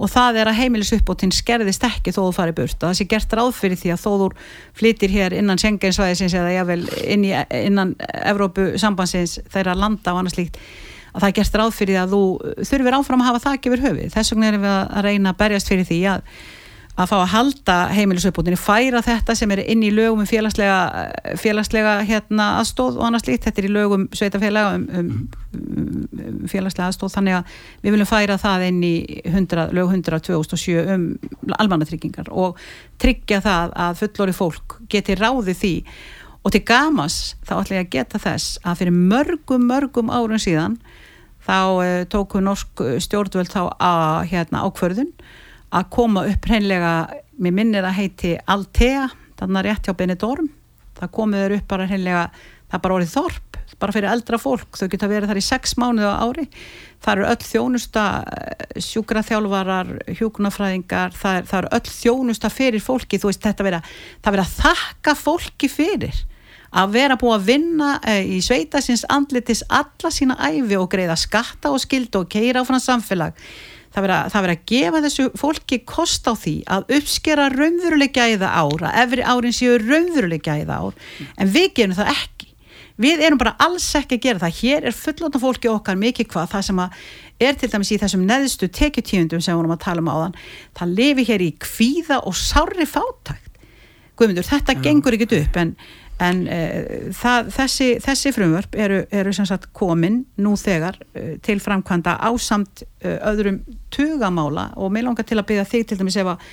Og 0.00 0.08
það 0.08 0.38
er 0.40 0.48
að 0.48 0.58
heimilisuppbótinn 0.62 1.34
skerðist 1.36 1.84
ekki 1.84 2.14
þó 2.16 2.22
þú 2.22 2.30
farið 2.38 2.58
burt. 2.60 2.78
Það 2.80 2.94
sé 2.98 3.06
gert 3.10 3.34
ráð 3.36 3.50
fyrir 3.58 3.80
því 3.80 3.94
að 3.94 4.00
þó 4.00 4.10
þú 4.22 4.28
flytir 4.80 5.12
hér 5.12 5.36
innan 5.36 5.60
Schengensvæðisins 5.60 6.36
eða 6.40 6.54
jável 6.54 6.80
inn 7.04 7.26
í, 7.28 7.34
innan 7.60 7.92
Evrópu 8.24 8.72
sambansins 8.80 9.38
þeirra 9.52 9.76
landa 9.76 10.14
og 10.14 10.22
annars 10.22 10.38
líkt 10.40 10.56
að 11.10 11.24
það 11.24 11.28
er 11.28 11.36
gert 11.40 11.58
ráð 11.58 11.74
fyrir 11.76 11.96
því 11.96 12.00
að 12.00 12.14
þú 12.14 12.22
þurfir 12.70 12.96
áfram 12.96 13.22
að 13.24 13.28
hafa 13.28 13.42
það 13.44 13.58
ekki 13.58 13.72
verið 13.74 13.86
höfið 13.88 14.12
þess 14.14 14.32
vegna 14.32 14.50
erum 14.50 14.64
við 14.64 14.74
að 14.78 15.06
reyna 15.06 15.32
að 15.32 15.40
berjast 15.40 15.70
fyrir 15.72 15.88
því 15.88 16.00
að 16.12 16.34
að 17.00 17.08
fá 17.08 17.16
að 17.16 17.30
halda 17.32 17.76
heimilisuppbútinni 17.94 18.58
færa 18.60 19.00
þetta 19.04 19.34
sem 19.38 19.52
er 19.54 19.62
inn 19.72 19.82
í 19.86 19.92
lögum 19.94 20.20
um 20.24 20.28
félagslega, 20.28 21.06
félagslega 21.40 21.94
hérna, 22.08 22.48
aðstóð 22.60 22.98
og 22.98 23.06
annars 23.06 23.26
líkt, 23.28 23.46
þetta 23.46 23.62
er 23.62 23.68
í 23.68 23.72
lögum 23.72 24.06
sveitafélaga 24.16 24.76
um, 24.76 24.84
um, 24.98 25.10
um 26.20 26.38
félagslega 26.50 26.90
aðstóð, 26.90 27.14
þannig 27.16 27.38
að 27.38 27.58
við 27.84 27.96
viljum 27.96 28.10
færa 28.10 28.38
það 28.42 28.66
inn 28.68 28.80
í 28.84 28.94
100, 29.24 29.66
lög 29.76 29.94
100 29.96 30.22
2007 30.28 30.94
um 30.96 31.06
almannatryggingar 31.56 32.30
og 32.30 32.60
tryggja 33.00 33.40
það 33.44 33.76
að 33.88 34.00
fullori 34.04 34.36
fólk 34.36 34.80
geti 34.92 35.16
ráðið 35.16 35.60
því. 35.64 35.74
Og 36.40 36.54
til 36.54 36.64
gamas 36.64 37.36
þá 37.44 37.58
ætla 37.60 37.80
ég 37.80 37.86
að 37.86 37.92
geta 37.96 38.20
þess 38.20 38.56
að 38.64 38.80
fyrir 38.80 38.96
mörgum, 38.96 39.68
mörgum 39.68 40.12
árun 40.12 40.40
síðan 40.40 40.80
þá 41.44 41.56
uh, 41.56 42.00
tóku 42.12 42.40
norsk 42.44 42.82
stjórnvöld 43.00 43.52
þá 43.52 43.62
að 43.76 44.34
hérna, 44.34 44.66
ákverðun 44.68 45.14
að 45.70 45.90
koma 45.94 46.24
upp 46.30 46.48
hreinlega, 46.50 46.94
mér 47.40 47.54
minnir 47.56 47.86
að 47.86 47.98
heiti 48.00 48.32
Altea, 48.50 49.08
þannig 49.38 49.60
að 49.60 49.68
rétt 49.68 49.86
hjá 49.88 49.96
Benidorm, 49.98 50.50
það 50.98 51.14
komiður 51.16 51.56
upp 51.58 51.68
bara 51.70 51.86
hreinlega, 51.88 52.24
það 52.68 52.78
er 52.78 52.84
bara 52.86 52.96
orðið 52.98 53.14
þorp, 53.14 53.58
bara 53.80 53.94
fyrir 53.96 54.12
eldra 54.12 54.38
fólk, 54.40 54.76
þau 54.76 54.88
geta 54.92 55.08
verið 55.08 55.30
þar 55.30 55.40
í 55.40 55.44
sex 55.46 55.76
mánuðu 55.80 56.10
á 56.10 56.20
ári, 56.20 56.46
það 57.00 57.14
eru 57.14 57.28
öll 57.30 57.44
þjónusta, 57.48 58.06
eh, 58.36 58.80
sjúkraþjálfarar, 58.84 59.92
hjúkunafræðingar, 60.18 61.14
það 61.16 61.38
er, 61.38 61.46
það 61.48 61.62
er 61.62 61.70
öll 61.78 61.94
þjónusta 61.94 62.50
fyrir 62.52 62.84
fólki, 62.84 63.20
þú 63.22 63.30
veist 63.30 63.46
þetta 63.46 63.68
vera, 63.70 63.80
það 64.20 64.36
vera 64.36 64.48
að 64.48 64.58
þakka 64.66 65.16
fólki 65.22 65.70
fyrir 65.72 66.26
að 66.70 66.92
vera 66.94 67.16
búið 67.18 67.34
að 67.34 67.46
vinna 67.48 67.90
e, 68.06 68.16
í 68.36 68.38
sveitasins 68.44 69.02
andlitis 69.10 69.64
alla 69.66 70.10
sína 70.14 70.36
æfi 70.38 70.78
og 70.78 70.86
greiða 70.92 71.16
skatta 71.18 71.72
og 71.74 71.82
skildu 71.82 72.22
og 72.22 72.30
keira 72.30 72.62
á 72.62 72.68
frá 72.68 72.78
samfélag 72.78 73.34
það 73.94 74.06
verður 74.06 74.52
að 74.54 74.66
gefa 74.70 75.02
þessu 75.06 75.26
fólki 75.38 75.80
kost 75.88 76.28
á 76.30 76.34
því 76.38 76.56
að 76.76 76.92
uppskera 76.98 77.48
raunveruleika 77.54 78.28
í 78.30 78.36
það 78.40 78.60
ár 78.62 78.86
að 78.90 79.00
efri 79.04 79.26
árin 79.26 79.56
séu 79.56 79.80
raunveruleika 79.82 80.60
í 80.60 80.68
það 80.68 80.86
ár. 80.86 81.10
En 81.36 81.50
við 81.50 81.72
gerum 81.80 81.98
það 81.98 82.14
ekki. 82.14 82.48
Við 83.00 83.22
erum 83.24 83.40
bara 83.40 83.56
alls 83.64 83.88
ekki 83.96 84.18
að 84.18 84.24
gera 84.26 84.42
það. 84.42 84.56
Hér 84.60 84.86
er 84.90 84.96
fullóta 84.96 85.40
fólki 85.40 85.70
okkar 85.72 85.96
mikið 85.96 86.28
hvað 86.34 86.50
það 86.52 86.66
sem 86.68 86.82
er 87.40 87.56
til 87.56 87.70
dæmis 87.72 87.90
í 87.94 87.98
þessum 88.00 88.26
neðstu 88.28 88.68
tekjutíundum 88.76 89.40
sem 89.40 89.54
við 89.54 89.62
vorum 89.62 89.76
að 89.76 89.84
tala 89.86 90.04
um 90.04 90.10
á 90.12 90.16
þann 90.20 90.36
það 90.76 90.96
lifi 90.98 91.26
hér 91.30 91.44
í 91.44 91.52
kvíða 91.64 92.20
og 92.28 92.36
sári 92.36 92.86
fátækt 92.88 93.49
Guðmundur, 94.20 94.46
þetta 94.46 94.76
Já. 94.76 94.82
gengur 94.84 95.16
ekkit 95.16 95.38
upp 95.40 95.60
en 95.62 95.74
en 96.20 96.42
uh, 96.46 97.12
það, 97.16 97.50
þessi, 97.54 97.88
þessi 98.04 98.32
frumvörp 98.36 98.76
eru, 98.78 99.00
eru 99.14 99.32
sem 99.34 99.48
sagt 99.48 99.70
komin 99.76 100.22
nú 100.40 100.54
þegar 100.60 100.98
uh, 101.00 101.36
til 101.44 101.60
framkvæmda 101.62 102.18
ásamt 102.28 102.84
uh, 102.84 103.16
öðrum 103.30 103.62
tugamála 103.94 104.70
og 104.76 104.92
mér 104.94 105.08
langar 105.08 105.28
til 105.28 105.40
að 105.40 105.48
byggja 105.50 105.68
þig 105.70 105.86
til 105.88 106.00
dæmis 106.00 106.18
ef 106.20 106.32
að, 106.34 106.48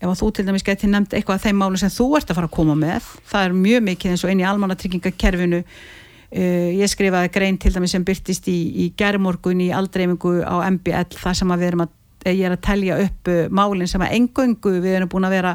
ef 0.00 0.08
að 0.10 0.22
þú 0.22 0.30
til 0.34 0.46
dæmis 0.48 0.66
geti 0.66 0.90
nefnt 0.90 1.14
eitthvað 1.16 1.40
af 1.40 1.46
þeim 1.46 1.60
málum 1.62 1.80
sem 1.80 1.92
þú 1.94 2.08
ert 2.18 2.32
að 2.32 2.40
fara 2.40 2.50
að 2.50 2.56
koma 2.58 2.78
með 2.78 3.10
það 3.30 3.48
er 3.48 3.58
mjög 3.64 3.84
mikið 3.90 4.14
eins 4.14 4.24
og 4.26 4.34
inn 4.34 4.42
í 4.42 4.48
almannatryggingakerfinu 4.50 5.62
ég 6.34 6.90
skrifaði 6.90 7.28
grein 7.30 7.56
til 7.62 7.70
dæmis 7.70 7.92
sem 7.94 8.02
byrtist 8.02 8.48
í, 8.50 8.56
í 8.82 8.84
gerðmorgun 8.98 9.60
í 9.62 9.68
aldreifingu 9.70 10.40
á 10.42 10.66
MBL 10.66 11.14
þar 11.20 11.36
sem 11.38 11.52
að 11.54 11.60
við 11.60 11.68
erum 11.68 11.84
að 11.84 12.32
ég 12.32 12.48
er 12.48 12.56
að 12.56 12.64
telja 12.64 12.96
upp 13.04 13.30
málinn 13.54 13.86
sem 13.86 14.02
að 14.02 14.16
engöngu 14.16 14.72
við 14.80 14.96
erum 14.96 15.12
búin 15.12 15.28
að 15.28 15.36
vera 15.36 15.52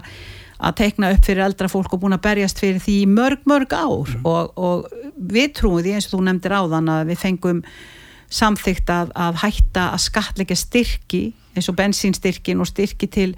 að 0.60 0.76
teikna 0.82 1.14
upp 1.16 1.24
fyrir 1.26 1.46
eldra 1.46 1.70
fólk 1.72 1.94
og 1.96 2.02
búin 2.04 2.18
að 2.18 2.26
berjast 2.26 2.60
fyrir 2.60 2.82
því 2.84 2.98
mörg, 3.14 3.46
mörg 3.48 3.74
ár. 3.74 4.12
Mm. 4.12 4.28
og, 4.28 4.60
og 4.60 5.24
við 5.32 5.54
trúum 5.60 5.80
því 5.84 5.96
eins 5.96 6.10
og 6.10 6.18
þú 6.18 6.26
nefndir 6.28 6.56
áðan 6.60 6.94
að 6.94 7.14
við 7.14 7.24
fengum 7.24 7.64
samþygt 8.30 8.92
að, 8.94 9.14
að 9.18 9.40
hætta 9.44 9.90
að 9.96 10.04
skatleika 10.06 10.58
styrki 10.58 11.24
eins 11.58 11.70
og 11.72 11.78
bensínstyrkin 11.80 12.62
og 12.62 12.70
styrki 12.70 13.08
til 13.12 13.32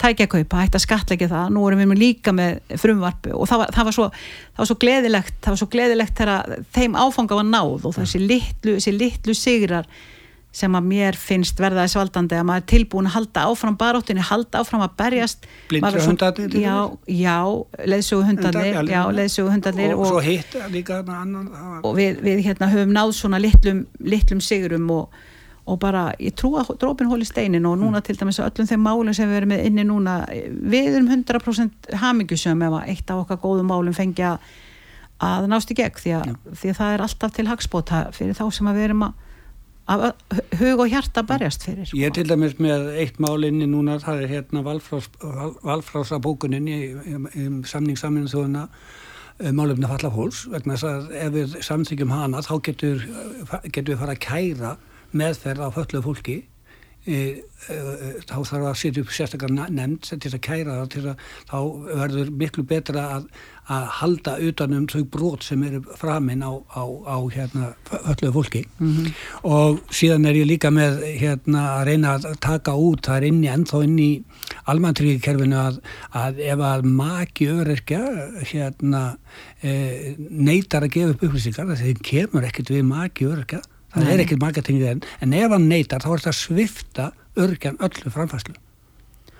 tækjakaupa, 0.00 0.62
hætta 0.62 0.78
að 0.78 0.84
skatleika 0.86 1.28
það. 1.30 1.50
Nú 1.54 1.64
erum 1.68 1.82
við 1.82 2.00
líka 2.00 2.32
með 2.34 2.60
frumvarpu 2.80 3.34
og 3.34 3.50
það 3.50 3.62
var, 3.64 3.74
það 3.76 3.88
var, 3.88 3.96
svo, 3.96 4.06
það 4.54 4.62
var 4.62 4.70
svo 4.70 4.78
gleðilegt 4.84 5.34
það 5.42 5.54
var 5.54 5.60
svo 5.62 5.70
gleðilegt 5.74 6.22
þegar 6.22 6.62
þeim 6.78 6.96
áfanga 7.02 7.40
var 7.40 7.48
náð 7.50 7.88
og 7.90 7.96
þessi 7.98 8.22
litlu, 8.22 8.78
þessi 8.78 8.94
litlu 8.94 9.36
sigrar 9.36 9.90
sem 10.54 10.74
að 10.74 10.86
mér 10.88 11.16
finnst 11.18 11.58
verðaði 11.60 11.92
svaldandi 11.92 12.36
að 12.38 12.46
maður 12.48 12.62
er 12.62 12.68
tilbúin 12.72 13.08
að 13.10 13.14
halda 13.18 13.44
áfram 13.50 13.76
baróttinni, 13.78 14.24
halda 14.24 14.62
áfram 14.62 14.84
að 14.86 14.94
berjast 14.98 15.48
Blindra 15.68 16.04
hundarnir? 16.06 16.56
Já, 16.62 16.76
já 17.12 17.36
leðsugu 17.92 18.24
hundarnir, 18.30 18.78
já, 18.88 19.00
leðsugu 19.12 19.52
hundarnir 19.52 19.94
og, 19.94 20.06
og 20.06 20.12
svo 20.14 20.22
hitt 20.24 20.56
líka 20.72 21.02
annan 21.04 21.50
og 21.84 21.98
við, 21.98 22.22
við 22.24 22.40
hérna 22.46 22.70
höfum 22.72 22.94
náð 22.96 23.12
svona 23.18 23.42
litlum, 23.42 23.84
litlum 24.00 24.40
sigurum 24.44 24.88
og, 24.96 25.20
og 25.68 25.78
bara, 25.84 26.08
ég 26.16 26.32
trú 26.38 26.54
að 26.56 26.72
drópin 26.80 27.12
hóli 27.12 27.28
steinin 27.28 27.68
og 27.68 27.76
núna 27.82 28.00
mm. 28.00 28.08
til 28.08 28.16
dæmis 28.16 28.40
öllum 28.40 28.72
þeim 28.72 28.84
málum 28.88 29.16
sem 29.16 29.28
við 29.28 29.42
erum 29.42 29.52
með 29.52 29.68
inni 29.68 29.84
núna, 29.84 30.16
við 30.48 30.96
erum 30.96 31.12
100% 31.12 31.92
hamingjusum 32.00 32.64
ef 32.64 32.80
að 32.80 32.90
eitt 32.96 33.12
af 33.12 33.26
okkar 33.26 33.42
góðum 33.44 33.68
málum 33.68 33.96
fengja 33.96 34.38
að 35.20 35.48
nást 35.52 35.70
í 35.74 35.76
gegn 35.76 35.98
því 35.98 36.18
að, 36.22 36.36
því 36.56 36.72
að 36.72 36.76
það 36.80 36.92
er 36.94 37.02
alltaf 37.04 37.32
til 37.36 37.48
hagspóta 37.50 38.04
fyrir 38.14 38.38
þá 38.38 38.46
sem 38.54 38.68
að 38.70 38.78
við 38.78 38.90
erum 38.90 39.10
að 39.10 39.24
hug 39.88 40.82
og 40.82 40.90
hjarta 40.92 41.24
berjast 41.26 41.64
fyrir 41.64 41.88
sko. 41.88 41.98
Ég 41.98 42.10
er 42.10 42.16
til 42.16 42.28
dæmis 42.28 42.58
með 42.60 42.90
eitt 43.00 43.20
málinni 43.22 43.68
núna 43.70 43.98
það 44.02 44.24
er 44.24 44.32
hérna 44.34 44.64
valfrása 44.66 46.20
bókuninni 46.24 46.76
í, 46.76 46.90
í 47.32 47.46
samningssaminu 47.68 48.28
þóðuna 48.28 48.66
eh, 48.68 49.52
málefni 49.56 49.88
falla 49.88 50.12
fólks 50.12 50.44
vegna 50.52 50.76
þess 50.76 50.90
að 50.90 51.16
ef 51.22 51.34
við 51.38 51.56
samþykjum 51.70 52.14
hana 52.14 52.44
þá 52.44 52.54
getur, 52.68 53.08
getur 53.70 53.94
við 53.94 54.00
fara 54.02 54.16
að 54.18 54.24
kæra 54.26 54.76
meðferð 55.16 55.64
á 55.64 55.68
föllu 55.78 56.04
fólki 56.04 56.38
þá 57.08 58.36
þarf 58.46 58.64
að 58.70 58.74
setja 58.78 59.02
upp 59.02 59.12
sérstakar 59.12 59.52
nefnd 59.52 60.08
til 60.08 60.30
að 60.30 60.42
kæra 60.44 60.78
það 60.78 60.90
til 60.94 61.04
að 61.10 61.22
þá 61.50 61.58
verður 62.00 62.30
miklu 62.40 62.64
betra 62.68 63.04
að, 63.16 63.24
að 63.74 63.86
halda 63.98 64.34
utanum 64.48 64.86
þau 64.88 65.02
brot 65.12 65.44
sem 65.44 65.64
eru 65.66 65.80
framinn 65.98 66.44
á, 66.46 66.52
á, 66.54 66.84
á 66.86 67.18
hérna 67.34 67.70
öllu 67.98 68.32
fólki 68.36 68.62
mm 68.78 68.92
-hmm. 68.92 69.12
og 69.42 69.80
síðan 69.90 70.28
er 70.30 70.38
ég 70.40 70.48
líka 70.48 70.70
með 70.70 71.02
hérna 71.20 71.64
að 71.78 71.84
reyna 71.90 72.14
að 72.16 72.38
taka 72.40 72.72
út 72.72 73.04
það 73.06 73.16
er 73.16 73.28
inni 73.28 73.48
ennþá 73.52 73.82
inn 73.84 73.98
í 73.98 74.12
almantríkikerfinu 74.64 75.56
að, 75.56 75.80
að 76.12 76.38
ef 76.38 76.60
að 76.60 76.84
maki 76.84 77.50
öðrerkja 77.52 78.02
hérna 78.52 79.18
e, 79.62 80.14
neytar 80.30 80.86
að 80.86 80.94
gefa 80.94 81.10
upp 81.10 81.22
upplýsingar 81.22 81.76
þegar 81.76 82.02
kemur 82.02 82.44
ekkert 82.44 82.70
við 82.70 82.84
maki 82.84 83.26
öðrerkja 83.26 83.60
það 83.94 84.04
Nei. 84.04 84.14
er 84.14 84.24
ekkert 84.24 84.44
marketingið 84.44 84.94
enn 84.94 85.04
en 85.24 85.36
ef 85.42 85.52
hann 85.56 85.68
neytar 85.70 86.04
þá 86.04 86.10
er 86.12 86.24
þetta 86.24 86.34
að 86.34 86.40
svifta 86.42 87.10
örgjan 87.38 87.78
öllu 87.84 88.14
framfæslu 88.14 88.58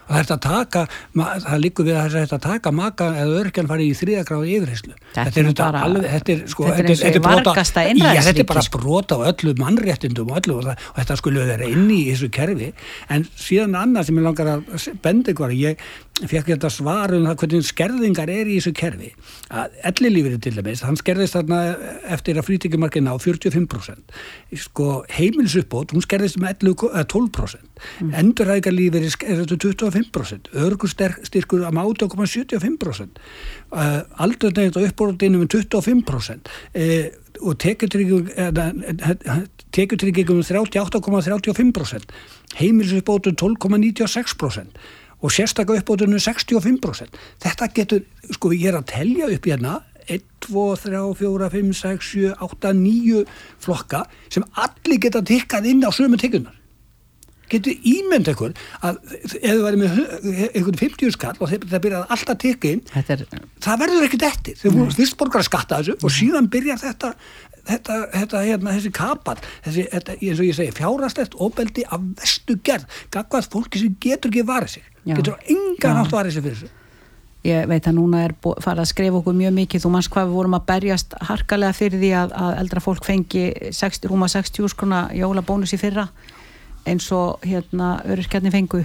og 0.08 0.14
það 0.14 0.20
er 0.22 0.30
að 0.32 0.40
taka 0.44 0.82
það 1.12 1.58
líkur 1.62 1.86
við 1.88 1.98
að 2.00 2.14
þetta 2.16 2.36
að 2.38 2.44
taka 2.46 2.72
maka 2.72 3.08
eða 3.22 3.40
örgjan 3.42 3.68
farið 3.68 3.90
í 3.90 3.96
þrýðagráði 3.98 4.54
yfirheyslu 4.56 4.94
þetta 5.18 5.42
er 5.42 5.50
bara 5.58 5.82
alveg, 5.84 6.06
þetta 6.14 6.32
er 6.34 6.40
sko 6.52 6.68
þetta 6.68 6.80
er 6.80 6.88
eins 6.94 7.18
og 7.20 7.26
vargasta 7.26 7.84
innræðsvíki 7.90 8.28
þetta 8.28 8.44
er 8.44 8.48
bara 8.48 8.64
brota 8.78 9.18
á 9.20 9.22
öllu 9.28 9.54
mannréttindum 9.60 10.32
og 10.32 10.40
öllu 10.40 10.56
og, 10.56 10.64
það, 10.70 10.86
og 10.94 11.00
þetta 11.02 11.18
skulle 11.20 11.44
vera 11.50 11.68
inn 11.68 11.92
í 11.92 12.00
þessu 12.08 12.30
kerfi. 12.32 12.70
En 13.12 13.26
síðan 13.36 13.76
annað 13.82 14.08
sem 14.08 14.20
ég 14.20 14.26
langar 14.28 14.52
að 14.54 14.88
benda 15.04 15.34
ykkur 15.34 15.54
ég, 15.58 15.84
fekk 16.26 16.48
þetta 16.54 16.70
svar 16.72 17.12
um 17.14 17.26
það 17.28 17.36
hvernig 17.42 17.66
skerðingar 17.68 18.30
er 18.32 18.48
í 18.50 18.56
þessu 18.58 18.72
kerfi. 18.76 19.10
Að 19.54 19.76
ellilífrið 19.90 20.40
til 20.44 20.54
dæmis, 20.56 20.82
hann 20.86 20.98
skerðist 20.98 21.36
þarna 21.36 21.58
eftir 22.14 22.34
að 22.40 22.46
frítíkumarkina 22.48 23.14
á 23.14 23.16
45% 23.22 24.16
sko 24.64 24.86
heimilsuppbót 25.14 25.92
hún 25.94 26.04
skerðist 26.04 26.38
með 26.42 26.50
11, 26.66 26.90
eh, 26.90 27.06
12% 27.12 27.62
mm. 28.02 28.10
endurhæðingarlífrið 28.22 29.10
skerðist 29.14 29.50
með 29.54 29.60
25% 29.68 30.44
örgustyrkur 30.66 31.62
að 31.68 31.72
8,75% 31.94 33.12
uh, 33.70 34.00
aldurneið 34.24 34.74
og 34.80 34.84
uppbótinu 34.90 35.36
með 35.42 35.48
25% 35.54 36.42
uh, 36.50 37.06
og 37.38 37.54
tekjutryggingum 37.62 40.40
38,35% 40.42 42.10
heimilsuppbótun 42.58 43.38
12,96% 43.38 44.74
og 45.18 45.34
sérstaklega 45.34 45.82
uppbótunum 45.82 46.20
65%. 46.22 47.18
Þetta 47.42 47.70
getur, 47.74 48.04
sko 48.34 48.52
ég 48.54 48.70
er 48.70 48.78
að 48.78 48.90
telja 48.92 49.30
upp 49.34 49.48
hérna 49.50 49.80
1, 50.08 50.22
2, 50.48 50.68
3, 50.84 51.00
4, 51.18 51.50
5, 51.54 51.72
6, 51.80 52.12
7, 52.12 52.36
8, 52.48 52.72
9 52.78 53.24
flokka 53.60 54.04
sem 54.32 54.46
allir 54.56 55.02
geta 55.02 55.24
tikkað 55.24 55.68
inn 55.72 55.84
á 55.84 55.90
sömu 55.92 56.20
tikkunar. 56.20 56.54
Getur 57.48 57.72
ímynd 57.88 58.28
ekkur 58.28 58.52
að 58.84 58.98
ef 59.16 59.34
þið 59.40 59.62
væri 59.64 59.78
með 59.80 60.00
einhvern 60.50 60.80
50 60.82 61.14
skall 61.14 61.36
og 61.40 61.52
það 61.52 61.84
byrjaði 61.86 62.10
alltaf 62.12 62.40
tikka 62.42 62.72
inn, 62.74 62.82
er... 63.00 63.22
það 63.64 63.80
verður 63.84 64.04
ekkert 64.08 64.26
eftir. 64.28 64.58
Þeir 64.60 64.74
voru 64.74 64.96
fyrst 64.98 65.16
borgar 65.20 65.40
að 65.40 65.48
skatta 65.48 65.78
þessu 65.80 65.96
og 65.96 66.12
síðan 66.12 66.50
byrjar 66.52 66.82
þetta 66.82 67.14
þetta, 67.68 67.98
þetta 68.14 68.42
hérna, 68.46 68.74
þessi 68.78 68.92
kapall 68.96 69.38
þessi, 69.66 69.86
þetta, 69.92 70.16
eins 70.18 70.42
og 70.42 70.48
ég 70.48 70.58
segi, 70.58 70.74
fjárastett 70.78 71.36
óbeldi 71.38 71.84
af 71.88 72.08
vestu 72.20 72.58
gerð, 72.64 72.88
gagvað 73.14 73.50
fólki 73.52 73.82
sem 73.82 73.94
getur 74.02 74.32
ekki 74.32 74.46
varðið 74.48 74.74
sig 74.78 74.90
Já. 75.04 75.14
getur 75.18 75.38
engan 75.54 76.02
átt 76.02 76.12
varðið 76.14 76.36
sig 76.36 76.46
fyrir 76.46 76.60
þessu. 76.60 76.74
Ég 77.46 77.68
veit 77.70 77.86
að 77.86 77.94
núna 77.94 78.24
er 78.26 78.32
farið 78.42 78.82
að 78.82 78.88
skrifa 78.90 79.20
okkur 79.20 79.36
mjög 79.38 79.52
mikið, 79.56 79.82
þú 79.84 79.90
manns 79.94 80.08
hvað 80.10 80.26
við 80.26 80.38
vorum 80.40 80.56
að 80.58 80.64
berjast 80.68 81.14
harkalega 81.28 81.76
fyrir 81.76 82.02
því 82.02 82.10
að, 82.18 82.34
að 82.42 82.56
eldra 82.64 82.82
fólk 82.82 83.06
fengi 83.06 83.44
60, 83.78 84.10
rúma 84.10 84.28
60 84.32 84.72
skrona 84.74 85.04
jólabónus 85.16 85.72
í 85.76 85.78
fyrra 85.80 86.08
eins 86.88 87.06
og 87.14 87.44
hérna 87.46 87.98
öryrkjarni 88.08 88.52
fengu 88.52 88.82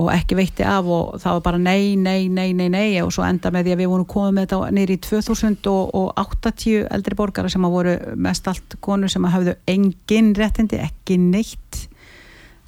og 0.00 0.08
ekki 0.08 0.36
veitti 0.38 0.64
af 0.64 0.86
og 0.88 1.18
það 1.20 1.34
var 1.36 1.42
bara 1.44 1.58
nei, 1.60 1.96
nei, 2.00 2.28
nei, 2.32 2.52
nei, 2.56 2.68
nei 2.72 3.02
og 3.02 3.10
svo 3.12 3.26
enda 3.26 3.50
með 3.52 3.66
því 3.66 3.74
að 3.74 3.82
við 3.82 3.90
vorum 3.92 4.08
komið 4.08 4.36
með 4.36 4.46
þetta 4.46 4.70
neyri 4.78 4.96
í 4.96 5.02
2080 5.04 6.86
eldri 6.96 7.18
borgara 7.18 7.50
sem 7.52 7.66
að 7.68 7.74
voru 7.76 7.96
mest 8.16 8.48
allt 8.48 8.76
konur 8.84 9.12
sem 9.12 9.26
að 9.28 9.34
hafðu 9.36 9.56
engin 9.68 10.32
réttindi, 10.38 10.80
ekki 10.80 11.18
neitt 11.20 11.82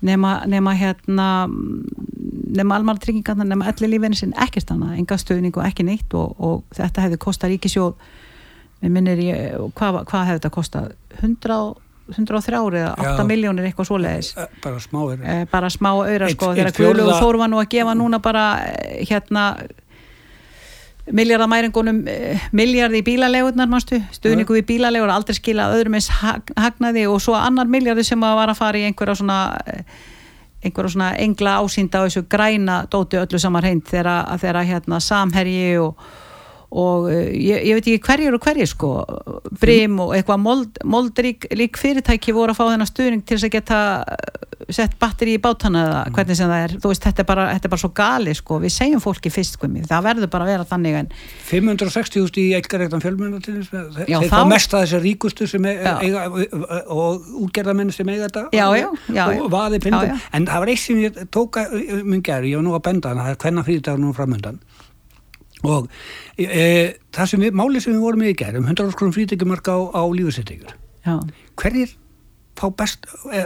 nema, 0.05 0.43
nema 0.51 0.75
hérna 0.77 1.29
nema 2.55 2.77
almar 2.77 3.01
tryggingarna, 3.01 3.47
nema 3.49 3.71
allir 3.73 3.95
lífinu 3.95 4.19
sinn 4.19 4.37
ekkert 4.45 4.75
annað, 4.75 4.99
enga 5.01 5.19
stöðning 5.19 5.57
og 5.57 5.65
ekki 5.65 5.87
neitt 5.87 6.13
og, 6.19 6.37
og 6.39 6.77
þetta 6.77 7.07
hefði 7.07 7.21
kostað 7.25 7.55
ríkisjóð 7.55 7.95
við 8.85 8.93
minnir 8.93 9.25
ég, 9.25 9.57
hvað, 9.79 10.03
hvað 10.11 10.29
hefði 10.29 10.39
þetta 10.43 10.53
kostað? 10.55 10.93
100 11.23 11.57
103 12.13 12.59
eða 12.81 12.91
8 13.01 13.25
miljónir 13.29 13.69
eitthvað 13.69 13.89
svoleiðis. 13.89 14.35
Eh, 14.37 14.59
bara 14.65 14.81
smá 14.83 15.01
öra 15.07 15.31
eh, 15.33 15.47
bara 15.51 15.71
smá 15.73 15.91
öra 16.05 16.29
sko 16.33 16.53
þegar 16.53 16.77
Guðlúð 16.77 17.15
Þór 17.21 17.39
var 17.41 17.51
nú 17.53 17.63
að 17.63 17.71
gefa 17.73 17.95
núna 17.97 18.21
bara 18.25 18.45
eh, 18.69 19.05
hérna 19.09 19.45
miljardamæringunum 21.05 22.01
miljardi 22.57 23.03
í 23.03 23.05
bílalegunar 23.05 23.69
mannstu 23.69 24.01
stuðningu 24.13 24.57
í 24.57 24.65
bílalegur 24.65 25.13
aldrei 25.13 25.37
skila 25.37 25.69
öðrum 25.75 25.99
eins 25.99 26.09
hagnaði 26.57 27.05
og 27.13 27.21
svo 27.21 27.37
annar 27.37 27.69
miljardi 27.69 28.05
sem 28.09 28.21
var 28.21 28.49
að 28.49 28.61
fara 28.61 28.81
í 28.81 28.87
einhverja 28.89 29.19
svona 29.21 29.39
einhverja 30.65 30.95
svona 30.95 31.11
engla 31.21 31.59
ásýnda 31.61 32.01
á 32.01 32.05
þessu 32.07 32.25
græna 32.29 32.79
dóti 32.89 33.21
öllu 33.21 33.41
samar 33.41 33.69
heint 33.69 33.89
þegar 33.93 34.63
hérna 34.65 35.01
samherji 35.01 35.77
og 35.85 36.01
og 36.75 37.09
uh, 37.09 37.19
ég, 37.31 37.63
ég 37.71 37.79
veit 37.79 37.87
ekki 37.87 38.03
hverjur 38.09 38.39
og 38.39 38.47
hverjir 38.47 38.71
sko. 38.71 38.95
Brim 39.61 40.01
og 40.03 40.15
eitthvað 40.17 40.41
mold, 40.43 40.81
moldrík 40.83 41.47
lík 41.55 41.79
fyrirtæki 41.81 42.35
voru 42.35 42.55
að 42.55 42.59
fá 42.59 42.65
þennan 42.73 42.91
stuðning 42.91 43.23
til 43.23 43.39
þess 43.39 43.49
að 43.49 43.55
geta 43.55 43.79
uh, 44.03 44.15
sett 44.75 44.97
batteri 45.01 45.37
í 45.37 45.41
bátana 45.43 45.83
eða 45.85 46.01
mm. 46.01 46.15
hvernig 46.17 46.39
sem 46.39 46.51
það 46.51 46.65
er. 46.67 46.77
Þú 46.83 46.93
veist 46.93 47.07
þetta 47.07 47.23
er 47.23 47.29
bara, 47.29 47.47
þetta 47.55 47.69
er 47.69 47.75
bara 47.75 47.83
svo 47.85 47.91
gali 48.01 48.35
sko. 48.39 48.59
Við 48.63 48.75
segjum 48.75 49.03
fólki 49.05 49.33
fyrst 49.35 49.59
sko 49.59 49.71
það 49.75 50.07
verður 50.09 50.31
bara 50.33 50.47
að 50.47 50.53
vera 50.53 50.67
þannig 50.69 50.99
en 50.99 51.11
560.000 51.51 52.43
í 52.43 52.47
eitthvað 52.59 52.97
fjölmjörn 53.05 53.43
þeir 53.45 54.29
fá 54.31 54.41
mest 54.49 54.75
að 54.75 54.87
þessi 54.87 55.01
ríkustu 55.05 55.49
sem 55.51 55.69
eiga, 55.69 55.97
eiga 56.03 56.25
og 56.93 57.29
útgerðamenn 57.45 57.93
sem 57.95 58.09
eiga 58.09 58.29
þetta. 58.29 58.47
Já, 58.55 58.67
já, 58.79 58.89
já, 59.15 59.25
og 59.39 59.51
vaði 59.53 59.83
pindum 59.85 60.15
en 60.15 60.49
það 60.49 60.65
var 60.65 60.73
eitt 60.75 60.85
sem 60.85 61.05
ég 61.05 61.21
tóka 61.35 61.67
mun 62.03 62.25
gerð, 62.25 62.51
ég 62.53 62.61
var 62.61 62.67
nú 62.67 62.75
að 62.79 62.85
benda 62.89 63.15
það 63.19 63.31
er 63.35 64.84
og 65.65 65.91
e, 66.39 66.95
það 67.15 67.31
sem 67.33 67.45
við, 67.47 67.59
málið 67.61 67.87
sem 67.87 67.97
við 67.97 68.07
vorum 68.07 68.25
í 68.25 68.33
gerðum 68.39 68.71
100 68.71 68.89
árs 68.89 68.99
krónum 69.01 69.17
frítekimarka 69.17 69.77
á, 69.77 69.81
á 69.97 70.03
lífursettingur 70.15 70.75
hverjir 71.61 71.95
fá 72.59 72.69
best 72.77 73.09
e, 73.33 73.45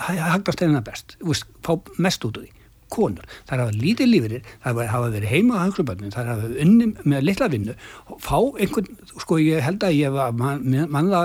hagast 0.00 0.62
einina 0.64 0.84
best? 0.84 1.18
Fá 1.64 1.74
mest 1.98 2.24
út 2.26 2.40
úr 2.40 2.46
því 2.46 2.53
konur, 2.94 3.26
þar 3.48 3.64
hafa 3.64 3.74
lítið 3.76 4.10
lífrir 4.10 4.46
þar 4.64 4.90
hafa 4.92 5.10
verið 5.14 5.32
heima 5.32 5.58
á 5.58 5.62
hansklubbarnir 5.64 6.14
þar 6.14 6.30
hafa 6.32 6.50
unni 6.64 6.88
með 7.02 7.26
litla 7.28 7.48
vinnu 7.52 7.74
og 8.08 8.22
fá 8.22 8.38
einhvern, 8.38 8.88
sko 9.20 9.38
ég 9.42 9.64
held 9.64 9.84
að 9.86 9.98
ég 9.98 10.14
var 10.14 10.32
manna 10.34 11.24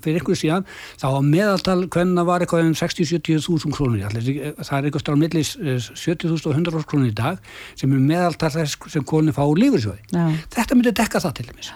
fyrir 0.00 0.20
einhverju 0.20 0.40
síðan 0.44 0.66
þá 1.00 1.08
meðaltal 1.26 1.84
hvernig 1.90 2.30
var 2.30 2.44
eitthvað 2.44 2.70
um 2.70 2.78
60-70 2.78 3.44
þúsund 3.46 3.76
krónir 3.76 4.08
það 4.08 4.74
er 4.78 4.88
eitthvað 4.88 5.04
stáð 5.04 5.20
millis 5.24 5.54
70.000 5.58 6.50
og 6.50 6.56
100.000 6.56 6.90
krónir 6.90 7.12
í 7.12 7.18
dag 7.20 7.38
sem 7.74 7.92
er 7.92 8.08
meðaltal 8.10 8.52
þess 8.56 8.80
sem 8.92 9.06
konur 9.06 9.36
fá 9.36 9.44
lífriðsjóði 9.44 10.34
þetta 10.50 10.76
myndi 10.76 10.96
dekka 10.96 11.22
það 11.22 11.40
til 11.40 11.48
dæmis 11.52 11.72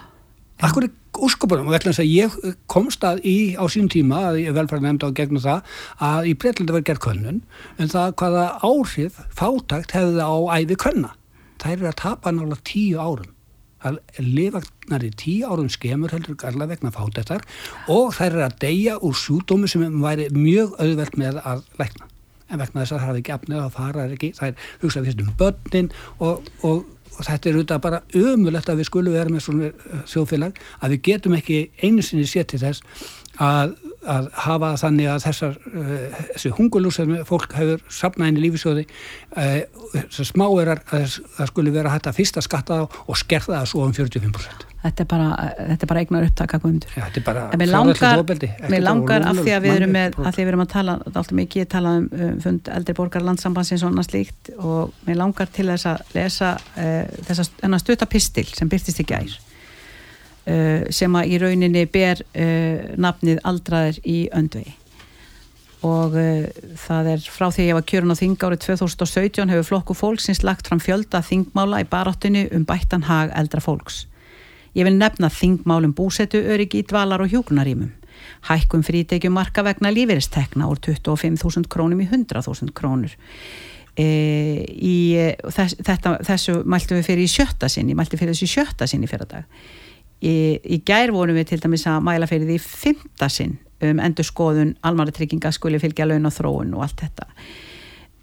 Akkur 0.62 0.86
úrskopunum 1.24 1.70
vegna 1.70 1.90
þess 1.90 2.02
að 2.02 2.10
ég 2.12 2.56
komst 2.70 3.04
að 3.06 3.22
í 3.26 3.54
á 3.58 3.64
sín 3.70 3.88
tíma 3.90 4.20
að 4.30 4.40
ég 4.44 4.54
velfæri 4.56 4.84
nefndi 4.84 5.10
á 5.10 5.16
gegnum 5.16 5.42
það 5.42 5.76
að 6.06 6.30
í 6.30 6.34
Breitlandi 6.38 6.74
var 6.76 6.86
gerð 6.86 7.02
könnun 7.04 7.40
en 7.78 7.90
það 7.90 8.16
hvaða 8.20 8.44
áhrif 8.66 9.20
fátakt 9.34 9.94
hefði 9.96 10.18
það 10.20 10.30
á 10.30 10.38
æfi 10.58 10.78
könna. 10.84 11.12
Það 11.62 11.74
er 11.74 11.90
að 11.90 12.00
tapa 12.02 12.32
náttúrulega 12.34 12.66
tíu 12.70 13.02
árum. 13.02 13.30
Það 13.84 14.00
er 14.14 14.30
lifagnar 14.38 15.04
í 15.04 15.12
tíu 15.20 15.50
árum 15.50 15.68
skemur 15.72 16.14
heldur 16.14 16.38
galla 16.40 16.70
vegna 16.70 16.94
fátaktar 16.94 17.44
og 17.92 18.14
það 18.16 18.26
er 18.30 18.46
að 18.46 18.58
deyja 18.64 18.98
úr 19.04 19.18
sjúdómi 19.18 19.70
sem 19.70 19.84
væri 20.02 20.30
mjög 20.32 20.78
auðvelt 20.78 21.18
með 21.20 21.40
að 21.42 21.64
lækna. 21.82 22.10
En 22.48 22.60
vegna 22.60 22.82
þess 22.82 22.94
að 22.94 23.00
það 23.00 23.08
hafi 23.08 23.22
ekki 23.22 23.34
afnið 23.34 23.60
að 23.60 23.74
fara 23.74 24.04
er 24.04 24.14
ekki, 24.16 24.32
það 24.36 24.50
er 24.50 24.72
hugsað 24.82 25.08
fyrst 25.08 25.22
um 25.24 25.30
börnin 25.40 25.90
og, 26.22 26.50
og 26.62 26.84
og 27.14 27.26
þetta 27.26 27.50
er 27.50 27.58
auðvitað 27.58 27.82
bara 27.84 28.00
ömulegt 28.18 28.70
að 28.70 28.80
við 28.80 28.88
skulum 28.90 29.14
vera 29.14 29.32
með 29.32 29.44
svona 29.46 29.70
þjóðfélag 30.10 30.62
að 30.80 30.94
við 30.94 31.02
getum 31.10 31.36
ekki 31.38 31.58
einu 31.82 32.04
sinni 32.04 32.26
séttið 32.28 32.66
þess 32.66 33.04
að, 33.42 33.74
að 34.10 34.28
hafa 34.46 34.74
þannig 34.80 35.10
að 35.12 35.24
þessar 35.28 35.56
uh, 35.70 36.20
þessi 36.34 36.52
hungulús 36.58 37.00
sem 37.00 37.16
fólk 37.28 37.56
hefur 37.58 37.82
sapnaðin 37.88 38.40
í 38.40 38.44
lífisjóði 38.46 38.86
uh, 38.86 39.58
þessar 39.96 40.30
smáerar 40.30 40.84
að 40.90 41.18
það 41.38 41.50
skuli 41.52 41.74
vera 41.74 41.94
hægt 41.94 42.10
að 42.10 42.20
fyrsta 42.20 42.44
skatta 42.44 42.82
á 42.82 42.84
og 42.84 43.18
skerða 43.20 43.60
það 43.62 43.72
svo 43.72 43.88
um 43.88 43.96
45% 43.96 44.70
þetta 44.84 45.04
er 45.04 45.08
bara, 45.08 45.28
bara 45.88 46.02
eignar 46.02 46.26
upptaka 46.28 46.58
guðmundur. 46.60 46.92
Ja, 46.92 47.06
þetta 47.08 47.20
er 47.20 47.24
bara 47.24 47.68
langar, 47.70 48.22
mér 48.68 48.84
langar 48.84 49.24
af 49.30 49.40
því 49.40 49.54
að 49.56 49.64
við 49.64 49.76
erum 49.78 49.94
með, 49.96 50.18
að 50.20 50.36
því 50.36 50.44
við 50.44 50.52
erum 50.52 50.64
að 50.64 50.70
tala, 50.74 50.96
alltaf 51.08 51.32
mikið 51.38 51.70
tala 51.72 51.94
um, 52.00 52.10
um 52.26 52.36
fund 52.44 52.70
eldri 52.74 52.96
borgar 52.98 53.24
landsambansins 53.24 53.84
og 53.84 53.92
annað 53.92 54.10
slíkt 54.10 54.52
og 54.58 54.92
mér 55.08 55.20
langar 55.22 55.50
til 55.54 55.70
þess 55.70 55.88
að 55.94 56.14
lesa 56.18 56.52
uh, 56.60 57.02
þess 57.30 57.54
að 57.64 57.80
stutta 57.80 58.10
pistil 58.10 58.46
sem 58.50 58.70
byrtist 58.70 59.00
gær. 59.08 59.24
uh, 59.24 59.53
sem 60.92 61.14
að 61.16 61.30
í 61.32 61.38
rauninni 61.40 61.84
ber 61.88 62.18
uh, 62.20 62.94
nafnið 63.00 63.38
aldraðir 63.48 64.00
í 64.04 64.18
öndvegi 64.32 64.74
og 65.84 66.14
það 66.80 67.08
er 67.12 67.24
frá 67.28 67.50
því 67.52 67.60
að 67.60 67.66
ég 67.66 67.76
var 67.76 67.84
kjörun 67.90 68.12
á 68.12 68.16
þing 68.16 68.44
árið 68.46 68.62
2017 68.64 69.50
hefur 69.52 69.66
flokku 69.68 69.96
fólksins 69.98 70.40
lagt 70.40 70.70
fram 70.70 70.80
fjölda 70.80 71.20
þingmála 71.20 71.82
í 71.84 71.88
baráttinu 71.90 72.46
um 72.56 72.64
bættan 72.64 73.04
hag 73.04 73.34
eldra 73.36 73.60
fólks 73.60 74.06
Ég 74.74 74.86
vil 74.88 74.96
nefna 74.98 75.30
þingmálum 75.30 75.94
búsetu 75.94 76.40
öryggi 76.50 76.82
í 76.82 76.86
dvalar 76.90 77.22
og 77.22 77.30
hjókunarímum. 77.30 77.92
Hækkum 78.48 78.82
frítekjum 78.86 79.34
marka 79.36 79.62
vegna 79.66 79.92
lífeyristekna 79.94 80.66
úr 80.70 80.80
25.000 80.82 81.70
krónum 81.70 82.02
í 82.02 82.08
100.000 82.08 82.74
krónur. 82.74 83.14
E, 83.94 84.06
í, 84.66 84.96
þess, 85.46 85.78
þetta, 85.86 86.16
þessu 86.26 86.56
mæltum 86.66 86.98
við 86.98 87.06
fyrir 87.06 87.28
í 87.28 87.30
sjötta 87.30 87.70
sinni, 87.70 87.94
mæltum 87.94 88.18
fyrir 88.18 88.34
þessu 88.34 88.50
sjötta 88.50 88.88
sinni 88.90 89.06
fyrir 89.10 89.30
dag. 89.30 89.46
Í, 90.22 90.34
í 90.62 90.80
gær 90.86 91.12
vorum 91.12 91.36
við 91.36 91.50
til 91.50 91.60
dæmis 91.64 91.86
að 91.90 92.04
mæla 92.06 92.28
fyrir 92.30 92.48
því 92.48 92.58
fymta 92.62 93.28
sinn 93.32 93.58
um 93.84 94.00
endur 94.00 94.26
skoðun 94.26 94.74
almara 94.86 95.12
trygginga 95.12 95.50
skuli 95.52 95.80
fylgja 95.82 96.06
laun 96.08 96.28
og 96.28 96.32
þróun 96.32 96.76
og 96.76 96.84
allt 96.86 97.02
þetta. 97.04 97.26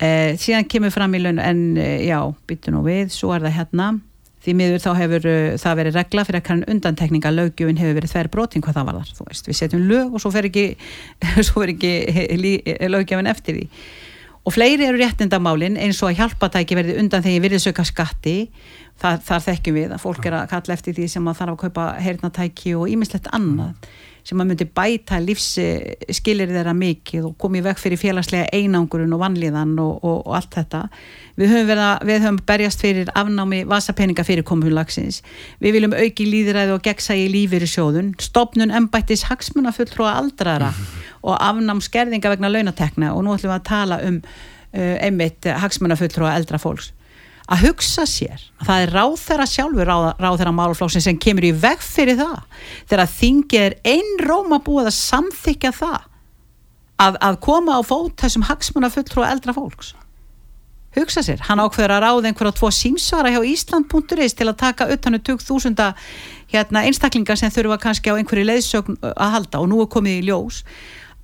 E, 0.01 0.07
síðan 0.41 0.69
kemur 0.71 0.93
fram 0.93 1.13
í 1.13 1.21
laun 1.21 1.41
en 1.41 1.65
e, 1.77 1.89
já, 2.07 2.17
byttu 2.49 2.73
nú 2.73 2.81
við, 2.87 3.11
svo 3.13 3.35
er 3.35 3.45
það 3.45 3.57
hérna. 3.59 3.91
Því 4.41 4.53
miður 4.57 4.79
þá 4.81 4.91
hefur 4.97 5.25
uh, 5.29 5.55
það 5.61 5.75
verið 5.77 5.97
regla 5.99 6.21
fyrir 6.25 6.39
að 6.39 6.45
kannan 6.47 6.71
undantekninga 6.73 7.31
lögjöfin 7.35 7.77
hefur 7.77 7.97
verið 7.99 8.13
þær 8.15 8.29
brotin 8.33 8.63
hvað 8.65 8.79
það 8.79 8.87
var 8.87 9.11
þar, 9.19 9.35
við 9.45 9.57
setjum 9.59 9.83
lög 9.85 10.15
og 10.17 10.23
svo 10.23 10.31
fer 10.33 10.47
ekki, 10.49 10.63
ekki 11.61 11.91
lögjöfin 12.89 13.29
eftir 13.29 13.59
því. 13.59 13.67
Og 14.41 14.55
fleiri 14.55 14.87
eru 14.87 14.97
réttindamálin 14.97 15.77
eins 15.77 15.99
og 16.01 16.09
að 16.09 16.23
hjálpatæki 16.23 16.77
verði 16.79 16.97
undan 16.97 17.21
þegar 17.21 17.43
virðisauka 17.43 17.85
skatti 17.85 18.35
þar, 19.01 19.19
þar 19.25 19.43
þekkjum 19.47 19.79
við 19.79 19.95
að 19.95 20.05
fólk 20.05 20.29
er 20.29 20.37
að 20.37 20.53
kalla 20.53 20.77
eftir 20.77 20.95
því 20.97 21.09
sem 21.15 21.27
að 21.27 21.41
þarf 21.41 21.55
að 21.55 21.59
kaupa 21.65 21.89
heyrnatæki 22.05 22.77
og 22.77 22.87
ímislegt 22.91 23.29
annað 23.35 23.91
sem 24.21 24.37
að 24.37 24.51
myndi 24.51 24.67
bæta 24.69 25.17
lífsskilir 25.21 26.51
þeirra 26.51 26.75
mikið 26.77 27.23
og 27.25 27.33
komið 27.41 27.65
vekk 27.69 27.79
fyrir 27.81 27.97
félagslega 27.97 28.51
einangurinn 28.53 29.15
og 29.15 29.21
vanlíðan 29.23 29.73
og, 29.81 29.95
og, 30.05 30.19
og 30.27 30.35
allt 30.37 30.57
þetta. 30.59 30.81
Við 31.41 31.53
höfum, 31.55 31.69
verið 31.71 31.83
að, 31.87 32.05
við 32.05 32.21
höfum 32.21 32.37
berjast 32.51 32.85
fyrir 32.85 33.11
afnámi 33.17 33.63
vasapeninga 33.71 34.25
fyrir 34.27 34.45
komunlagsins 34.45 35.23
við 35.63 35.77
viljum 35.77 35.97
auki 35.97 36.29
líðræði 36.29 36.75
og 36.75 36.85
gegsa 36.85 37.17
í 37.17 37.25
lífyrir 37.33 37.73
sjóðun, 37.73 38.13
stopnun 38.21 38.73
embættis 38.77 39.25
hagsmuna 39.31 39.73
fulltrúa 39.73 40.13
aldrara 40.21 40.69
og 41.25 41.37
afnám 41.41 41.81
skerðinga 41.81 42.35
vegna 42.35 42.53
launatekna. 42.53 43.15
Og 43.15 43.25
nú 43.25 43.33
ætlum 43.33 43.55
við 43.55 43.57
að 43.57 43.69
tala 43.73 44.01
um 44.05 44.21
uh, 44.21 44.97
einmitt 45.01 45.49
hagsmuna 45.49 45.97
fulltrúa 45.97 46.37
eldra 46.37 46.61
fólks 46.61 46.93
að 47.51 47.65
hugsa 47.65 48.05
sér 48.07 48.43
að 48.61 48.67
það 48.69 48.83
er 48.83 48.93
ráþæra 48.95 49.47
sjálfur 49.49 49.89
ráþæra 50.21 50.53
máluflóksin 50.55 51.03
sem 51.03 51.19
kemur 51.19 51.49
í 51.49 51.51
veg 51.51 51.81
fyrir 51.83 52.19
það 52.19 52.37
þegar 52.89 53.11
þingið 53.17 53.65
er 53.65 53.77
einróma 53.95 54.61
búið 54.63 54.91
að 54.91 54.99
samþykja 54.99 55.73
það 55.75 55.99
að, 57.01 57.17
að 57.17 57.41
koma 57.43 57.79
á 57.79 57.81
fót 57.83 58.15
þessum 58.21 58.45
hagsmuna 58.47 58.91
fulltrú 58.93 59.25
eldra 59.25 59.55
fólks. 59.57 59.95
Hugsa 60.95 61.23
sér, 61.23 61.39
hann 61.47 61.61
ákveður 61.63 61.93
að 61.95 62.01
ráða 62.03 62.29
einhverja 62.29 62.55
tvo 62.57 62.69
símsvara 62.75 63.31
hjá 63.31 63.39
Ísland.is 63.47 64.33
til 64.35 64.47
að 64.49 64.57
taka 64.59 64.89
uttanu 64.91 65.21
2000 65.23 65.79
hérna, 66.51 66.83
einstaklingar 66.83 67.39
sem 67.39 67.51
þurfa 67.53 67.79
kannski 67.79 68.11
á 68.11 68.19
einhverju 68.19 68.43
leiðsögn 68.49 68.97
að 69.13 69.31
halda. 69.37 69.61
Og 69.63 69.69
nú 69.71 69.79
er 69.79 69.87
komið 69.91 70.19
í 70.19 70.25
ljós 70.27 70.65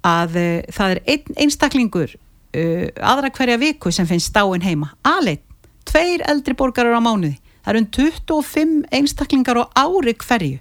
að 0.08 0.40
uh, 0.40 0.54
það 0.72 0.96
er 0.96 1.02
ein, 1.12 1.36
einstaklingur 1.44 2.16
uh, 2.16 2.86
aðra 3.12 3.34
hverja 3.36 3.60
viku 3.60 3.92
sem 3.92 4.08
finnst 4.08 4.32
stáin 4.32 4.64
heima, 4.64 4.94
aðleitt 5.04 5.44
tveir 5.88 6.24
eldri 6.30 6.56
borgarar 6.58 6.98
á 6.98 7.02
mánuði. 7.04 7.38
Það 7.64 7.74
eru 7.74 7.84
um 7.84 7.90
25 7.98 8.76
einstaklingar 8.96 9.60
á 9.60 9.64
ári 9.84 10.14
hverju 10.16 10.60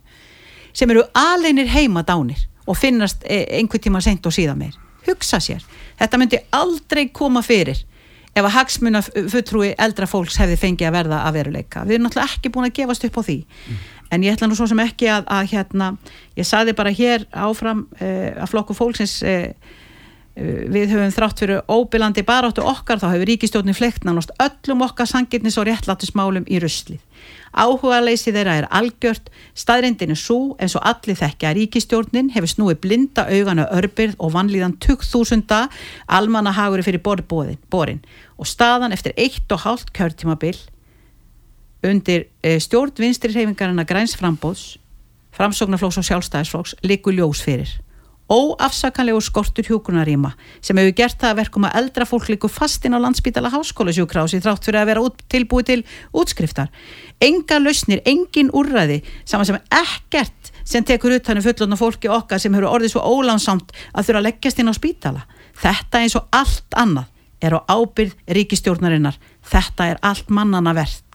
sem 0.76 0.90
eru 0.92 1.04
aleinir 1.16 1.70
heima 1.72 2.02
dánir 2.04 2.46
og 2.66 2.76
finnast 2.76 3.22
e, 3.24 3.44
einhver 3.58 3.80
tíma 3.80 4.02
sent 4.04 4.26
og 4.26 4.34
síðan 4.34 4.58
meir. 4.60 4.74
Hugsa 5.06 5.38
sér, 5.40 5.62
þetta 6.00 6.18
myndi 6.18 6.40
aldrei 6.52 7.06
koma 7.14 7.44
fyrir 7.46 7.84
ef 8.36 8.42
að 8.44 8.52
hagsmuna 8.56 9.00
fulltrúi 9.06 9.70
eldra 9.80 10.08
fólks 10.10 10.36
hefði 10.42 10.58
fengið 10.60 10.90
að 10.90 10.96
verða 10.98 11.20
að 11.24 11.38
veruleika, 11.38 11.84
við 11.86 11.96
erum 11.96 12.08
náttúrulega 12.08 12.34
ekki 12.34 12.52
búin 12.52 12.66
að 12.68 12.74
gefast 12.80 13.06
upp 13.06 13.16
á 13.16 13.22
því, 13.24 13.36
mm. 13.46 13.78
en 14.12 14.26
ég 14.26 14.36
ætla 14.36 14.50
nú 14.50 14.58
svo 14.58 14.66
sem 14.68 14.82
ekki 14.82 15.08
að, 15.08 15.30
að 15.38 15.54
hérna, 15.54 15.88
ég 16.36 16.48
saði 16.48 16.74
bara 16.76 16.92
hér 16.92 17.24
áfram 17.32 17.86
eh, 17.96 18.34
að 18.34 18.50
flokku 18.52 18.76
fólksins 18.76 19.22
Eh, 19.24 19.54
við 20.36 20.90
höfum 20.92 21.12
þrátt 21.14 21.40
fyrir 21.40 21.62
óbylandi 21.72 22.20
baráttu 22.26 22.60
okkar 22.60 23.00
þá 23.00 23.06
hefur 23.14 23.28
ríkistjórnin 23.30 23.76
flektnánast 23.76 24.34
öllum 24.42 24.82
okkar 24.84 25.08
sangirnis 25.08 25.56
og 25.56 25.64
réttlátusmálum 25.68 26.44
í 26.52 26.60
ruslið. 26.60 27.00
Áhuga 27.56 28.02
leysi 28.04 28.34
þeirra 28.34 28.58
er 28.60 28.66
algjört, 28.68 29.30
staðrindin 29.56 30.12
er 30.12 30.20
svo 30.20 30.52
eins 30.60 30.76
og 30.76 30.84
allir 30.84 31.16
þekkja 31.16 31.48
að 31.48 31.60
ríkistjórnin 31.62 32.28
hefur 32.34 32.52
snúið 32.52 32.82
blinda 32.84 33.24
augana 33.32 33.64
örbyrð 33.72 34.18
og 34.20 34.34
vanlíðan 34.36 34.76
2000 34.84 35.56
almanna 36.06 36.52
haguri 36.52 36.84
fyrir 36.84 37.00
borin. 37.00 38.04
Og 38.36 38.44
staðan 38.44 38.92
eftir 38.92 39.16
eitt 39.16 39.48
og 39.56 39.64
hálft 39.64 39.94
kjörtímabil 39.96 40.58
undir 41.86 42.28
eh, 42.42 42.60
stjórn 42.60 42.92
vinstri 43.00 43.32
reyfingarina 43.32 43.88
græns 43.88 44.18
frambóðs, 44.20 44.76
framsóknarflóks 45.32 45.96
og 46.02 46.08
sjálfstæðisflóks 46.10 46.76
likur 46.84 47.16
ljós 47.16 47.40
fyrir 47.40 47.72
óafsakanlegu 48.32 49.20
skortur 49.22 49.66
hjúkunaríma 49.68 50.32
sem 50.64 50.78
hefur 50.78 50.94
gert 50.98 51.20
það 51.20 51.32
að 51.32 51.40
verkum 51.40 51.66
að 51.68 51.78
eldra 51.80 52.06
fólk 52.08 52.28
líku 52.32 52.50
fastinn 52.50 52.96
á 52.96 53.02
landsbítala 53.02 53.52
háskólasjúkrási 53.54 54.40
þrátt 54.42 54.66
fyrir 54.66 54.80
að 54.80 54.90
vera 54.90 55.04
út, 55.06 55.22
tilbúið 55.30 55.68
til 55.70 55.78
útskriftar. 56.16 56.72
Enga 57.22 57.60
lausnir, 57.62 58.02
engin 58.04 58.50
úrræði, 58.50 59.02
saman 59.24 59.46
sem 59.46 59.60
ekkert 59.70 60.52
sem 60.66 60.84
tekur 60.84 61.14
utanum 61.16 61.44
fullotna 61.46 61.78
fólki 61.78 62.10
okkar 62.10 62.42
sem 62.42 62.54
hefur 62.54 62.72
orðið 62.74 62.96
svo 62.96 63.04
ólánsamt 63.06 63.70
að 63.94 64.08
þurfa 64.08 64.22
að 64.22 64.28
leggjast 64.28 64.62
inn 64.62 64.72
á 64.72 64.74
spítala. 64.74 65.26
Þetta 65.56 66.02
eins 66.02 66.18
og 66.18 66.26
allt 66.34 66.76
annað 66.76 67.12
er 67.46 67.54
á 67.54 67.60
ábyrð 67.70 68.16
ríkistjórnarinnar. 68.26 69.18
Þetta 69.46 69.92
er 69.92 70.02
allt 70.02 70.32
mannana 70.32 70.74
verð 70.74 71.05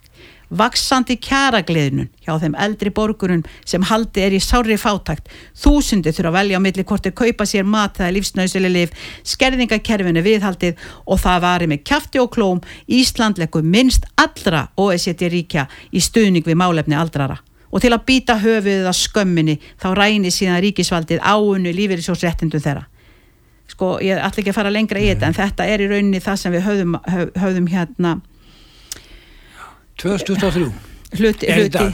vaksandi 0.52 1.16
kjaragliðnun 1.24 2.10
hjá 2.26 2.34
þeim 2.42 2.56
eldri 2.60 2.92
borgurun 2.96 3.44
sem 3.66 3.84
haldi 3.88 4.24
er 4.26 4.36
í 4.36 4.42
sári 4.44 4.78
fátakt 4.80 5.30
þúsundi 5.58 6.12
þurfa 6.12 6.32
að 6.32 6.38
velja 6.38 6.60
á 6.60 6.66
milli 6.66 6.86
hvort 6.88 7.08
þeir 7.08 7.16
kaupa 7.22 7.48
sér 7.48 7.68
mat 7.68 8.00
eða 8.00 8.16
lífsnauðsili 8.18 8.72
lif 8.72 8.96
skerðingakerfinu 9.34 10.24
viðhaldið 10.26 10.82
og 11.06 11.22
það 11.24 11.46
var 11.46 11.68
með 11.72 11.84
kæfti 11.88 12.22
og 12.22 12.32
klóm. 12.36 12.60
Ísland 12.88 13.40
leggur 13.40 13.64
minnst 13.64 14.08
allra 14.20 14.68
OECD 14.78 15.30
ríkja 15.32 15.68
í 15.92 16.04
stuðning 16.04 16.46
við 16.48 16.60
málefni 16.60 16.98
aldrara 17.00 17.40
og 17.72 17.80
til 17.80 17.94
að 17.96 18.06
býta 18.08 18.36
höfuðið 18.42 18.88
að 18.90 18.98
skömminni 19.00 19.54
þá 19.80 19.92
rænir 19.96 20.34
síðan 20.36 20.60
ríkisvaldið 20.66 21.22
áunnu 21.24 21.72
lífeyrisjósréttindu 21.78 22.60
þeirra. 22.60 22.84
Sko 23.72 23.94
ég 24.04 24.20
ætla 24.20 24.44
ekki 24.44 24.52
að 24.52 24.58
fara 24.58 24.74
lengra 24.74 25.00
í 25.00 25.08
þetta 25.08 25.30
en 25.30 25.38
þetta 25.38 25.68
er 25.72 25.84
í 25.86 25.88
rauninni 25.88 26.20
það 26.20 26.42
sem 26.42 26.56
við 26.56 26.66
höfðum, 26.68 26.98
höfðum 27.40 27.70
hérna 27.72 28.18
2023 30.02 30.72
hluti, 31.18 31.54
hluti. 31.54 31.70
dag 31.70 31.94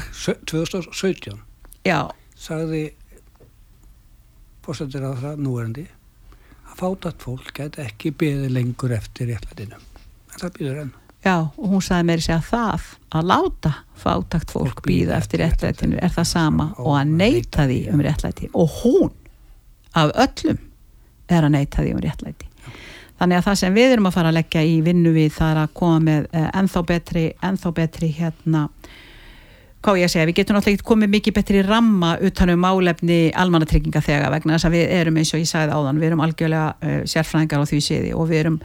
2017 0.51 1.39
Já. 1.83 2.07
sagði 2.39 2.93
fórstændir 4.63 5.03
að 5.03 5.17
það 5.25 5.41
núverandi 5.43 5.83
að 6.69 6.77
fátat 6.79 7.25
fólk 7.25 7.51
get 7.57 7.75
ekki 7.83 8.13
beði 8.15 8.47
lengur 8.53 8.93
eftir 8.95 9.27
réttlætinu. 9.27 9.75
En 10.31 10.39
það 10.39 10.55
býður 10.55 10.79
enn. 10.85 10.95
Já, 11.25 11.35
og 11.35 11.67
hún 11.73 11.83
sagði 11.83 12.07
mér 12.07 12.23
að 12.37 12.49
það 12.53 12.87
að 13.19 13.29
láta 13.33 13.73
fátakt 13.99 14.55
fólk 14.55 14.83
býða 14.87 15.19
eftir 15.19 15.43
réttlætinu. 15.43 15.99
er 15.99 16.15
það 16.15 16.31
sama 16.31 16.71
og 16.77 16.95
að 17.01 17.15
neyta 17.19 17.67
því 17.67 17.81
um 17.91 18.07
réttlæti. 18.07 18.49
Og 18.53 18.69
hún 18.85 19.11
af 19.95 20.15
öllum 20.15 20.63
er 21.27 21.43
að 21.43 21.57
neyta 21.59 21.83
því 21.83 21.97
um 21.97 22.05
réttlæti 22.07 22.47
þannig 23.17 23.39
að 23.39 23.47
það 23.47 23.59
sem 23.61 23.75
við 23.75 23.93
erum 23.95 24.07
að 24.09 24.15
fara 24.17 24.31
að 24.31 24.37
leggja 24.37 24.63
í 24.63 24.77
vinnu 24.85 25.11
við 25.15 25.35
það 25.37 25.51
er 25.53 25.59
að 25.63 25.75
koma 25.79 25.99
með 26.05 26.27
uh, 26.29 26.47
ennþá 26.61 26.83
betri, 26.91 27.25
ennþá 27.49 27.73
betri 27.77 28.09
hérna 28.17 28.63
hvað 29.85 30.01
ég 30.01 30.09
að 30.09 30.13
segja, 30.13 30.27
við 30.27 30.37
getum 30.39 30.57
náttúrulega 30.57 30.87
komið 30.89 31.11
mikið 31.13 31.35
betri 31.37 31.63
ramma 31.65 32.11
utanum 32.27 32.59
málefni 32.59 33.19
almannatrygginga 33.37 34.01
þegar 34.03 34.33
vegna 34.33 34.57
þess 34.57 34.67
að 34.69 34.77
við 34.77 34.93
erum 34.97 35.19
eins 35.21 35.33
og 35.33 35.41
ég 35.43 35.49
sagði 35.49 35.77
áðan, 35.77 36.01
við 36.01 36.09
erum 36.11 36.23
algjörlega 36.25 36.69
uh, 36.75 36.99
sérfræðingar 37.07 37.63
á 37.63 37.69
því 37.69 37.81
séði 37.85 38.13
og 38.17 38.29
við 38.31 38.43
erum, 38.43 38.61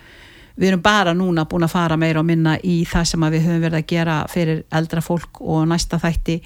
við 0.57 0.73
erum 0.73 0.85
bara 0.85 1.17
núna 1.17 1.47
búin 1.49 1.69
að 1.69 1.75
fara 1.77 2.01
meira 2.01 2.23
og 2.23 2.29
minna 2.29 2.57
í 2.61 2.83
það 2.89 3.11
sem 3.13 3.27
við 3.29 3.49
höfum 3.49 3.67
verið 3.67 3.81
að 3.81 3.91
gera 3.95 4.21
fyrir 4.33 4.65
eldra 4.73 5.05
fólk 5.05 5.43
og 5.45 5.67
næsta 5.71 6.01
þætti 6.03 6.41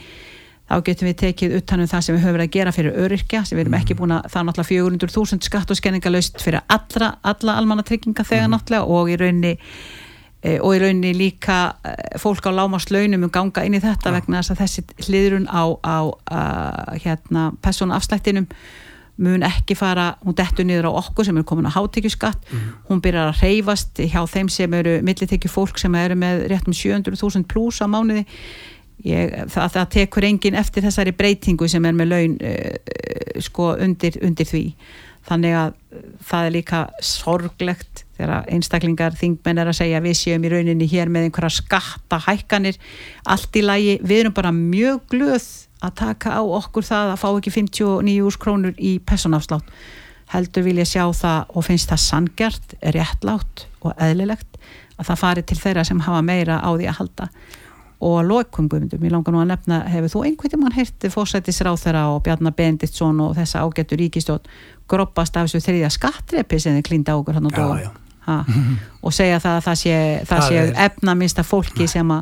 þá 0.66 0.78
getum 0.86 1.08
við 1.08 1.18
tekið 1.22 1.58
utanum 1.60 1.90
það 1.90 2.06
sem 2.06 2.16
við 2.16 2.24
höfum 2.24 2.36
verið 2.36 2.48
að 2.48 2.56
gera 2.56 2.72
fyrir 2.74 2.96
öryrkja 3.04 3.42
sem 3.46 3.58
við 3.58 3.66
erum 3.66 3.76
ekki 3.78 3.94
mhm. 3.94 4.00
búin 4.00 4.16
að 4.16 4.30
það 4.32 4.40
er 4.40 4.48
náttúrulega 4.48 4.72
400.000 4.72 5.46
skatt 5.46 5.70
og 5.70 5.80
skenningalöst 5.80 6.42
fyrir 6.42 6.64
allra, 6.66 7.12
alla 7.22 7.60
almanna 7.60 7.86
trygginga 7.86 8.26
þegar 8.26 8.48
mm. 8.48 8.56
náttúrulega 8.56 8.96
og 8.96 9.12
í 9.12 9.20
rauninni 9.20 9.52
e, 10.42 10.56
og 10.58 10.74
í 10.74 10.80
rauninni 10.82 11.12
líka 11.16 11.60
e, 11.86 11.94
fólk 12.22 12.50
á 12.50 12.56
lámast 12.56 12.90
launum 12.94 13.28
um 13.28 13.32
ganga 13.32 13.66
inn 13.66 13.78
í 13.78 13.82
þetta 13.84 14.10
ja. 14.10 14.16
vegna 14.18 14.42
þess 14.42 14.56
að 14.56 14.64
þessi 14.64 15.06
hliðrun 15.06 15.46
á, 15.46 15.62
á 15.86 15.96
hérna 16.98 17.52
persónafslættinum 17.62 18.50
mun 19.16 19.44
ekki 19.46 19.72
fara, 19.78 20.10
hún 20.26 20.34
dettur 20.36 20.66
niður 20.68 20.90
á 20.92 20.98
okkur 20.98 21.24
sem 21.24 21.38
er 21.40 21.44
komin 21.48 21.68
á 21.70 21.72
hátekjuskatt 21.72 22.50
mm. 22.50 22.64
hún 22.90 23.00
byrjar 23.04 23.30
að 23.30 23.44
reyfast 23.46 24.02
hjá 24.02 24.20
þeim 24.28 24.50
sem 24.52 24.74
eru 24.76 24.98
millitekju 25.06 25.48
fólk 25.48 25.80
sem 25.80 25.94
eru 25.96 26.18
með 26.20 26.48
rétt 26.52 26.68
um 26.68 26.76
700.000 26.76 27.46
pluss 27.48 27.80
á 27.80 27.88
mánuði 27.88 28.26
Ég, 29.04 29.34
það, 29.52 29.66
það 29.74 29.90
tekur 29.92 30.24
engin 30.24 30.56
eftir 30.56 30.86
þessari 30.86 31.12
breytingu 31.16 31.68
sem 31.68 31.84
er 31.84 31.96
með 31.96 32.12
laun 32.12 32.38
uh, 32.40 33.42
sko 33.44 33.74
undir, 33.82 34.16
undir 34.24 34.48
því. 34.48 34.62
Þannig 35.26 35.58
að 35.58 35.74
uh, 35.74 36.06
það 36.30 36.48
er 36.48 36.54
líka 36.54 36.80
sorglegt 37.04 38.06
þegar 38.16 38.48
einstaklingar 38.56 39.18
þingmenn 39.18 39.60
er 39.60 39.70
að 39.70 39.78
segja 39.82 40.00
við 40.04 40.16
séum 40.22 40.46
í 40.46 40.52
rauninni 40.52 40.88
hér 40.88 41.12
með 41.12 41.28
einhverja 41.28 41.58
skatta 41.58 42.22
hækkanir 42.24 42.80
allt 43.28 43.60
í 43.60 43.64
lagi, 43.64 43.98
við 44.00 44.24
erum 44.24 44.36
bara 44.36 44.54
mjög 44.56 45.04
glöð 45.12 45.50
að 45.84 45.94
taka 46.00 46.38
á 46.40 46.42
okkur 46.42 46.86
það 46.88 47.12
að 47.12 47.20
fá 47.20 47.28
ekki 47.28 47.52
59 47.58 48.16
úrs 48.24 48.40
krónur 48.40 48.74
í 48.80 48.96
personafslátt 49.04 49.68
heldur 50.32 50.64
vil 50.66 50.80
ég 50.80 50.88
sjá 50.88 51.04
það 51.14 51.52
og 51.54 51.66
finnst 51.68 51.92
það 51.92 52.02
sangjart, 52.02 52.74
réttlátt 52.96 53.66
og 53.84 53.92
eðlilegt 54.02 54.58
að 54.96 55.10
það 55.10 55.20
fari 55.20 55.44
til 55.46 55.58
þeirra 55.60 55.84
sem 55.86 56.02
hafa 56.02 56.24
meira 56.24 56.58
á 56.64 56.70
því 56.72 56.88
að 56.88 56.98
halda 57.00 57.28
og 57.96 58.18
að 58.20 58.26
lokum 58.28 58.68
guðmyndum, 58.68 59.04
ég 59.06 59.12
langar 59.12 59.32
nú 59.32 59.40
að 59.40 59.52
nefna 59.54 59.78
hefur 59.88 60.12
þú 60.12 60.24
einhvern 60.28 60.52
tímann 60.52 60.74
heyrti 60.76 61.10
fórsættisráð 61.12 61.78
þeirra 61.80 62.02
og 62.12 62.18
Bjarnar 62.26 62.52
Benditsson 62.56 63.22
og 63.24 63.36
þessa 63.38 63.62
ágættur 63.64 64.02
ríkistjótt 64.02 64.50
groppast 64.90 65.36
af 65.36 65.46
þessu 65.46 65.62
þriðja 65.64 65.92
skattrepi 65.94 66.60
sem 66.60 66.76
þið 66.76 66.88
klínda 66.90 67.16
águr 67.16 67.38
hann 67.38 67.48
og 67.48 67.56
dóa 67.56 67.94
og 69.06 69.14
segja 69.14 69.38
það 69.40 69.56
að 69.60 69.64
það 69.68 69.78
sé, 69.80 69.96
það 70.28 70.44
sé 70.48 70.66
efna 70.88 71.14
minsta 71.16 71.46
fólki 71.46 71.86
sem, 71.88 72.10
a, 72.10 72.20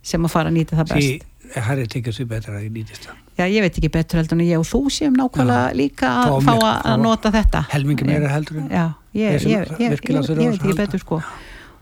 sem 0.00 0.24
að 0.24 0.32
fara 0.32 0.52
að 0.52 0.58
nýta 0.60 0.78
það 0.78 0.94
best. 0.94 1.28
Það 1.52 1.82
er 1.82 1.92
tekið 1.92 2.16
svo 2.16 2.26
betra 2.30 2.56
að 2.56 2.68
nýtist 2.72 3.08
það. 3.08 3.20
Já, 3.36 3.44
ég 3.48 3.64
veit 3.64 3.76
ekki 3.76 3.90
betur 3.92 4.20
heldur 4.20 4.38
en 4.38 4.44
ég 4.46 4.60
og 4.60 4.68
þú 4.68 4.80
séum 4.92 5.16
nákvæmlega 5.18 5.76
líka 5.76 6.10
að 6.22 6.36
fá 6.46 6.52
að 6.62 7.02
nota 7.02 7.32
þetta. 7.34 7.64
Helmingi 7.72 8.06
meira 8.08 8.30
heldur 8.32 8.62
en 8.62 8.70
Já 8.72 8.84
ég, 9.12 9.32
ég, 9.32 9.42
ég, 9.42 9.72
ég, 9.78 9.80
ég, 9.80 9.90
veit 9.92 10.56
ekki 10.56 10.72
að 10.72 10.78
betur 10.78 11.02
sko 11.02 11.18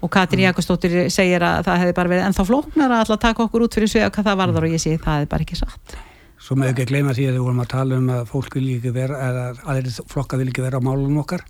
og 0.00 0.12
Katrín 0.12 0.46
Jakobsdóttir 0.46 1.10
segir 1.12 1.44
að 1.44 1.64
það 1.68 1.82
hefði 1.84 1.96
bara 1.96 2.12
verið 2.14 2.28
ennþá 2.28 2.46
flóknar 2.48 2.94
að 2.94 3.02
alltaf 3.04 3.24
taka 3.26 3.44
okkur 3.46 3.66
út 3.66 3.76
fyrir 3.76 3.92
svega 3.92 4.12
hvað 4.14 4.30
það 4.30 4.40
varðar 4.44 4.68
og 4.68 4.76
ég 4.76 4.82
segi 4.82 5.02
það 5.02 5.26
er 5.26 5.30
bara 5.34 5.46
ekki 5.46 5.60
satt 5.60 5.98
Svo 6.40 6.56
með 6.56 6.70
ekki 6.72 6.84
að 6.86 6.90
gleyma 6.94 7.12
því 7.12 7.24
að 7.28 7.34
við 7.36 7.42
vorum 7.44 7.58
að 7.60 7.72
tala 7.74 7.96
um 8.00 8.06
að 8.14 8.20
fólk 8.30 8.54
vil 8.56 8.68
ekki 8.72 8.92
vera, 8.96 9.16
eða 9.28 9.42
aðeins 9.68 9.98
flokka 10.08 10.38
vil 10.40 10.46
ekki 10.48 10.64
vera 10.64 10.80
á 10.80 10.86
málunum 10.86 11.18
okkar. 11.20 11.44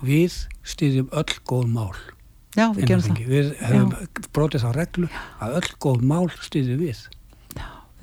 Við 0.00 0.38
stýðjum 0.64 1.10
öll 1.20 1.34
góð 1.44 1.66
mál. 1.74 1.92
já, 2.56 2.64
við 2.72 2.88
gerum 2.88 3.04
það. 3.04 3.20
Við 3.28 3.50
hefum 3.60 3.92
brotið 4.32 4.64
þá 4.64 4.70
reglu 4.72 5.10
að 5.44 5.58
öll 5.60 5.70
góð 5.84 6.06
mál 6.08 6.24
stýðjum 6.32 6.80
við. 6.80 7.02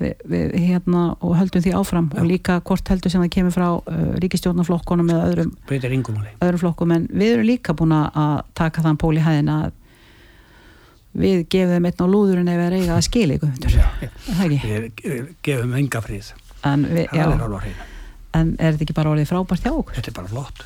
Við, 0.00 0.14
við 0.30 0.56
hérna 0.68 1.04
og 1.20 1.36
höldum 1.38 1.64
því 1.64 1.72
áfram 1.78 2.10
og 2.14 2.26
líka 2.28 2.58
hvort 2.66 2.90
heldur 2.90 3.12
sem 3.12 3.22
það 3.24 3.32
kemur 3.36 3.54
frá 3.54 3.68
uh, 3.76 4.02
ríkistjórnarflokkonum 4.24 5.12
eða 5.14 5.30
öðrum, 5.30 5.54
öðrum 5.70 6.62
flokkum. 6.62 6.94
En 6.96 7.08
við 7.12 7.36
erum 7.36 7.48
líka 7.48 7.76
búin 7.76 7.94
að 7.96 8.42
taka 8.58 8.84
þann 8.84 9.00
pól 9.00 9.14
í 9.16 9.24
hæðina 9.24 9.60
að 9.68 9.80
við 11.24 11.44
gefum 11.52 11.76
þeim 11.76 11.88
einn 11.90 12.02
á 12.02 12.06
lúðurinn 12.10 12.50
ef 12.50 12.58
við 12.58 12.66
er 12.66 12.76
eiga 12.80 12.96
að 12.96 13.04
skila 13.06 13.38
ykkur 13.38 13.52
ekki? 14.44 14.60
Við 15.04 15.32
gefum 15.46 15.76
enga 15.78 16.02
frið. 16.02 16.32
en, 16.66 16.86
við, 16.90 17.06
er 17.06 17.20
já, 17.20 17.26
hreinu. 17.30 17.88
en 18.34 18.54
er 18.58 18.74
þetta 18.74 18.86
ekki 18.88 18.96
bara 18.96 19.14
orðið 19.14 19.30
frábært 19.30 19.66
hjá 19.68 19.74
okkur? 19.76 19.98
Þetta 20.00 20.10
er 20.10 20.18
bara 20.18 20.32
flott. 20.32 20.64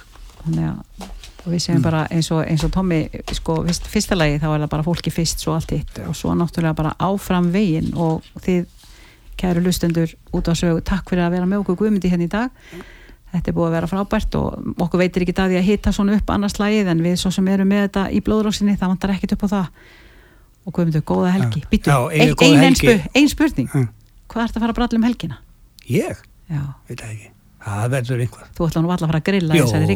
að 0.48 1.08
og 1.48 1.54
við 1.54 1.62
segjum 1.64 1.84
bara 1.84 2.02
eins 2.12 2.28
og, 2.34 2.42
eins 2.44 2.64
og 2.66 2.72
Tommy 2.74 3.02
sko, 3.36 3.60
fyrst, 3.66 3.86
fyrsta 3.88 4.16
lagi 4.18 4.40
þá 4.42 4.48
er 4.50 4.64
það 4.64 4.72
bara 4.74 4.86
fólki 4.86 5.12
fyrst 5.14 5.44
svo 5.44 5.54
allt 5.56 5.72
hitt. 5.74 6.00
Og 6.04 6.16
svo 6.16 6.34
náttúrulega 6.36 6.76
bara 6.76 6.94
áfram 7.04 7.50
veginn 7.54 7.92
og 7.96 8.26
þið 8.44 8.66
kæru 9.38 9.62
lustendur 9.64 10.14
út 10.34 10.48
á 10.50 10.54
sögu, 10.58 10.80
takk 10.84 11.08
fyrir 11.10 11.26
að 11.28 11.36
vera 11.38 11.46
með 11.50 11.62
okkur 11.64 11.78
guðmyndi 11.82 12.10
hérna 12.12 12.26
í 12.26 12.32
dag 12.32 12.50
þetta 13.32 13.50
er 13.50 13.56
búið 13.58 13.68
að 13.68 13.74
vera 13.76 13.88
frábært 13.90 14.36
og 14.40 14.74
okkur 14.86 15.02
veitir 15.02 15.24
ekki 15.26 15.34
það 15.36 15.50
því 15.52 15.58
að 15.60 15.66
hitta 15.68 15.92
svona 15.92 16.16
upp 16.16 16.30
annars 16.32 16.58
lagið 16.58 16.88
en 16.94 17.02
við 17.04 17.16
svo 17.20 17.30
sem 17.34 17.48
erum 17.52 17.68
með 17.68 17.82
þetta 17.86 18.04
í 18.16 18.22
blóðrásinni 18.24 18.76
það 18.80 18.92
vantar 18.94 19.12
ekkit 19.16 19.34
upp 19.36 19.44
á 19.44 19.48
það 19.52 19.66
og 20.68 20.74
guðmyndur, 20.76 21.02
góða 21.08 21.30
helgi. 21.32 21.62
Býtu, 21.70 21.90
ein, 22.12 22.34
ein, 22.44 22.76
ein, 22.76 23.02
ein 23.16 23.28
spurning 23.32 23.68
Mm. 23.72 23.88
hvað 24.28 24.42
ert 24.48 24.56
að 24.56 24.60
fara 24.64 24.72
að 24.72 24.78
bralla 24.80 24.98
um 24.98 25.04
helgina? 25.08 25.36
Ég? 25.88 26.16
Já, 26.48 26.62
Veit 26.88 27.00
það 27.00 27.12
ekki. 27.14 27.30
Það 27.68 27.86
verður 27.92 28.20
einhver. 28.24 28.48
þú 28.56 28.66
ætla 28.68 28.82
nú 28.82 28.90
alltaf 28.92 29.06
að 29.08 29.10
fara 29.12 29.20
að 29.20 29.26
grilla 29.28 29.54
í 29.54 29.60
þessari 29.60 29.86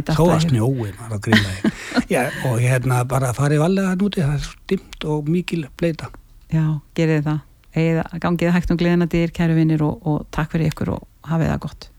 datt 0.00 0.16
Þó 0.16 0.24
að 0.26 0.34
í 0.36 0.48
snjói 0.48 0.90
maður 0.98 1.14
að 1.16 1.22
grilla. 1.26 1.72
Já, 2.14 2.22
og 2.46 2.58
hérna 2.62 2.98
bara 3.10 3.30
farið 3.34 3.62
valega 3.62 3.94
núti, 3.98 4.22
það 4.22 4.34
er 4.34 4.42
svo 4.44 4.58
dimmt 4.70 5.06
og 5.06 5.30
mikil 5.30 5.62
bleita. 5.78 6.10
Já, 6.50 6.64
gerið 6.94 7.22
það. 7.26 7.40
Eða, 7.78 8.06
gangið 8.22 8.54
hægt 8.56 8.72
um 8.74 8.80
gleðina 8.80 9.06
dyr, 9.10 9.34
kæru 9.34 9.58
vinnir 9.58 9.84
og, 9.86 10.00
og 10.06 10.24
takk 10.34 10.56
fyrir 10.56 10.72
ykkur 10.72 10.96
og 10.96 11.06
hafið 11.30 11.52
það 11.54 11.62
gott. 11.66 11.90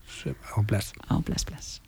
Á 0.52 0.58
bless. 0.68 0.92
Á 1.08 1.14
bless, 1.24 1.48
bless. 1.48 1.81